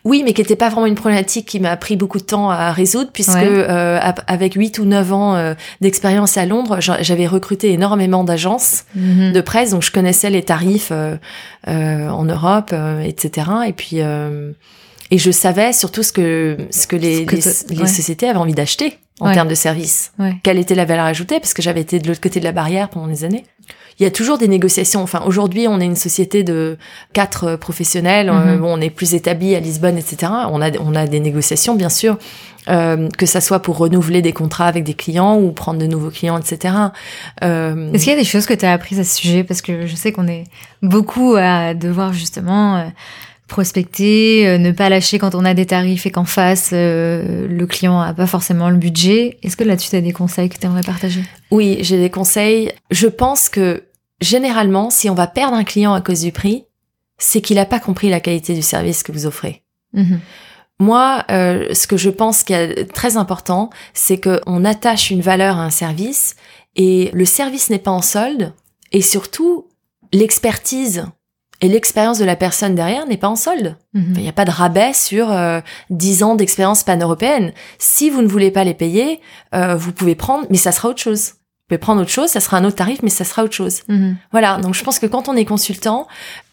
Oui, 0.06 0.22
mais 0.24 0.34
qui 0.34 0.40
n'était 0.40 0.54
pas 0.54 0.68
vraiment 0.68 0.86
une 0.86 0.94
problématique 0.94 1.46
qui 1.46 1.58
m'a 1.58 1.76
pris 1.76 1.96
beaucoup 1.96 2.18
de 2.18 2.24
temps 2.24 2.48
à 2.48 2.70
résoudre 2.70 3.10
puisque 3.12 3.34
euh, 3.34 3.98
avec 4.28 4.54
8 4.54 4.78
ou 4.78 4.84
9 4.84 5.12
ans 5.12 5.34
euh, 5.34 5.54
d'expérience 5.80 6.38
à 6.38 6.46
Londres, 6.46 6.78
j'avais 6.80 7.26
recruté 7.26 7.72
énormément 7.72 8.22
d'agences 8.22 8.84
mhm. 8.94 9.32
de 9.32 9.40
presse, 9.40 9.72
donc 9.72 9.82
je 9.82 9.90
connaissais 9.90 10.30
les 10.30 10.44
tarifs 10.44 10.92
euh, 10.92 11.18
en 11.66 12.24
Europe, 12.24 12.72
etc. 13.04 13.48
Et 13.66 13.72
puis 13.72 14.00
et 15.10 15.18
je 15.18 15.30
savais 15.30 15.72
surtout 15.72 16.02
ce 16.02 16.12
que 16.12 16.56
ce 16.70 16.86
que 16.86 16.96
les, 16.96 17.24
les, 17.24 17.86
sociétés 17.86 18.28
avaient 18.28 18.38
envie 18.38 18.54
d'acheter 18.54 18.98
en 19.20 19.32
termes 19.32 19.48
de 19.48 19.54
services. 19.54 20.12
Quelle 20.42 20.58
était 20.58 20.74
la 20.74 20.84
valeur 20.84 21.06
ajoutée? 21.06 21.40
Parce 21.40 21.54
que 21.54 21.62
j'avais 21.62 21.80
été 21.80 21.98
de 21.98 22.08
l'autre 22.08 22.20
côté 22.20 22.40
de 22.40 22.44
la 22.44 22.52
barrière 22.52 22.88
pendant 22.88 23.06
des 23.06 23.24
années. 23.24 23.44
Il 23.98 24.02
y 24.02 24.06
a 24.06 24.10
toujours 24.10 24.36
des 24.36 24.48
négociations. 24.48 25.02
Enfin, 25.02 25.22
aujourd'hui, 25.24 25.66
on 25.68 25.80
est 25.80 25.86
une 25.86 25.96
société 25.96 26.44
de 26.44 26.76
quatre 27.14 27.44
euh, 27.44 27.56
professionnels. 27.56 28.28
Mm-hmm. 28.28 28.58
bon, 28.58 28.76
on 28.76 28.80
est 28.82 28.90
plus 28.90 29.14
établi 29.14 29.54
à 29.54 29.60
Lisbonne, 29.60 29.96
etc. 29.96 30.30
On 30.50 30.60
a 30.60 30.70
on 30.80 30.94
a 30.94 31.06
des 31.06 31.18
négociations, 31.18 31.74
bien 31.74 31.88
sûr. 31.88 32.18
Euh, 32.68 33.08
que 33.16 33.26
ça 33.26 33.40
soit 33.40 33.60
pour 33.60 33.78
renouveler 33.78 34.22
des 34.22 34.32
contrats 34.32 34.66
avec 34.66 34.82
des 34.82 34.94
clients 34.94 35.38
ou 35.38 35.52
prendre 35.52 35.78
de 35.78 35.86
nouveaux 35.86 36.10
clients, 36.10 36.36
etc. 36.36 36.74
Euh... 37.44 37.92
Est-ce 37.92 38.02
qu'il 38.02 38.12
y 38.12 38.16
a 38.16 38.18
des 38.18 38.24
choses 38.24 38.44
que 38.44 38.54
tu 38.54 38.64
as 38.64 38.72
apprises 38.72 38.98
à 38.98 39.04
ce 39.04 39.16
sujet? 39.16 39.44
Parce 39.44 39.62
que 39.62 39.86
je 39.86 39.94
sais 39.94 40.10
qu'on 40.10 40.26
est 40.26 40.44
beaucoup 40.82 41.36
à 41.38 41.74
devoir 41.74 42.12
justement 42.12 42.76
euh, 42.76 42.86
prospecter, 43.46 44.46
euh, 44.46 44.58
ne 44.58 44.72
pas 44.72 44.88
lâcher 44.88 45.18
quand 45.18 45.34
on 45.34 45.44
a 45.44 45.54
des 45.54 45.66
tarifs 45.66 46.06
et 46.06 46.10
qu'en 46.10 46.24
face, 46.24 46.70
euh, 46.72 47.46
le 47.48 47.66
client 47.66 48.00
a 48.00 48.12
pas 48.12 48.26
forcément 48.26 48.70
le 48.70 48.76
budget. 48.76 49.38
Est-ce 49.42 49.56
que 49.56 49.64
là-dessus, 49.64 49.90
tu 49.90 49.96
as 49.96 50.00
des 50.00 50.12
conseils 50.12 50.48
que 50.48 50.58
tu 50.58 50.66
aimerais 50.66 50.82
partager? 50.82 51.22
Oui, 51.50 51.78
j'ai 51.80 51.98
des 51.98 52.10
conseils. 52.10 52.72
Je 52.90 53.06
pense 53.06 53.48
que 53.48 53.84
généralement, 54.20 54.90
si 54.90 55.08
on 55.08 55.14
va 55.14 55.26
perdre 55.26 55.56
un 55.56 55.64
client 55.64 55.94
à 55.94 56.00
cause 56.00 56.22
du 56.22 56.32
prix, 56.32 56.64
c'est 57.18 57.40
qu'il 57.40 57.56
n'a 57.56 57.66
pas 57.66 57.80
compris 57.80 58.08
la 58.08 58.20
qualité 58.20 58.54
du 58.54 58.62
service 58.62 59.02
que 59.02 59.12
vous 59.12 59.26
offrez. 59.26 59.62
Mhm. 59.92 60.20
Moi, 60.78 61.24
euh, 61.30 61.72
ce 61.72 61.86
que 61.86 61.96
je 61.96 62.10
pense 62.10 62.42
qui 62.42 62.52
est 62.52 62.92
très 62.92 63.16
important, 63.16 63.70
c'est 63.94 64.20
qu'on 64.20 64.64
attache 64.64 65.10
une 65.10 65.22
valeur 65.22 65.56
à 65.56 65.62
un 65.62 65.70
service 65.70 66.36
et 66.74 67.10
le 67.14 67.24
service 67.24 67.70
n'est 67.70 67.78
pas 67.78 67.90
en 67.90 68.02
solde 68.02 68.52
et 68.92 69.00
surtout 69.00 69.68
l'expertise 70.12 71.06
et 71.60 71.68
l'expérience 71.68 72.18
de 72.18 72.24
la 72.24 72.36
personne 72.36 72.74
derrière 72.74 73.06
n'est 73.06 73.16
pas 73.16 73.28
en 73.28 73.36
solde. 73.36 73.76
Mhm. 73.94 74.14
Il 74.16 74.22
n'y 74.22 74.28
a 74.28 74.32
pas 74.32 74.44
de 74.44 74.50
rabais 74.50 74.92
sur 74.92 75.30
euh, 75.30 75.60
10 75.90 76.22
ans 76.22 76.34
d'expérience 76.34 76.82
pan-européenne. 76.82 77.52
Si 77.78 78.10
vous 78.10 78.22
ne 78.22 78.28
voulez 78.28 78.50
pas 78.50 78.64
les 78.64 78.74
payer, 78.74 79.20
euh, 79.54 79.74
vous 79.76 79.92
pouvez 79.92 80.14
prendre, 80.14 80.46
mais 80.50 80.58
ça 80.58 80.72
sera 80.72 80.88
autre 80.88 81.00
chose. 81.00 81.28
Vous 81.28 81.68
pouvez 81.68 81.78
prendre 81.78 82.02
autre 82.02 82.10
chose, 82.10 82.28
ça 82.28 82.40
sera 82.40 82.58
un 82.58 82.64
autre 82.64 82.76
tarif, 82.76 83.00
mais 83.02 83.10
ça 83.10 83.24
sera 83.24 83.42
autre 83.42 83.54
chose. 83.54 83.80
Mhm. 83.88 84.16
Voilà, 84.32 84.58
donc 84.58 84.74
je 84.74 84.84
pense 84.84 84.98
que 84.98 85.06
quand 85.06 85.28
on 85.28 85.36
est 85.36 85.44
consultant, 85.44 86.06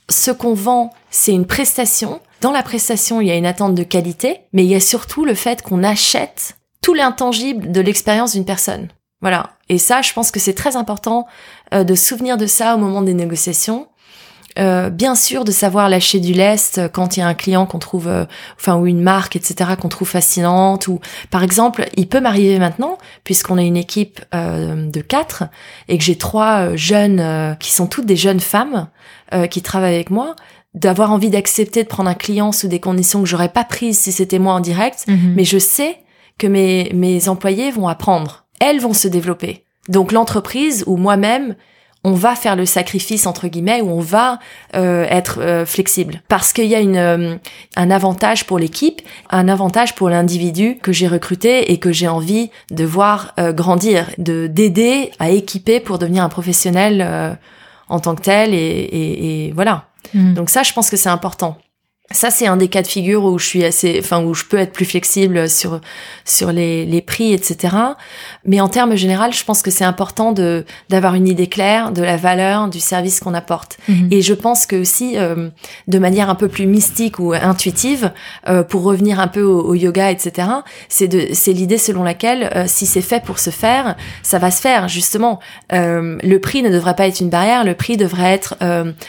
ce 0.10 0.32
qu'on 0.32 0.54
vend, 0.54 0.94
c'est 1.12 1.34
une 1.34 1.46
prestation. 1.46 2.20
Dans 2.42 2.52
la 2.52 2.64
prestation, 2.64 3.22
il 3.22 3.28
y 3.28 3.32
a 3.32 3.36
une 3.36 3.46
attente 3.46 3.76
de 3.76 3.84
qualité, 3.84 4.40
mais 4.54 4.64
il 4.64 4.70
y 4.70 4.76
a 4.76 4.80
surtout 4.80 5.26
le 5.26 5.34
fait 5.34 5.62
qu'on 5.62 5.84
achète 5.84 6.58
tout 6.82 6.94
l'intangible 6.94 7.72
de 7.72 7.82
l'expérience 7.82 8.34
d'une 8.34 8.46
personne. 8.46 8.90
Voilà. 9.22 9.52
Et 9.70 9.78
ça, 9.78 10.02
je 10.02 10.12
pense 10.12 10.32
que 10.32 10.40
c'est 10.40 10.54
très 10.54 10.76
important 10.76 11.26
euh, 11.74 11.86
de 11.86 11.96
souvenir 11.96 12.36
de 12.36 12.46
ça 12.46 12.76
au 12.76 12.78
moment 12.78 13.02
des 13.02 13.14
négociations 13.14 13.88
euh, 14.60 14.90
bien 14.90 15.16
sûr 15.16 15.46
de 15.46 15.52
savoir 15.52 15.90
lâcher 15.90 16.20
du 16.20 16.34
lest 16.34 16.82
quand 16.92 17.18
il 17.18 17.22
y 17.22 17.24
a 17.24 17.28
un 17.28 17.34
client 17.34 17.66
qu'on 17.66 17.80
trouve, 17.80 18.08
euh, 18.08 18.26
enfin 18.56 18.76
ou 18.76 18.86
une 18.86 19.02
marque, 19.02 19.36
etc. 19.36 19.72
qu'on 19.80 19.90
trouve 19.90 20.08
fascinante. 20.08 20.88
Ou 20.88 21.00
par 21.32 21.44
exemple, 21.44 21.86
il 21.96 22.08
peut 22.08 22.20
m'arriver 22.20 22.60
maintenant, 22.60 22.98
puisqu'on 23.24 23.58
a 23.58 23.64
une 23.64 23.78
équipe 23.78 24.22
euh, 24.34 24.90
de 24.90 25.02
quatre 25.02 25.46
et 25.88 25.98
que 25.98 26.04
j'ai 26.04 26.18
trois 26.18 26.76
jeunes 26.76 27.56
qui 27.60 27.72
sont 27.72 27.88
toutes 27.88 28.06
des 28.06 28.16
jeunes 28.16 28.40
femmes 28.40 28.88
qui 29.50 29.64
travaillent 29.64 29.96
avec 29.96 30.12
moi, 30.12 30.36
d'avoir 30.76 31.12
envie 31.12 31.32
d'accepter 31.32 31.84
de 31.84 31.88
prendre 31.88 32.10
un 32.10 32.14
client 32.14 32.52
sous 32.52 32.68
des 32.68 32.80
conditions 32.80 33.22
que 33.22 33.28
j'aurais 33.28 33.50
pas 33.50 33.64
prises 33.64 33.98
si 33.98 34.12
c'était 34.12 34.38
moi 34.38 34.54
en 34.54 34.60
direct, 34.60 35.06
mhm. 35.08 35.34
mais 35.36 35.44
je 35.44 35.58
sais 35.58 35.98
que 36.38 36.46
mes 36.46 36.92
mes 36.94 37.30
employés 37.30 37.72
vont 37.72 37.88
apprendre, 37.88 38.46
elles 38.60 38.80
vont 38.80 38.94
se 38.94 39.08
développer. 39.08 39.66
Donc 39.90 40.12
l'entreprise 40.12 40.84
ou 40.88 40.98
moi-même, 40.98 41.56
on 42.04 42.14
va 42.14 42.36
faire 42.36 42.56
le 42.56 42.66
sacrifice 42.66 43.26
entre 43.28 43.48
guillemets 43.48 43.82
ou 43.82 43.90
on 43.90 44.02
va 44.02 44.40
euh, 44.76 45.06
être 45.10 45.40
euh, 45.42 45.66
flexible 45.66 46.22
parce 46.28 46.52
qu'il 46.52 46.66
y 46.66 46.76
a 46.76 46.80
une 46.80 46.98
euh, 46.98 47.36
un 47.76 47.92
avantage 47.92 48.46
pour 48.46 48.60
l'équipe, 48.60 49.02
un 49.30 49.48
avantage 49.48 49.96
pour 49.96 50.10
l'individu 50.10 50.78
que 50.82 50.92
j'ai 50.92 51.08
recruté 51.08 51.72
et 51.72 51.78
que 51.78 51.92
j'ai 51.92 52.08
envie 52.08 52.50
de 52.72 52.84
voir 52.84 53.34
grandir, 53.38 54.10
de 54.18 54.48
d'aider 54.48 55.12
à 55.20 55.30
équiper 55.30 55.80
pour 55.80 55.98
devenir 55.98 56.24
un 56.24 56.30
professionnel 56.30 57.38
en 57.90 58.00
tant 58.00 58.16
que 58.16 58.22
tel 58.22 58.54
et, 58.54 59.52
voilà. 59.56 59.86
Mmh. 60.14 60.34
Donc 60.34 60.50
ça, 60.50 60.64
je 60.64 60.74
pense 60.74 60.90
que 60.90 60.98
c'est 60.98 61.10
important. 61.10 61.58
Ça, 62.12 62.30
c'est 62.30 62.48
un 62.48 62.58
des 62.58 62.68
cas 62.68 62.82
de 62.82 62.88
figure 62.88 63.24
où 63.24 63.40
je 63.40 63.46
suis 63.46 63.64
assez, 63.64 63.98
enfin, 63.98 64.22
où 64.22 64.34
je 64.34 64.44
peux 64.44 64.58
être 64.58 64.74
plus 64.74 64.86
flexible 64.86 65.50
sur, 65.50 65.80
sur 66.26 66.52
les, 66.52 66.86
les 66.86 67.02
prix, 67.02 67.34
etc. 67.34 67.76
Mais 68.46 68.60
en 68.60 68.68
termes 68.68 68.96
général, 68.96 69.34
je 69.34 69.44
pense 69.46 69.62
que 69.62 69.72
c'est 69.72 69.86
important 69.86 70.34
de, 70.34 70.66
d'avoir 70.90 71.16
une 71.16 71.30
idée 71.30 71.48
claire 71.48 71.92
de 71.92 72.04
la 72.04 72.18
valeur 72.18 72.68
du 72.68 72.82
service 72.82 73.22
qu'on 73.22 73.34
apporte. 73.34 73.78
Mhm. 73.88 74.10
Et 74.12 74.22
je 74.22 74.34
pense 74.34 74.66
que 74.66 74.76
aussi, 74.76 75.18
euh, 75.18 75.50
de 75.88 75.98
manière 75.98 76.30
un 76.30 76.36
peu 76.36 76.50
plus 76.50 76.68
mystique 76.68 77.20
ou 77.20 77.32
intuitive, 77.34 78.12
euh, 78.50 78.64
pour 78.64 78.84
revenir 78.84 79.22
un 79.22 79.30
peu 79.30 79.42
au, 79.42 79.74
yoga, 79.74 80.12
etc., 80.12 80.50
c'est 80.90 81.08
de, 81.08 81.30
c'est 81.32 81.54
l'idée 81.54 81.78
selon 81.78 82.04
laquelle, 82.04 82.52
euh, 82.54 82.66
si 82.68 82.86
c'est 82.86 83.02
fait 83.02 83.24
pour 83.24 83.40
se 83.40 83.50
faire, 83.50 83.96
ça 84.24 84.40
va 84.40 84.52
se 84.52 84.62
faire, 84.62 84.90
justement. 84.90 85.40
le 85.72 86.38
prix 86.38 86.64
ne 86.64 86.70
devrait 86.70 86.96
pas 86.96 87.08
être 87.08 87.22
une 87.22 87.30
barrière, 87.30 87.64
le 87.64 87.76
prix 87.76 87.96
devrait 87.96 88.34
être, 88.34 88.56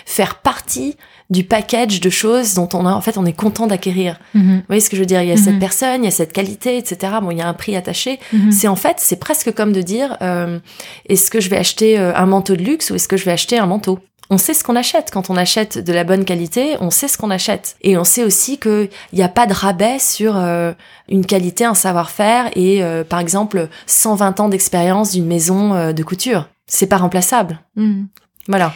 faire 0.07 0.37
partie 0.37 0.97
du 1.31 1.45
package 1.45 2.01
de 2.01 2.11
choses 2.11 2.55
dont 2.55 2.69
on 2.75 2.87
a, 2.87 2.93
en 2.93 3.01
fait, 3.01 3.17
on 3.17 3.25
est 3.25 3.33
content 3.33 3.67
d'acquérir. 3.67 4.19
Mhm. 4.35 4.57
Vous 4.57 4.63
voyez 4.67 4.81
ce 4.81 4.91
que 4.91 4.97
je 4.97 5.01
veux 5.01 5.07
dire? 5.07 5.23
Il 5.23 5.29
y 5.29 5.33
a 5.33 5.37
cette 5.37 5.55
mhm. 5.55 5.61
personne, 5.61 6.03
il 6.03 6.05
y 6.05 6.09
a 6.09 6.13
cette 6.13 6.33
qualité, 6.33 6.77
etc. 6.77 7.15
Bon, 7.23 7.31
il 7.31 7.39
y 7.39 7.41
a 7.41 7.49
un 7.49 7.55
prix 7.55 7.77
attaché. 7.77 8.19
Mhm. 8.33 8.53
C'est 8.53 8.69
en 8.69 8.77
fait, 8.77 8.97
c'est 8.99 9.17
presque 9.17 9.53
comme 9.55 9.73
de 9.73 9.83
dire, 9.83 10.17
euh, 10.23 10.59
est-ce 11.09 11.31
que 11.31 11.41
je 11.41 11.49
vais 11.49 11.57
acheter 11.57 11.99
euh, 11.99 12.15
un 12.15 12.27
manteau 12.27 12.57
de 12.57 12.63
luxe 12.63 12.91
ou 12.91 12.95
est-ce 12.97 13.09
que 13.09 13.17
je 13.17 13.25
vais 13.25 13.33
acheter 13.33 13.59
un 13.59 13.67
manteau? 13.67 13.99
On 14.31 14.39
sait 14.39 14.55
ce 14.55 14.65
qu'on 14.65 14.77
achète. 14.77 15.11
Quand 15.13 15.29
on 15.29 15.37
achète 15.37 15.79
de 15.79 15.93
la 15.93 16.05
bonne 16.05 16.25
qualité, 16.25 16.77
on 16.81 16.91
sait 16.91 17.09
ce 17.09 17.19
qu'on 17.19 17.31
achète. 17.31 17.77
Et 17.83 17.99
on 17.99 18.05
sait 18.05 18.25
aussi 18.25 18.59
qu'il 18.59 18.89
n'y 19.13 19.23
a 19.23 19.29
pas 19.29 19.47
de 19.47 19.53
rabais 19.53 19.99
sur 19.99 20.37
euh, 20.37 20.73
une 21.09 21.27
qualité, 21.27 21.65
un 21.65 21.75
savoir-faire 21.75 22.51
et, 22.57 22.83
par 23.09 23.21
exemple, 23.21 23.69
120 23.87 24.41
ans 24.41 24.49
d'expérience 24.49 25.13
d'une 25.13 25.27
maison 25.27 25.93
de 25.93 26.03
couture. 26.03 26.49
C'est 26.67 26.87
pas 26.87 26.97
remplaçable. 26.97 27.61
Voilà. 28.49 28.73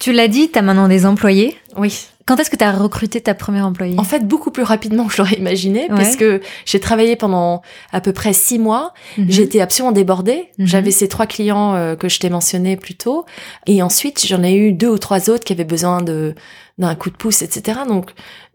Tu 0.00 0.12
l'as 0.12 0.28
dit, 0.28 0.50
tu 0.50 0.58
as 0.58 0.62
maintenant 0.62 0.88
des 0.88 1.04
employés? 1.04 1.58
Oui. 1.76 2.06
Quand 2.26 2.36
est-ce 2.38 2.50
que 2.50 2.56
tu 2.56 2.64
as 2.64 2.72
recruté 2.72 3.20
ta 3.20 3.34
première 3.34 3.66
employée? 3.66 3.98
En 3.98 4.04
fait, 4.04 4.26
beaucoup 4.26 4.50
plus 4.50 4.62
rapidement 4.62 5.06
que 5.06 5.12
je 5.12 5.18
l'aurais 5.18 5.36
imaginé, 5.36 5.88
parce 5.88 6.16
que 6.16 6.40
j'ai 6.64 6.78
travaillé 6.78 7.16
pendant 7.16 7.62
à 7.92 8.00
peu 8.00 8.12
près 8.12 8.32
six 8.32 8.58
mois. 8.58 8.94
Mhm. 9.18 9.26
J'étais 9.28 9.60
absolument 9.60 9.92
débordée. 9.92 10.48
Mhm. 10.58 10.66
J'avais 10.66 10.90
ces 10.90 11.08
trois 11.08 11.26
clients 11.26 11.74
euh, 11.74 11.96
que 11.96 12.08
je 12.08 12.20
t'ai 12.20 12.30
mentionnés 12.30 12.76
plus 12.76 12.94
tôt, 12.94 13.24
et 13.66 13.82
ensuite 13.82 14.24
j'en 14.26 14.42
ai 14.42 14.54
eu 14.54 14.72
deux 14.72 14.88
ou 14.88 14.98
trois 14.98 15.28
autres 15.28 15.44
qui 15.44 15.52
avaient 15.52 15.64
besoin 15.64 16.02
de 16.02 16.34
d'un 16.78 16.94
coup 16.94 17.10
de 17.10 17.16
pouce, 17.16 17.42
etc. 17.42 17.80
Donc, 17.86 18.12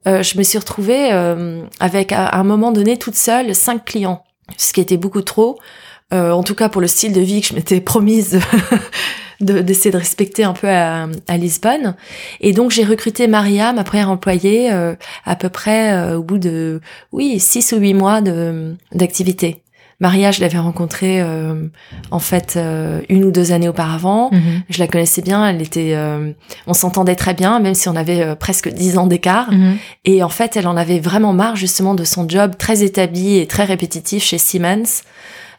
euh, 0.07 0.23
je 0.23 0.37
me 0.37 0.43
suis 0.43 0.57
retrouvée 0.57 1.11
euh, 1.11 1.61
avec 1.79 2.11
à, 2.11 2.35
un 2.37 2.43
moment 2.43 2.71
donné 2.71 2.97
toute 2.97 3.15
seule 3.15 3.53
cinq 3.53 3.85
clients, 3.85 4.23
ce 4.57 4.73
qui 4.73 4.81
était 4.81 4.97
beaucoup 4.97 5.21
trop. 5.21 5.59
En 6.11 6.43
tout 6.43 6.55
cas 6.55 6.69
pour 6.69 6.79
le 6.79 6.87
style 6.87 7.11
de 7.11 7.19
vie 7.19 7.41
que 7.41 7.47
je 7.47 7.55
m'étais 7.55 7.81
promise 7.81 8.39
d'essayer 9.45 9.91
de, 9.91 9.97
respecter 9.97 10.43
un 10.43 10.53
peu 10.53 10.69
à, 10.69 11.07
à 11.27 11.37
Lisbonne. 11.37 11.95
Et 12.41 12.53
donc 12.53 12.71
j'ai 12.71 12.83
recruté 12.83 13.27
Maria, 13.27 13.73
ma 13.73 13.83
première 13.83 14.09
employée, 14.09 14.71
euh, 14.71 14.95
à 15.25 15.35
peu 15.35 15.49
près 15.49 15.93
euh, 15.93 16.17
au 16.17 16.23
bout 16.23 16.37
de 16.37 16.81
oui 17.11 17.39
six 17.39 17.71
ou 17.73 17.77
huit 17.77 17.93
mois 17.93 18.21
de 18.21 18.75
d'activité. 18.93 19.61
Maria, 20.01 20.31
je 20.31 20.41
l'avais 20.41 20.57
rencontrée 20.57 21.21
euh, 21.21 21.67
en 22.11 22.19
fait 22.19 22.55
euh, 22.57 23.01
une 23.07 23.23
ou 23.23 23.31
deux 23.31 23.53
années 23.53 23.69
auparavant. 23.69 24.29
Mhm. 24.31 24.63
Je 24.69 24.79
la 24.79 24.87
connaissais 24.87 25.21
bien, 25.21 25.47
elle 25.47 25.61
était, 25.61 25.93
euh, 25.95 26.31
on 26.67 26.73
s'entendait 26.73 27.15
très 27.15 27.33
bien, 27.33 27.59
même 27.59 27.73
si 27.73 27.87
on 27.87 27.95
avait 27.95 28.21
euh, 28.21 28.35
presque 28.35 28.67
dix 28.69 28.97
ans 28.97 29.07
d'écart. 29.07 29.51
Mhm. 29.51 29.77
Et 30.03 30.21
en 30.21 30.29
fait, 30.29 30.57
elle 30.57 30.67
en 30.67 30.75
avait 30.75 30.99
vraiment 30.99 31.31
marre 31.31 31.55
justement 31.55 31.95
de 31.95 32.03
son 32.03 32.27
job 32.27 32.55
très 32.57 32.83
établi 32.83 33.37
et 33.37 33.47
très 33.47 33.63
répétitif 33.63 34.23
chez 34.23 34.37
Siemens, 34.37 35.03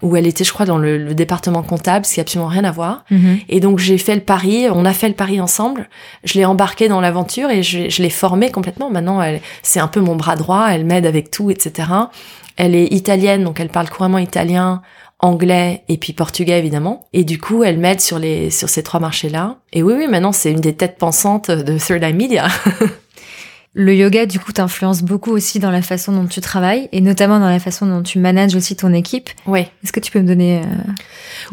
où 0.03 0.17
elle 0.17 0.27
était, 0.27 0.45
je 0.45 0.53
crois, 0.53 0.67
dans 0.67 0.79
le, 0.79 0.99
le 0.99 1.15
département 1.15 1.63
comptable, 1.63 2.05
ce 2.05 2.15
qui 2.15 2.21
a 2.21 2.23
absolument 2.23 2.49
rien 2.49 2.65
à 2.65 2.71
voir. 2.71 3.05
Mhm. 3.11 3.39
Et 3.49 3.61
donc 3.61 3.79
j'ai 3.79 3.99
fait 3.99 4.15
le 4.15 4.21
pari, 4.21 4.67
on 4.73 4.85
a 4.85 4.93
fait 4.93 5.09
le 5.09 5.15
pari 5.15 5.41
ensemble. 5.41 5.89
Je 6.25 6.35
l'ai 6.35 6.45
embarquée 6.45 6.89
dans 6.89 7.01
l'aventure 7.01 7.51
et 7.51 7.63
je, 7.63 7.89
je 7.89 8.03
l'ai 8.03 8.11
formée 8.11 8.51
complètement. 8.51 8.91
Maintenant, 8.91 9.23
elle, 9.23 9.41
c'est 9.63 9.81
un 9.81 9.89
peu 9.89 10.01
mon 10.01 10.17
bras 10.17 10.37
droit. 10.37 10.69
Elle 10.71 10.85
m'aide 10.85 11.07
avec 11.07 11.31
tout, 11.31 11.51
etc. 11.51 11.89
Elle 12.57 12.75
est 12.75 12.87
italienne, 12.93 13.45
donc 13.45 13.61
elle 13.61 13.69
parle 13.69 13.91
couramment 13.91 14.19
italien, 14.19 14.83
anglais 15.19 15.83
et 15.89 15.97
puis 15.97 16.13
portugais 16.13 16.59
évidemment. 16.59 17.07
Et 17.13 17.25
du 17.25 17.39
coup, 17.39 17.65
elle 17.65 17.79
m'aide 17.79 18.01
sur 18.01 18.19
les 18.19 18.51
sur 18.51 18.69
ces 18.69 18.83
trois 18.83 19.01
marchés-là. 19.01 19.59
Et 19.73 19.83
oui, 19.83 19.95
oui, 19.97 20.07
maintenant 20.09 20.33
c'est 20.33 20.51
une 20.51 20.61
des 20.61 20.75
têtes 20.75 20.99
pensantes 20.99 21.51
de 21.51 21.79
Third 21.79 22.03
Eye 22.03 22.15
Media. 22.15 22.49
Le 23.79 23.95
yoga, 23.95 24.25
du 24.25 24.41
coup, 24.41 24.53
t'influence 24.53 25.03
beaucoup 25.03 25.33
aussi 25.33 25.59
dans 25.59 25.71
la 25.71 25.83
façon 25.83 26.11
dont 26.13 26.25
tu 26.27 26.41
travailles 26.41 26.89
et 26.93 27.03
notamment 27.03 27.39
dans 27.39 27.51
la 27.51 27.59
façon 27.61 27.85
dont 27.87 28.03
tu 28.03 28.19
manages 28.19 28.55
aussi 28.55 28.75
ton 28.75 28.95
équipe. 28.95 29.29
oui. 29.47 29.67
Est-ce 29.85 29.93
que 29.93 30.01
tu 30.01 30.11
peux 30.11 30.21
me 30.21 30.27
donner 30.27 30.61
euh, 30.61 30.93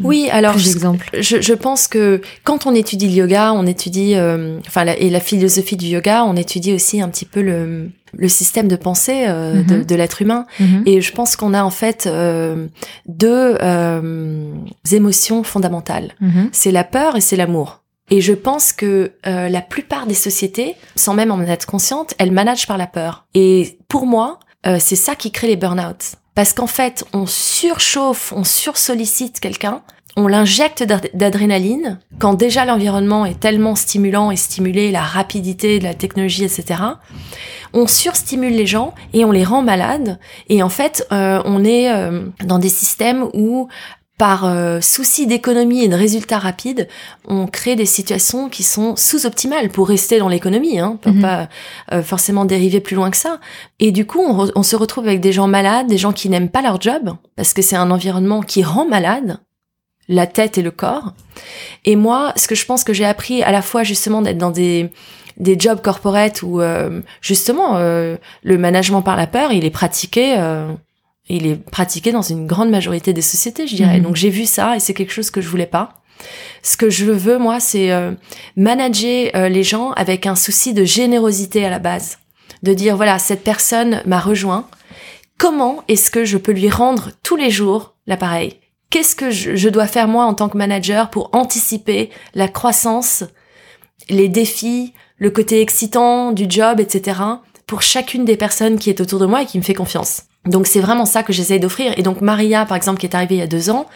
Oui, 0.00 0.28
alors 0.32 0.52
plus 0.54 0.62
je- 0.62 0.68
d'exemples? 0.72 1.10
Je, 1.20 1.42
je 1.42 1.52
pense 1.52 1.86
que 1.86 2.22
quand 2.42 2.66
on 2.66 2.74
étudie 2.74 3.08
le 3.08 3.12
yoga, 3.14 3.52
on 3.52 3.66
étudie, 3.66 4.14
euh, 4.14 4.58
enfin, 4.66 4.84
la, 4.84 4.96
et 4.98 5.10
la 5.10 5.20
philosophie 5.20 5.76
du 5.76 5.84
yoga, 5.86 6.24
on 6.24 6.34
étudie 6.34 6.72
aussi 6.72 7.02
un 7.02 7.10
petit 7.10 7.26
peu 7.26 7.42
le, 7.42 7.90
le 8.16 8.28
système 8.28 8.68
de 8.68 8.76
pensée 8.76 9.26
euh, 9.28 9.62
de, 9.62 9.74
Mhm. 9.76 9.84
de 9.84 9.94
l'être 9.94 10.22
humain. 10.22 10.46
Mhm. 10.60 10.82
Et 10.86 11.02
je 11.02 11.12
pense 11.12 11.36
qu'on 11.36 11.52
a 11.52 11.62
en 11.62 11.70
fait 11.70 12.06
euh, 12.06 12.68
deux 13.06 13.56
euh, 13.60 14.50
émotions 14.90 15.42
fondamentales. 15.42 16.12
Mhm. 16.22 16.48
C'est 16.52 16.72
la 16.72 16.84
peur 16.84 17.16
et 17.16 17.20
c'est 17.20 17.36
l'amour. 17.36 17.82
Et 18.10 18.20
je 18.20 18.32
pense 18.32 18.72
que 18.72 19.12
euh, 19.26 19.48
la 19.48 19.62
plupart 19.62 20.06
des 20.06 20.14
sociétés, 20.14 20.76
sans 20.94 21.14
même 21.14 21.30
en 21.30 21.40
être 21.42 21.66
consciente, 21.66 22.14
elles 22.18 22.32
managent 22.32 22.66
par 22.66 22.76
la 22.78 22.86
peur. 22.86 23.24
Et 23.34 23.78
pour 23.88 24.06
moi, 24.06 24.40
euh, 24.66 24.76
c'est 24.80 24.96
ça 24.96 25.14
qui 25.14 25.30
crée 25.32 25.46
les 25.48 25.56
burn-out. 25.56 26.16
Parce 26.34 26.52
qu'en 26.52 26.66
fait, 26.66 27.04
on 27.12 27.26
surchauffe, 27.26 28.32
on 28.36 28.44
sursollicite 28.44 29.40
quelqu'un, 29.40 29.82
on 30.16 30.26
l'injecte 30.28 30.82
d'ad- 30.82 31.10
d'adrénaline, 31.14 31.98
quand 32.18 32.34
déjà 32.34 32.64
l'environnement 32.64 33.24
est 33.24 33.40
tellement 33.40 33.74
stimulant 33.74 34.30
et 34.30 34.36
stimulé, 34.36 34.90
la 34.90 35.02
rapidité 35.02 35.78
de 35.78 35.84
la 35.84 35.94
technologie, 35.94 36.44
etc. 36.44 36.80
On 37.72 37.86
surstimule 37.86 38.52
les 38.54 38.66
gens 38.66 38.94
et 39.12 39.24
on 39.24 39.32
les 39.32 39.44
rend 39.44 39.62
malades. 39.62 40.18
Et 40.48 40.62
en 40.62 40.68
fait, 40.68 41.06
euh, 41.10 41.42
on 41.44 41.64
est 41.64 41.90
euh, 41.92 42.26
dans 42.44 42.58
des 42.58 42.68
systèmes 42.68 43.28
où 43.32 43.68
par 44.16 44.44
euh, 44.44 44.80
souci 44.80 45.26
d'économie 45.26 45.82
et 45.82 45.88
de 45.88 45.94
résultats 45.96 46.38
rapides, 46.38 46.88
on 47.26 47.46
crée 47.46 47.74
des 47.74 47.86
situations 47.86 48.48
qui 48.48 48.62
sont 48.62 48.94
sous-optimales 48.94 49.70
pour 49.70 49.88
rester 49.88 50.18
dans 50.18 50.28
l'économie, 50.28 50.78
hein, 50.78 50.98
pour 51.02 51.12
Mhm. 51.12 51.20
pas 51.22 51.48
euh, 51.92 52.02
forcément 52.02 52.44
dériver 52.44 52.80
plus 52.80 52.94
loin 52.94 53.10
que 53.10 53.16
ça. 53.16 53.40
Et 53.80 53.90
du 53.90 54.06
coup, 54.06 54.22
on 54.22 54.62
se 54.62 54.76
retrouve 54.76 55.06
avec 55.08 55.20
des 55.20 55.32
gens 55.32 55.48
malades, 55.48 55.88
des 55.88 55.98
gens 55.98 56.12
qui 56.12 56.28
n'aiment 56.28 56.48
pas 56.48 56.62
leur 56.62 56.80
job, 56.80 57.14
parce 57.36 57.52
que 57.54 57.62
c'est 57.62 57.76
un 57.76 57.90
environnement 57.90 58.40
qui 58.40 58.62
rend 58.62 58.86
malade 58.86 59.38
la 60.08 60.26
tête 60.26 60.58
et 60.58 60.62
le 60.62 60.70
corps. 60.70 61.14
Et 61.84 61.96
moi, 61.96 62.32
ce 62.36 62.46
que 62.46 62.54
je 62.54 62.66
pense 62.66 62.84
que 62.84 62.92
j'ai 62.92 63.06
appris 63.06 63.42
à 63.42 63.50
la 63.50 63.62
fois 63.62 63.82
justement 63.82 64.22
d'être 64.22 64.38
dans 64.38 64.50
des 64.50 64.90
des 65.36 65.58
jobs 65.58 65.80
corporate 65.82 66.42
où 66.42 66.60
euh, 66.60 67.00
justement 67.20 67.76
euh, 67.78 68.16
le 68.44 68.56
management 68.56 69.02
par 69.02 69.16
la 69.16 69.26
peur, 69.26 69.50
il 69.50 69.64
est 69.64 69.70
pratiqué 69.70 70.36
euh, 70.38 70.68
il 71.28 71.46
est 71.46 71.56
pratiqué 71.56 72.12
dans 72.12 72.22
une 72.22 72.46
grande 72.46 72.70
majorité 72.70 73.12
des 73.12 73.22
sociétés, 73.22 73.66
je 73.66 73.76
dirais. 73.76 73.98
Mhm. 73.98 74.04
Donc 74.04 74.16
j'ai 74.16 74.30
vu 74.30 74.46
ça 74.46 74.76
et 74.76 74.80
c'est 74.80 74.94
quelque 74.94 75.12
chose 75.12 75.30
que 75.30 75.40
je 75.40 75.48
voulais 75.48 75.66
pas. 75.66 76.02
Ce 76.62 76.76
que 76.76 76.90
je 76.90 77.06
veux, 77.06 77.38
moi, 77.38 77.60
c'est 77.60 77.90
euh, 77.90 78.12
manager 78.56 79.30
euh, 79.34 79.48
les 79.48 79.62
gens 79.62 79.92
avec 79.92 80.26
un 80.26 80.34
souci 80.34 80.72
de 80.72 80.84
générosité 80.84 81.64
à 81.64 81.70
la 81.70 81.78
base. 81.78 82.18
De 82.62 82.72
dire, 82.72 82.96
voilà, 82.96 83.18
cette 83.18 83.44
personne 83.44 84.00
m'a 84.06 84.20
rejoint. 84.20 84.66
Comment 85.36 85.82
est-ce 85.88 86.10
que 86.10 86.24
je 86.24 86.38
peux 86.38 86.52
lui 86.52 86.70
rendre 86.70 87.10
tous 87.22 87.36
les 87.36 87.50
jours 87.50 87.94
l'appareil? 88.06 88.60
Qu'est-ce 88.90 89.16
que 89.16 89.30
je, 89.30 89.56
je 89.56 89.68
dois 89.68 89.86
faire, 89.86 90.08
moi, 90.08 90.24
en 90.24 90.34
tant 90.34 90.48
que 90.48 90.56
manager, 90.56 91.10
pour 91.10 91.30
anticiper 91.32 92.10
la 92.34 92.48
croissance, 92.48 93.24
les 94.08 94.28
défis, 94.28 94.94
le 95.18 95.30
côté 95.30 95.60
excitant 95.60 96.32
du 96.32 96.46
job, 96.48 96.80
etc., 96.80 97.20
pour 97.66 97.82
chacune 97.82 98.24
des 98.24 98.36
personnes 98.36 98.78
qui 98.78 98.90
est 98.90 99.00
autour 99.00 99.18
de 99.18 99.26
moi 99.26 99.42
et 99.42 99.46
qui 99.46 99.58
me 99.58 99.62
fait 99.62 99.74
confiance? 99.74 100.22
Donc 100.46 100.66
c'est 100.66 100.80
vraiment 100.80 101.06
ça 101.06 101.22
que 101.22 101.32
j'essaye 101.32 101.60
d'offrir. 101.60 101.94
Et 101.96 102.02
donc 102.02 102.20
Maria, 102.20 102.66
par 102.66 102.76
exemple, 102.76 102.98
qui 102.98 103.06
est 103.06 103.14
arrivée 103.14 103.36
il 103.36 103.38
y 103.38 103.42
a 103.42 103.46
deux 103.46 103.70
ans, 103.70 103.86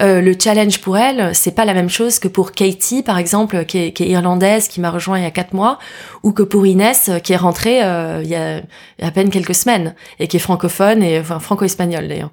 euh, 0.00 0.20
le 0.20 0.34
challenge 0.38 0.80
pour 0.80 0.96
elle, 0.96 1.34
c'est 1.34 1.54
pas 1.54 1.64
la 1.64 1.74
même 1.74 1.88
chose 1.88 2.18
que 2.18 2.28
pour 2.28 2.52
Katie, 2.52 3.02
par 3.02 3.18
exemple, 3.18 3.64
qui 3.64 3.78
est, 3.78 3.92
qui 3.92 4.04
est 4.04 4.08
irlandaise, 4.08 4.68
qui 4.68 4.80
m'a 4.80 4.90
rejoint 4.90 5.18
il 5.18 5.22
y 5.22 5.26
a 5.26 5.30
quatre 5.30 5.54
mois, 5.54 5.78
ou 6.22 6.32
que 6.32 6.42
pour 6.42 6.66
Inès, 6.66 7.10
qui 7.22 7.32
est 7.32 7.36
rentrée 7.36 7.82
euh, 7.82 8.20
il, 8.22 8.28
y 8.28 8.34
a, 8.34 8.58
il 8.58 8.64
y 9.00 9.04
a 9.04 9.08
à 9.08 9.10
peine 9.10 9.30
quelques 9.30 9.54
semaines 9.54 9.94
et 10.18 10.28
qui 10.28 10.36
est 10.36 10.40
francophone 10.40 11.02
et 11.02 11.20
enfin 11.20 11.38
franco-espagnole 11.38 12.08
d'ailleurs. 12.08 12.30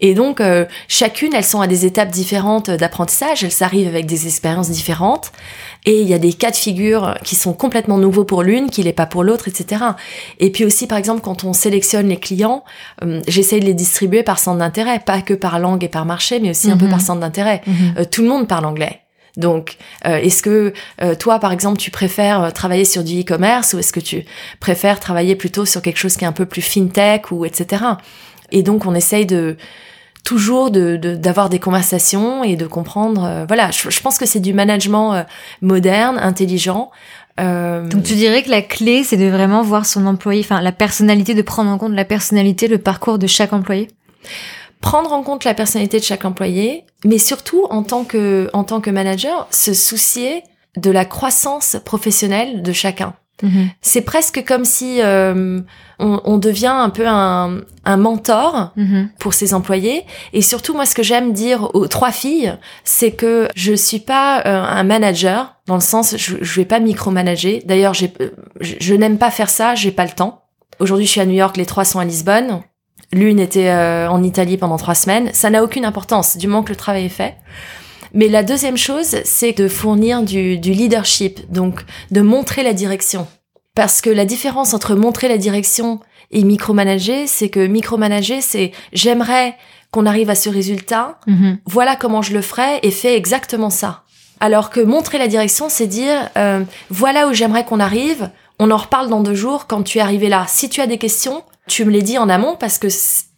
Et 0.00 0.14
donc 0.14 0.40
euh, 0.40 0.64
chacune, 0.88 1.34
elles 1.34 1.44
sont 1.44 1.60
à 1.60 1.66
des 1.66 1.86
étapes 1.86 2.10
différentes 2.10 2.70
d'apprentissage. 2.70 3.44
Elles 3.44 3.62
arrivent 3.62 3.88
avec 3.88 4.06
des 4.06 4.26
expériences 4.26 4.70
différentes 4.70 5.32
et 5.84 6.00
il 6.00 6.08
y 6.08 6.14
a 6.14 6.18
des 6.18 6.32
cas 6.32 6.50
de 6.50 6.56
figure 6.56 7.14
qui 7.22 7.36
sont 7.36 7.52
complètement 7.52 7.96
nouveaux 7.96 8.24
pour 8.24 8.42
l'une, 8.42 8.70
qui 8.70 8.82
l'est 8.82 8.92
pas 8.92 9.06
pour 9.06 9.22
l'autre, 9.22 9.48
etc. 9.48 9.84
Et 10.40 10.50
puis 10.50 10.64
aussi, 10.64 10.86
par 10.86 10.98
exemple, 10.98 11.20
quand 11.20 11.44
on 11.44 11.52
sélectionne 11.52 12.08
les 12.08 12.18
clients, 12.18 12.64
euh, 13.04 13.20
j'essaye 13.28 13.60
de 13.60 13.66
les 13.66 13.74
distribuer 13.74 14.22
par 14.22 14.38
centre 14.38 14.58
d'intérêt, 14.58 14.98
pas 14.98 15.20
que 15.22 15.34
par 15.34 15.58
langue 15.58 15.84
et 15.84 15.88
par 15.88 16.04
marché, 16.04 16.40
mais 16.40 16.50
aussi 16.50 16.70
un 16.70 16.76
peu 16.76 16.85
Mhm. 16.86 16.92
par 16.92 17.00
centre 17.00 17.20
d'intérêt. 17.20 17.60
Mhm. 17.66 17.94
Euh, 17.98 18.04
tout 18.04 18.22
le 18.22 18.28
monde 18.28 18.48
parle 18.48 18.64
anglais. 18.66 19.00
Donc, 19.36 19.76
euh, 20.06 20.16
est-ce 20.16 20.42
que 20.42 20.72
euh, 21.02 21.14
toi, 21.14 21.38
par 21.38 21.52
exemple, 21.52 21.76
tu 21.78 21.90
préfères 21.90 22.40
euh, 22.42 22.50
travailler 22.50 22.86
sur 22.86 23.04
du 23.04 23.20
e-commerce 23.20 23.74
ou 23.74 23.78
est-ce 23.78 23.92
que 23.92 24.00
tu 24.00 24.24
préfères 24.60 24.98
travailler 24.98 25.36
plutôt 25.36 25.66
sur 25.66 25.82
quelque 25.82 25.98
chose 25.98 26.16
qui 26.16 26.24
est 26.24 26.26
un 26.26 26.32
peu 26.32 26.46
plus 26.46 26.62
fintech 26.62 27.30
ou 27.30 27.44
etc. 27.44 27.84
Et 28.50 28.62
donc, 28.62 28.86
on 28.86 28.94
essaye 28.94 29.26
de 29.26 29.58
toujours 30.24 30.70
de 30.70 30.96
de- 30.96 31.14
d'avoir 31.14 31.50
des 31.50 31.58
conversations 31.58 32.44
et 32.44 32.56
de 32.56 32.66
comprendre. 32.66 33.24
euh, 33.24 33.44
voilà, 33.46 33.70
je, 33.70 33.90
je 33.90 34.00
pense 34.00 34.16
que 34.18 34.24
c'est 34.26 34.40
du 34.40 34.54
management 34.54 35.14
euh, 35.14 35.22
moderne, 35.60 36.16
intelligent. 36.18 36.90
Euh, 37.38 37.86
Donc 37.86 38.04
tu 38.04 38.14
dirais 38.14 38.42
que 38.42 38.48
la 38.50 38.62
clé, 38.62 39.04
c'est 39.04 39.18
de 39.18 39.26
vraiment 39.26 39.60
voir 39.62 39.84
son 39.84 40.06
employé, 40.06 40.40
enfin 40.40 40.62
la 40.62 40.72
personnalité, 40.72 41.34
de 41.34 41.42
prendre 41.42 41.70
en 41.70 41.76
compte 41.76 41.92
la 41.92 42.06
personnalité, 42.06 42.66
le 42.68 42.78
parcours 42.78 43.18
de 43.18 43.26
chaque 43.26 43.52
employé? 43.52 43.88
Prendre 44.80 45.12
en 45.12 45.22
compte 45.22 45.44
la 45.44 45.54
personnalité 45.54 45.98
de 45.98 46.04
chaque 46.04 46.24
employé, 46.24 46.84
mais 47.04 47.18
surtout 47.18 47.66
en 47.70 47.82
tant 47.82 48.04
que 48.04 48.48
en 48.52 48.64
tant 48.64 48.80
que 48.80 48.90
manager, 48.90 49.46
se 49.50 49.74
soucier 49.74 50.42
de 50.76 50.90
la 50.90 51.04
croissance 51.04 51.76
professionnelle 51.84 52.62
de 52.62 52.72
chacun. 52.72 53.14
Mhm. 53.42 53.68
C'est 53.82 54.00
presque 54.00 54.42
comme 54.46 54.64
si 54.64 55.02
euh, 55.02 55.60
on, 55.98 56.20
on 56.24 56.38
devient 56.38 56.72
un 56.74 56.88
peu 56.88 57.06
un, 57.06 57.60
un 57.84 57.96
mentor 57.98 58.72
Mhm. 58.76 59.10
pour 59.18 59.34
ses 59.34 59.52
employés. 59.52 60.04
Et 60.32 60.40
surtout, 60.40 60.72
moi, 60.72 60.86
ce 60.86 60.94
que 60.94 61.02
j'aime 61.02 61.34
dire 61.34 61.68
aux 61.74 61.86
trois 61.86 62.12
filles, 62.12 62.56
c'est 62.84 63.12
que 63.12 63.48
je 63.54 63.74
suis 63.74 63.98
pas 64.00 64.40
euh, 64.46 64.62
un 64.64 64.84
manager 64.84 65.54
dans 65.66 65.74
le 65.74 65.80
sens, 65.82 66.16
je, 66.16 66.36
je 66.40 66.60
vais 66.60 66.64
pas 66.64 66.80
micromanager. 66.80 67.60
D'ailleurs, 67.66 67.92
euh, 68.20 68.30
je, 68.60 68.74
je 68.80 68.94
n'aime 68.94 69.18
pas 69.18 69.30
faire 69.30 69.50
ça. 69.50 69.74
J'ai 69.74 69.90
pas 69.90 70.04
le 70.04 70.12
temps. 70.12 70.42
Aujourd'hui, 70.78 71.06
je 71.06 71.10
suis 71.12 71.20
à 71.20 71.26
New 71.26 71.34
York. 71.34 71.58
Les 71.58 71.66
trois 71.66 71.84
sont 71.84 71.98
à 71.98 72.04
Lisbonne. 72.06 72.62
L'une 73.12 73.38
était 73.40 73.70
euh, 73.70 74.08
en 74.08 74.22
Italie 74.22 74.56
pendant 74.56 74.76
trois 74.76 74.94
semaines. 74.94 75.30
Ça 75.32 75.50
n'a 75.50 75.62
aucune 75.62 75.84
importance 75.84 76.36
du 76.36 76.46
moment 76.48 76.62
que 76.62 76.70
le 76.70 76.76
travail 76.76 77.06
est 77.06 77.08
fait. 77.10 77.34
Mais 78.12 78.28
la 78.28 78.42
deuxième 78.42 78.76
chose, 78.76 79.16
c'est 79.24 79.52
de 79.52 79.68
fournir 79.68 80.22
du, 80.22 80.58
du 80.58 80.72
leadership, 80.72 81.40
donc 81.52 81.84
de 82.10 82.20
montrer 82.20 82.62
la 82.62 82.72
direction. 82.72 83.26
Parce 83.74 84.00
que 84.00 84.10
la 84.10 84.24
différence 84.24 84.74
entre 84.74 84.94
montrer 84.94 85.28
la 85.28 85.38
direction 85.38 86.00
et 86.30 86.42
micromanager, 86.44 87.24
c'est 87.26 87.48
que 87.50 87.66
micromanager, 87.66 88.38
c'est 88.40 88.72
j'aimerais 88.92 89.54
qu'on 89.90 90.06
arrive 90.06 90.30
à 90.30 90.34
ce 90.34 90.48
résultat, 90.48 91.18
Mhm. 91.26 91.58
voilà 91.66 91.94
comment 91.96 92.22
je 92.22 92.32
le 92.32 92.42
ferai 92.42 92.80
et 92.82 92.90
fais 92.90 93.16
exactement 93.16 93.70
ça. 93.70 94.02
Alors 94.40 94.70
que 94.70 94.80
montrer 94.80 95.18
la 95.18 95.28
direction, 95.28 95.68
c'est 95.68 95.86
dire 95.86 96.28
euh, 96.36 96.62
voilà 96.90 97.28
où 97.28 97.32
j'aimerais 97.32 97.64
qu'on 97.64 97.80
arrive. 97.80 98.30
On 98.58 98.70
en 98.70 98.76
reparle 98.76 99.08
dans 99.08 99.20
deux 99.20 99.34
jours 99.34 99.66
quand 99.66 99.82
tu 99.82 99.98
es 99.98 100.00
arrivé 100.00 100.28
là. 100.28 100.44
Si 100.48 100.68
tu 100.68 100.80
as 100.80 100.86
des 100.86 100.98
questions, 100.98 101.42
tu 101.68 101.84
me 101.84 101.90
les 101.90 102.02
dis 102.02 102.18
en 102.18 102.28
amont 102.28 102.56
parce 102.58 102.78
que 102.78 102.88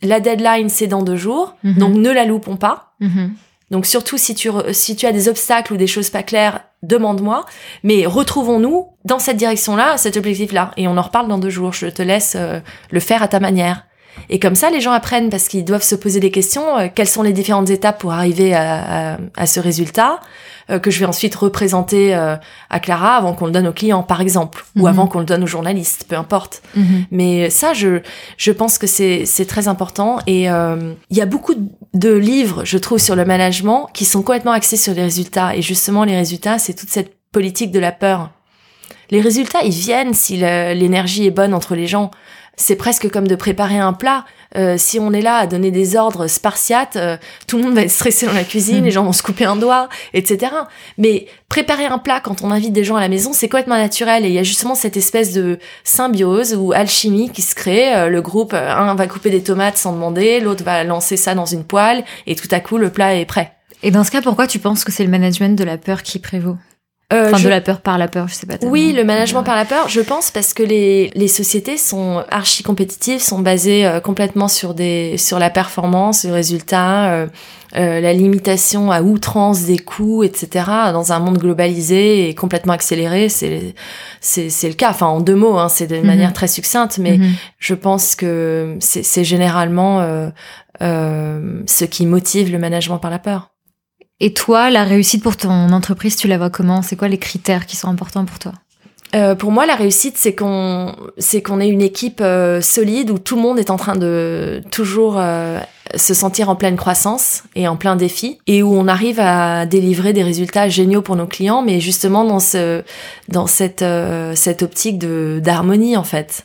la 0.02 0.20
deadline 0.20 0.68
c'est 0.68 0.86
dans 0.86 1.02
deux 1.02 1.16
jours, 1.16 1.54
Mhm. 1.64 1.74
donc 1.78 1.94
ne 1.94 2.10
la 2.10 2.24
loupons 2.24 2.56
pas. 2.56 2.92
Mhm. 3.00 3.34
Donc 3.70 3.84
surtout 3.86 4.16
si 4.18 4.34
tu 4.34 4.48
re- 4.50 4.72
si 4.72 4.96
tu 4.96 5.06
as 5.06 5.12
des 5.12 5.28
obstacles 5.28 5.74
ou 5.74 5.76
des 5.76 5.86
choses 5.86 6.08
pas 6.10 6.22
claires, 6.22 6.60
demande-moi. 6.82 7.44
Mais 7.82 8.06
retrouvons-nous 8.06 8.86
dans 9.04 9.18
cette 9.18 9.36
direction-là, 9.36 9.96
cet 9.98 10.16
objectif-là, 10.16 10.70
et 10.76 10.88
on 10.88 10.96
en 10.96 11.02
reparle 11.02 11.28
dans 11.28 11.38
deux 11.38 11.50
jours. 11.50 11.72
Je 11.72 11.86
te 11.88 12.00
laisse 12.02 12.34
euh, 12.38 12.60
le 12.90 13.00
faire 13.00 13.22
à 13.22 13.28
ta 13.28 13.40
manière. 13.40 13.84
Et 14.30 14.38
comme 14.38 14.54
ça, 14.56 14.70
les 14.70 14.80
gens 14.80 14.92
apprennent 14.92 15.30
parce 15.30 15.48
qu'ils 15.48 15.64
doivent 15.64 15.82
se 15.82 15.94
poser 15.94 16.20
des 16.20 16.30
questions. 16.30 16.78
euh, 16.78 16.88
quelles 16.94 17.08
sont 17.08 17.22
les 17.22 17.32
différentes 17.32 17.70
étapes 17.70 17.98
pour 18.00 18.12
arriver 18.12 18.52
à, 18.54 19.12
à, 19.14 19.18
à 19.36 19.46
ce 19.46 19.60
résultat 19.60 20.20
euh, 20.70 20.78
que 20.78 20.90
je 20.90 20.98
vais 20.98 21.06
ensuite 21.06 21.34
représenter 21.34 22.14
euh, 22.14 22.36
à 22.68 22.80
Clara 22.80 23.16
avant 23.16 23.32
qu'on 23.32 23.46
le 23.46 23.52
donne 23.52 23.68
au 23.68 23.72
client, 23.72 24.02
par 24.02 24.20
exemple, 24.20 24.64
ou 24.76 24.80
Mhm. 24.80 24.86
avant 24.86 25.06
qu'on 25.06 25.20
le 25.20 25.24
donne 25.24 25.44
aux 25.44 25.46
journalistes, 25.48 26.04
peu 26.08 26.16
importe. 26.16 26.62
Mhm. 26.74 27.06
Mais 27.10 27.48
ça, 27.48 27.72
je, 27.74 28.00
je 28.36 28.52
pense 28.52 28.76
que 28.78 28.86
c'est, 28.86 29.24
c'est 29.24 29.46
très 29.46 29.66
important. 29.68 30.18
Et 30.26 30.42
il 30.44 31.16
y 31.16 31.20
a 31.22 31.26
beaucoup 31.26 31.54
de 31.94 32.12
livres, 32.12 32.64
je 32.64 32.76
trouve, 32.76 32.98
sur 32.98 33.16
le 33.16 33.24
management 33.24 33.88
qui 33.94 34.04
sont 34.04 34.22
complètement 34.22 34.52
axés 34.52 34.76
sur 34.76 34.92
les 34.94 35.02
résultats. 35.02 35.54
Et 35.56 35.62
justement, 35.62 36.04
les 36.04 36.16
résultats, 36.16 36.58
c'est 36.58 36.74
toute 36.74 36.90
cette 36.90 37.12
politique 37.32 37.70
de 37.70 37.78
la 37.78 37.92
peur. 37.92 38.30
Les 39.10 39.20
résultats, 39.22 39.62
ils 39.64 39.70
viennent 39.70 40.12
si 40.12 40.36
l'énergie 40.36 41.26
est 41.26 41.30
bonne 41.30 41.54
entre 41.54 41.74
les 41.74 41.86
gens. 41.86 42.10
C'est 42.58 42.76
presque 42.76 43.08
comme 43.10 43.28
de 43.28 43.36
préparer 43.36 43.78
un 43.78 43.92
plat. 43.92 44.24
Euh, 44.56 44.74
si 44.78 44.98
on 44.98 45.12
est 45.12 45.22
là 45.22 45.36
à 45.36 45.46
donner 45.46 45.70
des 45.70 45.96
ordres 45.96 46.26
spartiates, 46.26 46.96
euh, 46.96 47.16
tout 47.46 47.56
le 47.56 47.62
monde 47.62 47.74
va 47.74 47.82
être 47.82 47.90
stressé 47.90 48.26
dans 48.26 48.32
la 48.32 48.44
cuisine, 48.44 48.84
les 48.84 48.90
gens 48.90 49.04
vont 49.04 49.12
se 49.12 49.22
couper 49.22 49.44
un 49.44 49.56
doigt, 49.56 49.88
etc. 50.12 50.52
Mais 50.96 51.26
préparer 51.48 51.84
un 51.84 51.98
plat 51.98 52.20
quand 52.20 52.42
on 52.42 52.50
invite 52.50 52.72
des 52.72 52.82
gens 52.82 52.96
à 52.96 53.00
la 53.00 53.08
maison, 53.08 53.32
c'est 53.32 53.48
complètement 53.48 53.76
naturel. 53.76 54.24
Et 54.24 54.28
il 54.28 54.34
y 54.34 54.38
a 54.38 54.42
justement 54.42 54.74
cette 54.74 54.96
espèce 54.96 55.32
de 55.32 55.58
symbiose 55.84 56.54
ou 56.54 56.72
alchimie 56.72 57.30
qui 57.30 57.42
se 57.42 57.54
crée. 57.54 57.94
Euh, 57.94 58.08
le 58.08 58.20
groupe, 58.20 58.52
euh, 58.54 58.74
un 58.74 58.94
va 58.96 59.06
couper 59.06 59.30
des 59.30 59.42
tomates 59.42 59.76
sans 59.76 59.92
demander, 59.92 60.40
l'autre 60.40 60.64
va 60.64 60.82
lancer 60.82 61.16
ça 61.16 61.36
dans 61.36 61.46
une 61.46 61.64
poêle, 61.64 62.04
et 62.26 62.34
tout 62.34 62.48
à 62.50 62.58
coup, 62.58 62.76
le 62.76 62.90
plat 62.90 63.14
est 63.14 63.24
prêt. 63.24 63.52
Et 63.84 63.92
dans 63.92 64.02
ce 64.02 64.10
cas, 64.10 64.20
pourquoi 64.20 64.48
tu 64.48 64.58
penses 64.58 64.82
que 64.82 64.90
c'est 64.90 65.04
le 65.04 65.10
management 65.10 65.56
de 65.56 65.64
la 65.64 65.78
peur 65.78 66.02
qui 66.02 66.18
prévaut? 66.18 66.56
Euh, 67.10 67.28
Enfin, 67.28 67.38
je- 67.38 67.44
de 67.44 67.48
la 67.48 67.62
peur 67.62 67.80
par 67.80 67.96
la 67.96 68.06
peur, 68.06 68.28
je 68.28 68.34
sais 68.34 68.44
pas. 68.44 68.58
tellement. 68.58 68.70
Oui, 68.70 68.92
le 68.94 69.02
management 69.02 69.42
par 69.42 69.56
la 69.56 69.64
peur, 69.64 69.88
je 69.88 70.02
pense 70.02 70.30
parce 70.30 70.52
que 70.52 70.62
les, 70.62 71.10
les 71.14 71.28
sociétés 71.28 71.78
sont 71.78 72.22
archi 72.30 72.62
compétitives, 72.62 73.20
sont 73.20 73.38
basées 73.38 73.86
euh, 73.86 73.98
complètement 74.00 74.46
sur 74.46 74.74
des 74.74 75.16
sur 75.16 75.38
la 75.38 75.48
performance, 75.48 76.24
le 76.24 76.32
résultat, 76.34 77.10
euh, 77.12 77.26
euh, 77.76 78.00
la 78.00 78.12
limitation 78.12 78.92
à 78.92 79.00
outrance 79.00 79.62
des 79.64 79.78
coûts, 79.78 80.22
etc. 80.22 80.66
Dans 80.92 81.12
un 81.12 81.18
monde 81.18 81.38
globalisé 81.38 82.28
et 82.28 82.34
complètement 82.34 82.74
accéléré, 82.74 83.30
c'est 83.30 83.74
c'est 84.20 84.50
c'est 84.50 84.68
le 84.68 84.74
cas. 84.74 84.90
Enfin, 84.90 85.06
en 85.06 85.20
deux 85.20 85.34
mots, 85.36 85.56
hein, 85.56 85.70
c'est 85.70 85.86
de 85.86 85.96
Mhm. 85.96 86.04
manière 86.06 86.32
très 86.34 86.46
succincte, 86.48 86.98
mais 86.98 87.16
Mhm. 87.16 87.30
je 87.58 87.74
pense 87.74 88.16
que 88.16 88.76
c'est 88.80 89.02
c'est 89.02 89.24
généralement 89.24 90.02
euh, 90.82 91.62
ce 91.66 91.84
qui 91.86 92.04
motive 92.06 92.52
le 92.52 92.58
management 92.58 92.98
par 92.98 93.10
la 93.10 93.18
peur. 93.18 93.50
Et 94.20 94.32
toi, 94.32 94.70
la 94.70 94.84
réussite 94.84 95.22
pour 95.22 95.36
ton 95.36 95.72
entreprise, 95.72 96.16
tu 96.16 96.26
la 96.28 96.38
vois 96.38 96.50
comment? 96.50 96.82
C'est 96.82 96.96
quoi 96.96 97.08
les 97.08 97.18
critères 97.18 97.66
qui 97.66 97.76
sont 97.76 97.88
importants 97.88 98.24
pour 98.24 98.38
toi? 98.38 98.52
Euh, 99.14 99.34
pour 99.34 99.52
moi, 99.52 99.64
la 99.64 99.74
réussite, 99.74 100.18
c'est 100.18 100.34
qu'on, 100.34 100.94
c'est 101.16 101.40
qu'on 101.40 101.60
ait 101.60 101.68
une 101.68 101.80
équipe 101.80 102.20
euh, 102.20 102.60
solide 102.60 103.10
où 103.10 103.18
tout 103.18 103.36
le 103.36 103.42
monde 103.42 103.58
est 103.58 103.70
en 103.70 103.76
train 103.76 103.96
de 103.96 104.60
toujours 104.70 105.14
euh, 105.18 105.60
se 105.96 106.12
sentir 106.12 106.50
en 106.50 106.56
pleine 106.56 106.76
croissance 106.76 107.44
et 107.54 107.68
en 107.68 107.76
plein 107.76 107.96
défi, 107.96 108.38
et 108.46 108.62
où 108.62 108.74
on 108.74 108.86
arrive 108.86 109.18
à 109.18 109.64
délivrer 109.64 110.12
des 110.12 110.22
résultats 110.24 110.68
géniaux 110.68 111.00
pour 111.00 111.16
nos 111.16 111.26
clients, 111.26 111.62
mais 111.62 111.80
justement 111.80 112.24
dans 112.24 112.40
ce, 112.40 112.82
dans 113.28 113.46
cette, 113.46 113.80
euh, 113.80 114.34
cette 114.34 114.62
optique 114.62 114.98
de 114.98 115.40
d'harmonie 115.42 115.96
en 115.96 116.04
fait. 116.04 116.44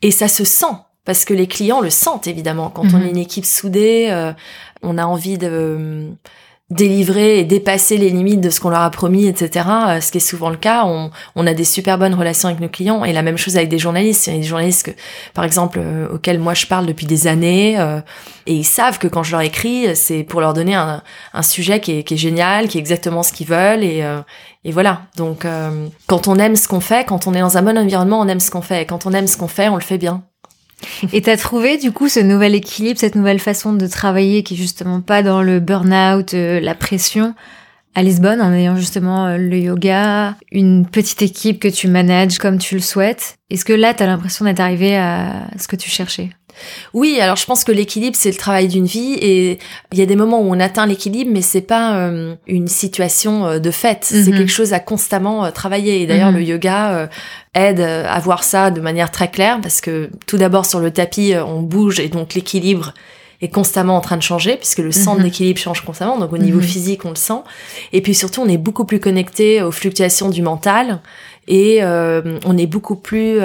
Et 0.00 0.10
ça 0.10 0.26
se 0.26 0.42
sent 0.44 0.74
parce 1.04 1.24
que 1.24 1.34
les 1.34 1.46
clients 1.46 1.80
le 1.80 1.90
sentent 1.90 2.26
évidemment 2.26 2.70
quand 2.70 2.82
on 2.94 2.98
Mhm. 2.98 3.06
est 3.06 3.10
une 3.10 3.16
équipe 3.18 3.44
soudée, 3.44 4.08
euh, 4.10 4.32
on 4.82 4.98
a 4.98 5.04
envie 5.04 5.38
de 5.38 6.08
délivrer 6.70 7.38
et 7.38 7.44
dépasser 7.44 7.98
les 7.98 8.08
limites 8.08 8.40
de 8.40 8.48
ce 8.48 8.58
qu'on 8.58 8.70
leur 8.70 8.80
a 8.80 8.90
promis, 8.90 9.26
etc. 9.26 9.66
euh, 9.88 10.00
Ce 10.00 10.10
qui 10.10 10.18
est 10.18 10.20
souvent 10.20 10.48
le 10.48 10.56
cas. 10.56 10.84
On, 10.86 11.10
on 11.36 11.46
a 11.46 11.52
des 11.54 11.64
super 11.64 11.98
bonnes 11.98 12.14
relations 12.14 12.48
avec 12.48 12.60
nos 12.60 12.68
clients 12.68 13.04
et 13.04 13.12
la 13.12 13.22
même 13.22 13.36
chose 13.36 13.56
avec 13.56 13.68
des 13.68 13.78
journalistes. 13.78 14.26
Il 14.26 14.32
y 14.32 14.36
a 14.36 14.38
des 14.38 14.46
journalistes 14.46 14.86
que, 14.86 14.90
par 15.34 15.44
exemple, 15.44 15.78
euh, 15.82 16.08
auxquels 16.14 16.38
moi 16.38 16.54
je 16.54 16.66
parle 16.66 16.86
depuis 16.86 17.06
des 17.06 17.26
années 17.26 17.78
euh, 17.78 18.00
et 18.46 18.54
ils 18.54 18.64
savent 18.64 18.98
que 18.98 19.06
quand 19.06 19.22
je 19.22 19.32
leur 19.32 19.42
écris, 19.42 19.94
c'est 19.94 20.22
pour 20.22 20.40
leur 20.40 20.54
donner 20.54 20.74
un, 20.74 21.02
un 21.34 21.42
sujet 21.42 21.80
qui 21.80 21.98
est, 21.98 22.02
qui 22.04 22.14
est 22.14 22.18
génial, 22.18 22.68
qui 22.68 22.78
est 22.78 22.80
exactement 22.80 23.22
ce 23.22 23.32
qu'ils 23.32 23.48
veulent 23.48 23.84
et, 23.84 24.02
euh, 24.02 24.20
et 24.64 24.72
voilà. 24.72 25.02
Donc, 25.16 25.44
euh, 25.44 25.88
quand 26.06 26.28
on 26.28 26.36
aime 26.36 26.56
ce 26.56 26.68
qu'on 26.68 26.80
fait, 26.80 27.04
quand 27.04 27.26
on 27.26 27.34
est 27.34 27.40
dans 27.40 27.58
un 27.58 27.62
bon 27.62 27.76
environnement, 27.76 28.20
on 28.20 28.28
aime 28.28 28.40
ce 28.40 28.50
qu'on 28.50 28.62
fait. 28.62 28.82
Et 28.82 28.86
quand 28.86 29.06
on 29.06 29.12
aime 29.12 29.26
ce 29.26 29.36
qu'on 29.36 29.48
fait, 29.48 29.68
on 29.68 29.74
le 29.76 29.82
fait 29.82 29.98
bien. 29.98 30.24
Et 31.12 31.22
t'as 31.22 31.36
trouvé 31.36 31.78
du 31.78 31.92
coup 31.92 32.08
ce 32.08 32.20
nouvel 32.20 32.54
équilibre, 32.54 32.98
cette 32.98 33.14
nouvelle 33.14 33.38
façon 33.38 33.72
de 33.72 33.86
travailler 33.86 34.42
qui 34.42 34.54
est 34.54 34.56
justement 34.56 35.00
pas 35.00 35.22
dans 35.22 35.42
le 35.42 35.60
burn-out, 35.60 36.34
euh, 36.34 36.60
la 36.60 36.74
pression 36.74 37.34
à 37.94 38.02
Lisbonne 38.02 38.40
en 38.40 38.52
ayant 38.52 38.76
justement 38.76 39.26
euh, 39.26 39.36
le 39.36 39.58
yoga, 39.58 40.36
une 40.50 40.86
petite 40.86 41.22
équipe 41.22 41.60
que 41.60 41.68
tu 41.68 41.88
manages 41.88 42.38
comme 42.38 42.58
tu 42.58 42.74
le 42.74 42.80
souhaites? 42.80 43.36
Est-ce 43.50 43.64
que 43.64 43.72
là 43.72 43.94
t'as 43.94 44.06
l'impression 44.06 44.44
d'être 44.44 44.60
arrivé 44.60 44.96
à 44.96 45.46
ce 45.58 45.68
que 45.68 45.76
tu 45.76 45.90
cherchais? 45.90 46.30
Oui, 46.94 47.18
alors 47.20 47.36
je 47.36 47.46
pense 47.46 47.64
que 47.64 47.72
l'équilibre 47.72 48.16
c'est 48.18 48.30
le 48.30 48.36
travail 48.36 48.68
d'une 48.68 48.86
vie 48.86 49.14
et 49.14 49.58
il 49.92 49.98
y 49.98 50.02
a 50.02 50.06
des 50.06 50.16
moments 50.16 50.40
où 50.40 50.50
on 50.54 50.60
atteint 50.60 50.86
l'équilibre, 50.86 51.30
mais 51.32 51.42
c'est 51.42 51.60
pas 51.60 51.96
euh, 51.96 52.34
une 52.46 52.68
situation 52.68 53.46
euh, 53.46 53.58
de 53.58 53.70
fait. 53.70 53.98
C'est 54.02 54.30
Mhm. 54.30 54.38
quelque 54.38 54.52
chose 54.52 54.72
à 54.72 54.80
constamment 54.80 55.44
euh, 55.44 55.50
travailler. 55.50 56.02
Et 56.02 56.06
d'ailleurs, 56.06 56.30
Mhm. 56.32 56.36
le 56.38 56.42
yoga 56.44 56.90
euh, 56.92 57.06
aide 57.54 57.80
à 57.80 58.18
voir 58.20 58.44
ça 58.44 58.70
de 58.70 58.80
manière 58.80 59.10
très 59.10 59.30
claire 59.30 59.58
parce 59.60 59.80
que 59.80 60.10
tout 60.26 60.38
d'abord 60.38 60.64
sur 60.66 60.80
le 60.80 60.90
tapis 60.90 61.34
on 61.46 61.60
bouge 61.62 62.00
et 62.00 62.08
donc 62.08 62.34
l'équilibre 62.34 62.94
est 63.42 63.48
constamment 63.48 63.96
en 63.96 64.00
train 64.00 64.16
de 64.16 64.22
changer 64.22 64.56
puisque 64.56 64.78
le 64.78 64.92
centre 64.92 65.18
Mhm. 65.18 65.24
d'équilibre 65.24 65.58
change 65.58 65.84
constamment. 65.84 66.18
Donc 66.18 66.32
au 66.32 66.38
niveau 66.38 66.60
physique 66.60 67.04
on 67.04 67.10
le 67.10 67.16
sent. 67.16 67.40
Et 67.92 68.00
puis 68.00 68.14
surtout 68.14 68.40
on 68.40 68.48
est 68.48 68.56
beaucoup 68.56 68.84
plus 68.84 69.00
connecté 69.00 69.60
aux 69.62 69.72
fluctuations 69.72 70.30
du 70.30 70.42
mental 70.42 71.00
et 71.48 71.80
on 71.84 72.56
est 72.56 72.66
beaucoup 72.66 72.96
plus 72.96 73.40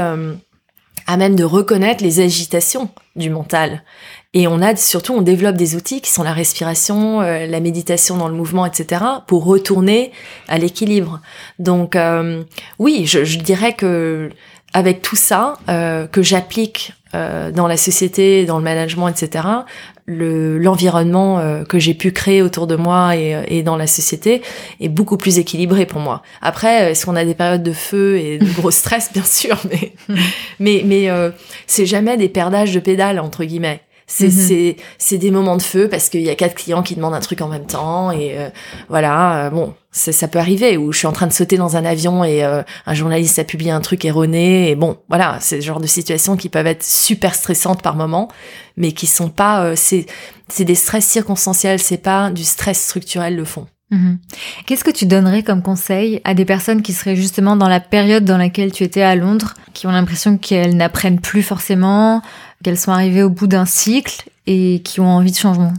à 1.08 1.18
même 1.18 1.36
de 1.36 1.44
reconnaître 1.44 2.04
les 2.04 2.20
agitations 2.20 2.90
du 3.16 3.30
mental. 3.30 3.84
Et 4.34 4.48
on 4.48 4.62
a 4.62 4.76
surtout, 4.76 5.14
on 5.14 5.22
développe 5.22 5.56
des 5.56 5.76
outils 5.76 6.02
qui 6.02 6.12
sont 6.12 6.22
la 6.22 6.34
respiration, 6.34 7.22
euh, 7.22 7.48
la 7.48 7.60
méditation 7.60 8.18
dans 8.18 8.28
le 8.28 8.36
mouvement, 8.36 8.66
etc., 8.66 9.02
pour 9.26 9.46
retourner 9.46 10.12
à 10.48 10.58
l'équilibre. 10.58 11.22
Donc 11.60 11.96
euh, 11.96 12.44
oui, 12.78 13.06
je, 13.06 13.24
je 13.24 13.40
dirais 13.40 13.74
que 13.74 14.30
avec 14.74 15.02
tout 15.02 15.16
ça 15.16 15.58
euh, 15.70 16.08
que 16.08 16.22
j'applique 16.22 16.94
euh, 17.16 17.52
dans 17.52 17.68
la 17.68 17.78
société, 17.78 18.46
dans 18.46 18.58
le 18.58 18.64
management, 18.64 19.08
etc., 19.08 19.48
l'environnement 20.08 21.40
euh, 21.40 21.66
que 21.66 21.80
j'ai 21.80 21.94
pu 21.94 22.12
créer 22.12 22.42
autour 22.42 22.66
de 22.66 22.76
moi 22.76 23.18
et, 23.18 23.36
euh, 23.36 23.44
et 23.48 23.62
dans 23.62 23.76
la 23.76 23.88
société 23.88 24.42
est 24.80 24.88
beaucoup 24.88 25.18
plus 25.18 25.38
équilibré 25.38 25.86
pour 25.86 26.00
moi. 26.00 26.24
Après, 26.42 26.92
est-ce 26.92 27.06
qu'on 27.06 27.16
a 27.18 27.26
des 27.26 27.34
périodes 27.34 27.64
de 27.64 27.74
feu 27.74 28.18
et 28.18 28.38
de 28.38 28.50
gros 28.54 28.72
stress, 28.72 29.12
bien 29.14 29.24
sûr, 29.24 29.58
mais 29.70 29.94
mais 30.60 30.82
mais 30.86 31.10
euh, 31.10 31.32
c'est 31.66 31.86
jamais 31.86 32.16
des 32.16 32.30
perdages 32.30 32.74
de 32.74 32.80
pédales 32.80 33.20
entre 33.20 33.44
guillemets. 33.44 33.82
C'est 34.10 34.32
c'est 34.32 34.78
c'est 34.98 35.18
des 35.18 35.32
moments 35.32 35.58
de 35.58 35.62
feu 35.62 35.90
parce 35.90 36.08
qu'il 36.08 36.22
y 36.22 36.30
a 36.30 36.36
quatre 36.36 36.56
clients 36.56 36.82
qui 36.82 36.96
demandent 36.96 37.14
un 37.14 37.20
truc 37.20 37.42
en 37.42 37.50
même 37.50 37.66
temps 37.66 38.10
et 38.10 38.38
euh, 38.38 38.50
voilà 38.88 39.48
euh, 39.48 39.50
bon 39.50 39.74
ça 39.92 40.28
peut 40.30 40.40
arriver 40.40 40.78
ou 40.78 40.94
je 40.94 41.00
suis 41.00 41.08
en 41.08 41.12
train 41.12 41.28
de 41.28 41.34
sauter 41.34 41.58
dans 41.58 41.76
un 41.76 41.84
avion 41.84 42.24
et 42.24 42.44
euh, 42.46 42.64
un 42.86 42.94
journaliste 42.94 43.38
a 43.38 43.44
publié 43.44 43.72
un 43.72 43.82
truc 43.82 44.06
erroné 44.06 44.70
et 44.70 44.76
bon 44.76 44.98
voilà 45.10 45.40
c'est 45.42 45.58
le 45.58 45.62
genre 45.62 45.82
de 45.82 45.88
situations 45.88 46.38
qui 46.38 46.48
peuvent 46.48 46.68
être 46.68 46.84
super 46.84 47.36
stressantes 47.36 47.82
par 47.82 47.98
moment 47.98 48.30
mais 48.78 48.94
qui 48.94 49.08
sont 49.08 49.30
pas 49.30 49.64
euh, 49.64 49.74
c'est 49.76 50.06
c'est 50.48 50.64
des 50.64 50.76
stress 50.76 51.06
circonstanciels 51.06 51.80
c'est 51.80 51.98
pas 51.98 52.30
du 52.30 52.46
stress 52.46 52.82
structurel 52.82 53.36
le 53.36 53.44
fond 53.44 53.68
Mhm. 53.90 54.20
Qu'est-ce 54.66 54.84
que 54.84 54.92
tu 54.92 55.06
donnerais 55.06 55.44
comme 55.44 55.62
conseil 55.62 56.20
à 56.26 56.34
des 56.34 56.44
personnes 56.44 56.82
qui 56.82 56.92
seraient 56.92 57.16
justement 57.16 57.56
dans 57.56 57.70
la 57.70 57.80
période 57.80 58.26
dans 58.26 58.38
laquelle 58.38 58.74
tu 58.74 58.84
étais 58.84 59.02
à 59.02 59.16
Londres, 59.16 59.54
qui 59.74 59.88
ont 59.88 59.92
l'impression 59.92 60.38
qu'elles 60.38 60.76
n'apprennent 60.76 61.22
plus 61.22 61.42
forcément, 61.42 62.22
qu'elles 62.64 62.78
sont 62.78 62.92
arrivées 62.92 63.24
au 63.24 63.30
bout 63.30 63.48
d'un 63.48 63.66
cycle 63.66 64.30
et 64.46 64.82
qui 64.84 65.00
ont 65.00 65.08
envie 65.10 65.32
de 65.32 65.38
changement 65.38 65.74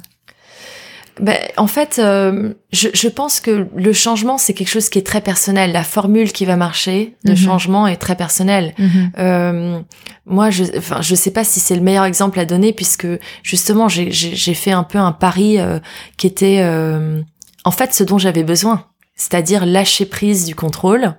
Ben, 1.20 1.36
en 1.56 1.66
fait, 1.66 1.98
euh, 1.98 2.54
je, 2.70 2.88
je 2.94 3.08
pense 3.08 3.40
que 3.40 3.66
le 3.74 3.92
changement, 3.92 4.38
c'est 4.38 4.54
quelque 4.54 4.68
chose 4.68 4.88
qui 4.88 5.00
est 5.00 5.06
très 5.06 5.20
personnel. 5.20 5.72
La 5.72 5.82
formule 5.82 6.30
qui 6.32 6.44
va 6.44 6.54
marcher 6.54 7.16
de 7.24 7.32
Mhm. 7.32 7.36
changement 7.36 7.86
est 7.88 7.96
très 7.96 8.14
personnelle. 8.14 8.72
Euh, 9.18 9.80
moi, 10.26 10.50
je, 10.50 10.62
enfin, 10.76 11.02
je 11.02 11.16
sais 11.16 11.32
pas 11.32 11.42
si 11.42 11.58
c'est 11.58 11.74
le 11.74 11.80
meilleur 11.82 12.04
exemple 12.04 12.38
à 12.38 12.44
donner 12.44 12.72
puisque 12.72 13.08
justement, 13.42 13.88
j'ai 13.88 14.54
fait 14.54 14.70
un 14.70 14.84
peu 14.84 14.98
un 14.98 15.10
pari 15.10 15.58
euh, 15.58 15.80
qui 16.18 16.28
était 16.28 16.60
euh, 16.60 17.20
en 17.64 17.72
fait 17.72 17.92
ce 17.94 18.04
dont 18.04 18.18
j'avais 18.18 18.44
besoin, 18.44 18.84
c'est-à-dire 19.18 19.66
lâcher 19.66 20.06
prise 20.06 20.46
du 20.46 20.54
contrôle 20.54 21.14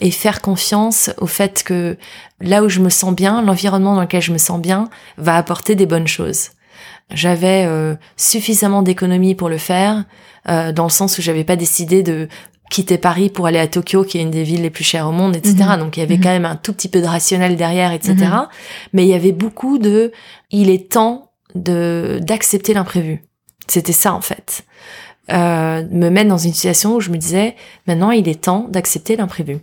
et 0.00 0.10
faire 0.10 0.42
confiance 0.42 1.10
au 1.18 1.26
fait 1.26 1.62
que 1.64 1.96
là 2.40 2.62
où 2.62 2.68
je 2.68 2.80
me 2.80 2.90
sens 2.90 3.14
bien, 3.14 3.40
l'environnement 3.40 3.94
dans 3.94 4.02
lequel 4.02 4.20
je 4.20 4.32
me 4.32 4.38
sens 4.38 4.60
bien, 4.60 4.90
va 5.16 5.36
apporter 5.36 5.74
des 5.76 5.86
bonnes 5.86 6.08
choses. 6.08 6.50
J'avais 7.10 7.64
euh, 7.66 7.94
suffisamment 8.16 8.82
d'économies 8.82 9.36
pour 9.36 9.48
le 9.48 9.58
faire, 9.58 10.04
euh, 10.48 10.72
dans 10.72 10.84
le 10.84 10.90
sens 10.90 11.16
où 11.18 11.22
j'avais 11.22 11.44
pas 11.44 11.56
décidé 11.56 12.02
de 12.02 12.28
quitté 12.68 12.98
Paris 12.98 13.30
pour 13.30 13.46
aller 13.46 13.60
à 13.60 13.68
Tokyo, 13.68 14.02
qui 14.02 14.18
est 14.18 14.22
une 14.22 14.32
des 14.32 14.42
villes 14.42 14.62
les 14.62 14.70
plus 14.70 14.82
chères 14.82 15.06
au 15.08 15.12
monde, 15.12 15.36
etc. 15.36 15.54
Mhm. 15.60 15.78
Donc 15.78 15.96
il 15.96 16.00
y 16.00 16.02
avait 16.02 16.16
Mhm. 16.16 16.22
quand 16.22 16.30
même 16.30 16.44
un 16.44 16.56
tout 16.56 16.72
petit 16.72 16.88
peu 16.88 17.00
de 17.00 17.06
rationnel 17.06 17.56
derrière, 17.56 17.92
etc. 17.92 18.14
Mhm. 18.18 18.48
Mais 18.92 19.04
il 19.04 19.08
y 19.08 19.14
avait 19.14 19.30
beaucoup 19.30 19.78
de, 19.78 20.10
il 20.50 20.68
est 20.68 20.90
temps 20.90 21.30
de 21.54 22.18
d'accepter 22.20 22.74
l'imprévu. 22.74 23.22
C'était 23.68 23.92
ça 23.92 24.12
en 24.12 24.20
fait. 24.20 24.64
Euh, 25.32 25.84
me 25.90 26.08
mettre 26.08 26.28
dans 26.28 26.38
une 26.38 26.52
situation 26.52 26.94
où 26.94 27.00
je 27.00 27.10
me 27.10 27.16
disais, 27.16 27.56
maintenant 27.88 28.12
il 28.12 28.28
est 28.28 28.42
temps 28.42 28.66
d'accepter 28.68 29.16
l'imprévu, 29.16 29.58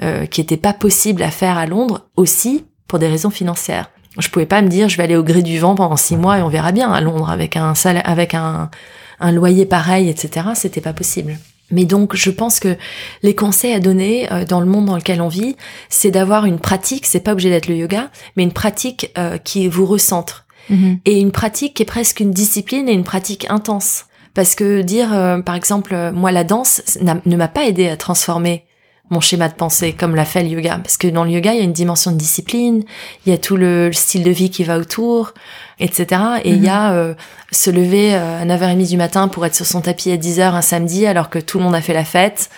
euh, 0.00 0.26
qui 0.26 0.40
était 0.40 0.56
pas 0.56 0.72
possible 0.72 1.22
à 1.22 1.30
faire 1.30 1.58
à 1.58 1.66
Londres 1.66 2.06
aussi 2.16 2.64
pour 2.86 2.98
des 3.00 3.08
raisons 3.08 3.30
financières. 3.30 3.90
Je 4.18 4.28
pouvais 4.28 4.46
pas 4.46 4.62
me 4.62 4.68
dire, 4.68 4.88
je 4.88 4.96
vais 4.96 5.02
aller 5.02 5.16
au 5.16 5.24
gré 5.24 5.42
du 5.42 5.58
vent 5.58 5.74
pendant 5.74 5.96
six 5.96 6.16
mois 6.16 6.38
et 6.38 6.42
on 6.42 6.48
verra 6.48 6.70
bien 6.70 6.92
à 6.92 7.00
Londres 7.00 7.30
avec 7.30 7.56
un 7.56 7.74
salaire, 7.74 8.02
avec 8.04 8.34
un, 8.34 8.70
un 9.18 9.32
loyer 9.32 9.66
pareil, 9.66 10.08
etc. 10.08 10.48
C'était 10.54 10.82
pas 10.82 10.92
possible. 10.92 11.38
Mais 11.70 11.86
donc, 11.86 12.14
je 12.14 12.30
pense 12.30 12.60
que 12.60 12.76
les 13.22 13.34
conseils 13.34 13.72
à 13.72 13.80
donner 13.80 14.30
euh, 14.30 14.44
dans 14.44 14.60
le 14.60 14.66
monde 14.66 14.84
dans 14.84 14.96
lequel 14.96 15.22
on 15.22 15.28
vit, 15.28 15.56
c'est 15.88 16.10
d'avoir 16.10 16.44
une 16.44 16.58
pratique. 16.58 17.06
C'est 17.06 17.20
pas 17.20 17.32
obligé 17.32 17.48
d'être 17.48 17.68
le 17.68 17.76
yoga, 17.76 18.10
mais 18.36 18.42
une 18.42 18.52
pratique 18.52 19.10
euh, 19.16 19.38
qui 19.38 19.66
vous 19.68 19.86
recentre 19.86 20.46
Mhm. 20.68 21.00
et 21.04 21.20
une 21.20 21.32
pratique 21.32 21.74
qui 21.74 21.82
est 21.82 21.86
presque 21.86 22.20
une 22.20 22.30
discipline 22.30 22.88
et 22.88 22.92
une 22.92 23.04
pratique 23.04 23.46
intense. 23.50 24.04
Parce 24.34 24.54
que 24.54 24.82
dire, 24.82 25.12
euh, 25.12 25.40
par 25.40 25.54
exemple, 25.54 25.94
euh, 25.94 26.12
moi, 26.12 26.32
la 26.32 26.44
danse 26.44 26.82
ne 27.26 27.36
m'a 27.36 27.48
pas 27.48 27.64
aidé 27.66 27.88
à 27.88 27.96
transformer 27.96 28.64
mon 29.10 29.20
schéma 29.20 29.48
de 29.48 29.54
pensée 29.54 29.92
comme 29.92 30.14
l'a 30.14 30.24
fait 30.24 30.42
le 30.42 30.48
yoga. 30.48 30.78
Parce 30.82 30.96
que 30.96 31.06
dans 31.06 31.24
le 31.24 31.30
yoga, 31.30 31.52
il 31.52 31.58
y 31.58 31.60
a 31.60 31.64
une 31.64 31.72
dimension 31.74 32.12
de 32.12 32.16
discipline, 32.16 32.82
il 33.26 33.30
y 33.30 33.34
a 33.34 33.38
tout 33.38 33.58
le, 33.58 33.88
le 33.88 33.92
style 33.92 34.22
de 34.22 34.30
vie 34.30 34.48
qui 34.48 34.64
va 34.64 34.78
autour, 34.78 35.34
etc. 35.80 36.06
Et 36.44 36.50
il 36.52 36.60
Mhm. 36.60 36.64
y 36.64 36.68
a 36.68 36.92
euh, 36.92 37.14
se 37.50 37.70
lever 37.70 38.14
euh, 38.14 38.40
à 38.40 38.44
9h30 38.46 38.88
du 38.88 38.96
matin 38.96 39.28
pour 39.28 39.44
être 39.44 39.54
sur 39.54 39.66
son 39.66 39.82
tapis 39.82 40.10
à 40.12 40.16
10h 40.16 40.54
un 40.54 40.62
samedi 40.62 41.04
alors 41.04 41.28
que 41.28 41.38
tout 41.38 41.58
le 41.58 41.64
monde 41.64 41.74
a 41.74 41.82
fait 41.82 41.92
la 41.94 42.04
fête. 42.04 42.48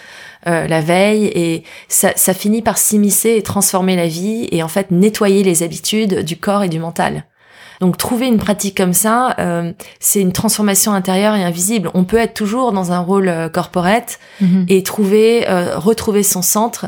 euh, 0.47 0.69
la 0.69 0.83
veille 0.83 1.25
et 1.35 1.65
ça, 1.89 2.13
ça 2.17 2.35
finit 2.35 2.61
par 2.61 2.77
s'immiscer 2.77 3.31
et 3.31 3.43
transformer 3.43 3.97
la 3.97 4.07
vie 4.07 4.47
et 4.53 4.63
en 4.63 4.69
fait 4.69 4.91
nettoyer 4.91 5.43
les 5.43 5.63
habitudes 5.63 6.23
du 6.23 6.37
corps 6.37 6.63
et 6.63 6.69
du 6.69 6.79
mental. 6.79 7.25
Donc 7.85 7.99
trouver 7.99 8.29
une 8.29 8.39
pratique 8.39 8.75
comme 8.79 8.95
ça, 8.95 9.35
euh, 9.39 9.71
c'est 10.01 10.23
une 10.23 10.33
transformation 10.33 10.95
intérieure 10.95 11.35
et 11.35 11.45
invisible. 11.45 11.91
On 11.93 12.05
peut 12.05 12.17
être 12.17 12.33
toujours 12.33 12.73
dans 12.73 12.93
un 12.93 12.99
rôle 13.01 13.29
euh, 13.29 13.51
corporate 13.51 14.19
Mhm. 14.41 14.65
et 14.71 14.83
trouver, 14.83 15.47
euh, 15.51 15.79
retrouver 15.79 16.23
son 16.23 16.41
centre 16.41 16.87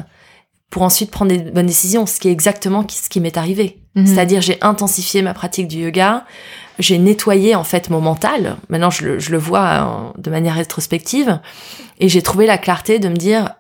pour 0.70 0.80
ensuite 0.80 1.11
prendre 1.11 1.30
des 1.30 1.51
bonnes 1.51 1.66
décisions, 1.66 2.07
ce 2.07 2.18
qui 2.18 2.28
est 2.28 2.32
exactement 2.32 2.82
ce 2.88 3.11
qui 3.11 3.20
m'est 3.20 3.36
arrivé. 3.36 3.82
Mhm. 3.94 4.07
C'est-à-dire 4.07 4.40
j'ai 4.40 4.57
intensifié 4.62 5.20
ma 5.20 5.34
pratique 5.34 5.68
du 5.68 5.80
yoga, 5.80 6.24
j'ai 6.78 6.97
nettoyé 6.97 7.55
en 7.55 7.64
fait 7.64 7.90
mon 7.90 8.01
mental. 8.01 8.57
Maintenant 8.70 8.88
je 8.88 9.05
le, 9.05 9.18
je 9.18 9.32
le 9.32 9.38
vois 9.38 9.61
euh, 10.16 10.18
de 10.18 10.30
manière 10.30 10.55
rétrospective 10.55 11.40
et 12.01 12.09
j'ai 12.09 12.22
trouvé 12.22 12.47
la 12.47 12.57
clarté 12.57 12.99
de 12.99 13.11
me 13.11 13.16
dire 13.16 13.51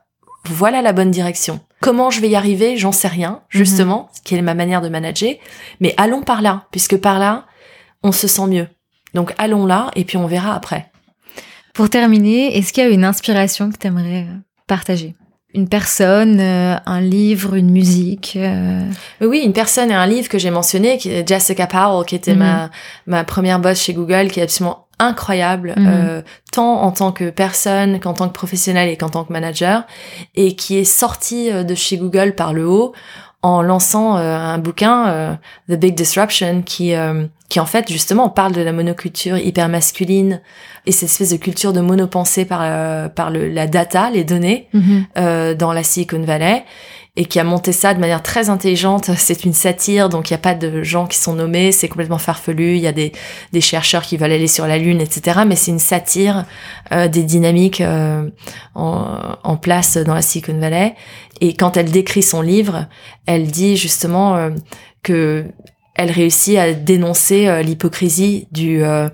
voilà 0.48 0.80
la 0.80 0.94
bonne 0.94 1.10
direction. 1.10 1.60
Comment 1.80 2.10
je 2.10 2.20
vais 2.20 2.28
y 2.30 2.36
arriver, 2.36 2.76
j'en 2.78 2.92
sais 2.92 3.08
rien, 3.08 3.42
justement, 3.48 4.08
ce 4.14 4.22
qui 4.22 4.34
est 4.34 4.42
ma 4.42 4.54
manière 4.54 4.80
de 4.80 4.88
manager, 4.88 5.34
mais 5.80 5.94
allons 5.98 6.22
par 6.22 6.40
là, 6.42 6.64
puisque 6.70 6.96
par 6.96 7.18
là, 7.18 7.44
on 8.02 8.12
se 8.12 8.26
sent 8.28 8.46
mieux. 8.46 8.68
Donc 9.14 9.34
allons 9.38 9.66
là 9.66 9.90
et 9.94 10.04
puis 10.04 10.16
on 10.16 10.26
verra 10.26 10.54
après. 10.54 10.90
Pour 11.74 11.90
terminer, 11.90 12.56
est-ce 12.56 12.72
qu'il 12.72 12.82
y 12.82 12.86
a 12.86 12.90
une 12.90 13.04
inspiration 13.04 13.70
que 13.70 13.76
tu 13.76 13.86
aimerais 13.86 14.26
partager? 14.66 15.14
Une 15.54 15.68
personne, 15.68 16.38
euh, 16.40 16.76
un 16.86 17.00
livre, 17.00 17.54
une 17.54 17.70
musique 17.70 18.34
euh, 18.36 18.82
oui, 19.22 19.40
une 19.44 19.52
personne 19.54 19.90
et 19.90 19.94
un 19.94 20.06
livre 20.06 20.28
que 20.28 20.38
j'ai 20.38 20.50
mentionné, 20.50 20.98
qui 20.98 21.10
est 21.10 21.26
Jessica 21.26 21.66
Powell, 21.66 22.04
qui 22.06 22.14
était 22.14 22.32
Mhm. 22.34 22.38
ma, 22.38 22.70
ma 23.06 23.24
première 23.24 23.58
boss 23.58 23.80
chez 23.80 23.94
Google, 23.94 24.28
qui 24.30 24.40
est 24.40 24.44
absolument 24.44 24.85
incroyable, 24.98 25.74
Mhm. 25.76 25.86
euh, 25.88 26.22
tant 26.52 26.82
en 26.82 26.90
tant 26.90 27.12
que 27.12 27.30
personne 27.30 28.00
qu'en 28.00 28.14
tant 28.14 28.28
que 28.28 28.32
professionnel 28.32 28.88
et 28.88 28.96
qu'en 28.96 29.08
tant 29.10 29.24
que 29.24 29.32
manager, 29.32 29.84
et 30.34 30.56
qui 30.56 30.78
est 30.78 30.84
sortie 30.84 31.50
euh, 31.50 31.64
de 31.64 31.74
chez 31.74 31.96
Google 31.98 32.34
par 32.34 32.52
le 32.52 32.66
haut 32.66 32.92
en 33.42 33.62
lançant 33.62 34.16
euh, 34.16 34.36
un 34.36 34.58
bouquin, 34.58 35.08
euh, 35.08 35.34
The 35.68 35.74
Big 35.74 35.94
Disruption, 35.94 36.62
qui, 36.64 36.94
euh, 36.94 37.26
qui 37.48 37.60
en 37.60 37.66
fait 37.66 37.90
justement 37.92 38.28
parle 38.28 38.52
de 38.52 38.62
la 38.62 38.72
monoculture 38.72 39.36
hyper 39.38 39.68
masculine 39.68 40.40
et 40.86 40.92
cette 40.92 41.10
espèce 41.10 41.30
de 41.30 41.36
culture 41.36 41.72
de 41.72 41.80
monopensée 41.80 42.44
par, 42.44 42.60
euh, 42.62 43.08
par 43.08 43.30
le, 43.30 43.48
la 43.48 43.66
data, 43.66 44.10
les 44.10 44.24
données 44.24 44.68
euh, 45.18 45.54
dans 45.54 45.72
la 45.72 45.82
Silicon 45.82 46.22
Valley 46.22 46.64
et 47.16 47.24
qui 47.24 47.40
a 47.40 47.44
monté 47.44 47.72
ça 47.72 47.94
de 47.94 47.98
manière 47.98 48.22
très 48.22 48.50
intelligente. 48.50 49.10
C'est 49.16 49.44
une 49.44 49.54
satire, 49.54 50.08
donc 50.08 50.28
il 50.28 50.34
n'y 50.34 50.36
a 50.36 50.40
pas 50.40 50.54
de 50.54 50.82
gens 50.82 51.06
qui 51.06 51.18
sont 51.18 51.34
nommés, 51.34 51.72
c'est 51.72 51.88
complètement 51.88 52.18
farfelu. 52.18 52.76
Il 52.76 52.82
y 52.82 52.86
a 52.86 52.92
des, 52.92 53.12
chercheurs 53.60 54.02
qui 54.02 54.18
veulent 54.18 54.32
aller 54.32 54.48
sur 54.48 54.66
la 54.66 54.76
Lune, 54.76 55.00
etc. 55.00 55.40
Mais 55.46 55.56
c'est 55.56 55.70
une 55.70 55.78
satire 55.78 56.44
euh, 56.92 57.08
des 57.08 57.22
dynamiques 57.22 57.80
euh, 57.80 58.28
en, 58.74 59.36
en 59.42 59.56
place 59.56 59.96
dans 59.96 60.14
la 60.14 60.22
Silicon 60.22 60.58
Valley. 60.58 60.94
Et 61.40 61.54
quand 61.54 61.76
elle 61.76 61.90
décrit 61.90 62.22
son 62.22 62.42
livre, 62.42 62.86
elle 63.26 63.46
dit 63.46 63.76
justement 63.76 64.36
euh, 64.36 64.50
que 65.02 65.46
elle 65.98 66.10
réussit 66.10 66.56
à 66.58 66.72
dénoncer 66.72 67.48
euh, 67.48 67.62
l'hypocrisie 67.62 68.46
du 68.52 68.82
euh, 68.82 69.08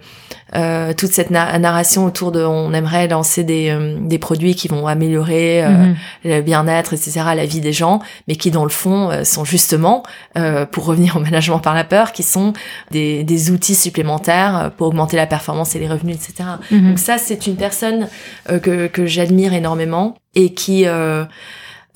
euh, 0.54 0.92
toute 0.92 1.12
cette 1.12 1.30
na- 1.30 1.58
narration 1.58 2.04
autour 2.04 2.30
de 2.32 2.44
on 2.44 2.74
aimerait 2.74 3.08
lancer 3.08 3.42
des, 3.44 3.70
euh, 3.70 3.96
des 4.00 4.18
produits 4.18 4.54
qui 4.54 4.68
vont 4.68 4.86
améliorer 4.86 5.64
euh, 5.64 5.68
Mhm. 5.70 5.96
le 6.24 6.40
bien-être, 6.42 6.92
etc., 6.92 7.22
la 7.34 7.46
vie 7.46 7.60
des 7.60 7.72
gens, 7.72 8.00
mais 8.28 8.36
qui 8.36 8.50
dans 8.50 8.64
le 8.64 8.70
fond 8.70 9.10
euh, 9.10 9.24
sont 9.24 9.44
justement, 9.44 10.02
euh, 10.36 10.66
pour 10.66 10.84
revenir 10.84 11.16
au 11.16 11.20
management 11.20 11.58
par 11.60 11.74
la 11.74 11.84
peur, 11.84 12.12
qui 12.12 12.22
sont 12.22 12.52
des, 12.90 13.24
des 13.24 13.50
outils 13.50 13.74
supplémentaires 13.74 14.72
pour 14.76 14.88
augmenter 14.88 15.16
la 15.16 15.26
performance 15.26 15.74
et 15.74 15.78
les 15.78 15.88
revenus, 15.88 16.16
etc. 16.16 16.48
Mhm. 16.70 16.88
Donc 16.90 16.98
ça, 16.98 17.16
c'est 17.16 17.46
une 17.46 17.56
personne 17.56 18.08
euh, 18.50 18.58
que, 18.58 18.88
que 18.88 19.06
j'admire 19.06 19.54
énormément 19.54 20.16
et 20.34 20.52
qui, 20.52 20.86
euh, 20.86 21.24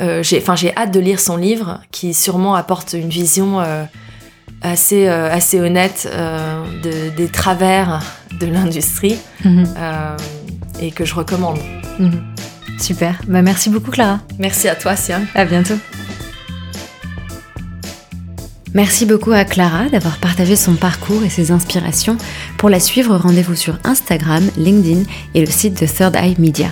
euh, 0.01 0.23
j'ai, 0.23 0.39
enfin, 0.39 0.57
j'ai 0.57 0.75
hâte 0.77 0.93
de 0.93 1.01
lire 1.01 1.21
son 1.21 1.37
livre, 1.37 1.81
qui 1.91 2.15
sûrement 2.15 2.55
apporte 2.55 2.95
une 2.95 3.09
vision 3.11 3.61
euh, 3.61 3.85
assez, 4.63 5.07
euh, 5.09 5.31
assez 5.33 5.61
honnête 5.61 6.09
euh, 6.13 6.65
de, 6.83 7.17
des 7.17 7.29
travers 7.29 8.03
de 8.41 8.47
l'industrie 8.47 9.17
Mhm. 9.45 9.65
euh, 9.79 10.17
et 10.81 10.91
que 10.91 11.05
je 11.05 11.15
recommande. 11.15 11.59
Mhm. 11.99 12.23
Super. 12.79 13.21
Bah, 13.27 13.43
merci 13.43 13.71
beaucoup, 13.71 13.91
Clara. 13.91 14.21
Merci 14.39 14.69
à 14.69 14.75
toi, 14.75 14.97
Siam. 14.97 15.27
À 15.35 15.45
bientôt. 15.45 15.77
Merci 18.75 19.07
beaucoup 19.07 19.33
à 19.33 19.45
Clara 19.47 19.89
d'avoir 19.89 20.19
partagé 20.19 20.55
son 20.55 20.75
parcours 20.75 21.25
et 21.25 21.31
ses 21.31 21.51
inspirations. 21.51 22.19
Pour 22.59 22.69
la 22.69 22.79
suivre, 22.81 23.17
rendez-vous 23.17 23.55
sur 23.55 23.79
Instagram, 23.85 24.45
LinkedIn 24.59 25.05
et 25.35 25.41
le 25.41 25.51
site 25.51 25.81
de 25.81 25.87
Third 25.87 26.15
Eye 26.15 26.35
Media. 26.39 26.69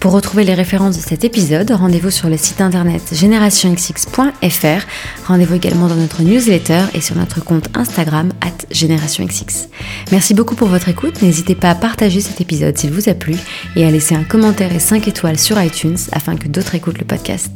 Pour 0.00 0.12
retrouver 0.12 0.44
les 0.44 0.54
références 0.54 0.96
de 0.96 1.02
cet 1.02 1.24
épisode, 1.24 1.70
rendez-vous 1.70 2.10
sur 2.10 2.28
le 2.28 2.36
site 2.36 2.60
internet 2.60 3.02
generationxx.fr. 3.12 5.26
Rendez-vous 5.26 5.54
également 5.54 5.88
dans 5.88 5.96
notre 5.96 6.22
newsletter 6.22 6.82
et 6.94 7.00
sur 7.00 7.16
notre 7.16 7.42
compte 7.42 7.68
Instagram 7.74 8.32
at 8.40 8.66
GenerationXX. 8.70 9.68
Merci 10.12 10.34
beaucoup 10.34 10.54
pour 10.54 10.68
votre 10.68 10.88
écoute. 10.88 11.22
N'hésitez 11.22 11.54
pas 11.54 11.70
à 11.70 11.74
partager 11.74 12.20
cet 12.20 12.40
épisode 12.40 12.76
s'il 12.76 12.92
vous 12.92 13.08
a 13.08 13.14
plu 13.14 13.34
et 13.74 13.84
à 13.84 13.90
laisser 13.90 14.14
un 14.14 14.24
commentaire 14.24 14.74
et 14.74 14.80
5 14.80 15.08
étoiles 15.08 15.38
sur 15.38 15.60
iTunes 15.60 15.98
afin 16.12 16.36
que 16.36 16.48
d'autres 16.48 16.74
écoutent 16.74 16.98
le 16.98 17.06
podcast. 17.06 17.50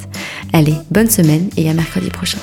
Allez, 0.52 0.74
bonne 0.90 1.10
semaine 1.10 1.48
et 1.56 1.70
à 1.70 1.74
mercredi 1.74 2.10
prochain. 2.10 2.38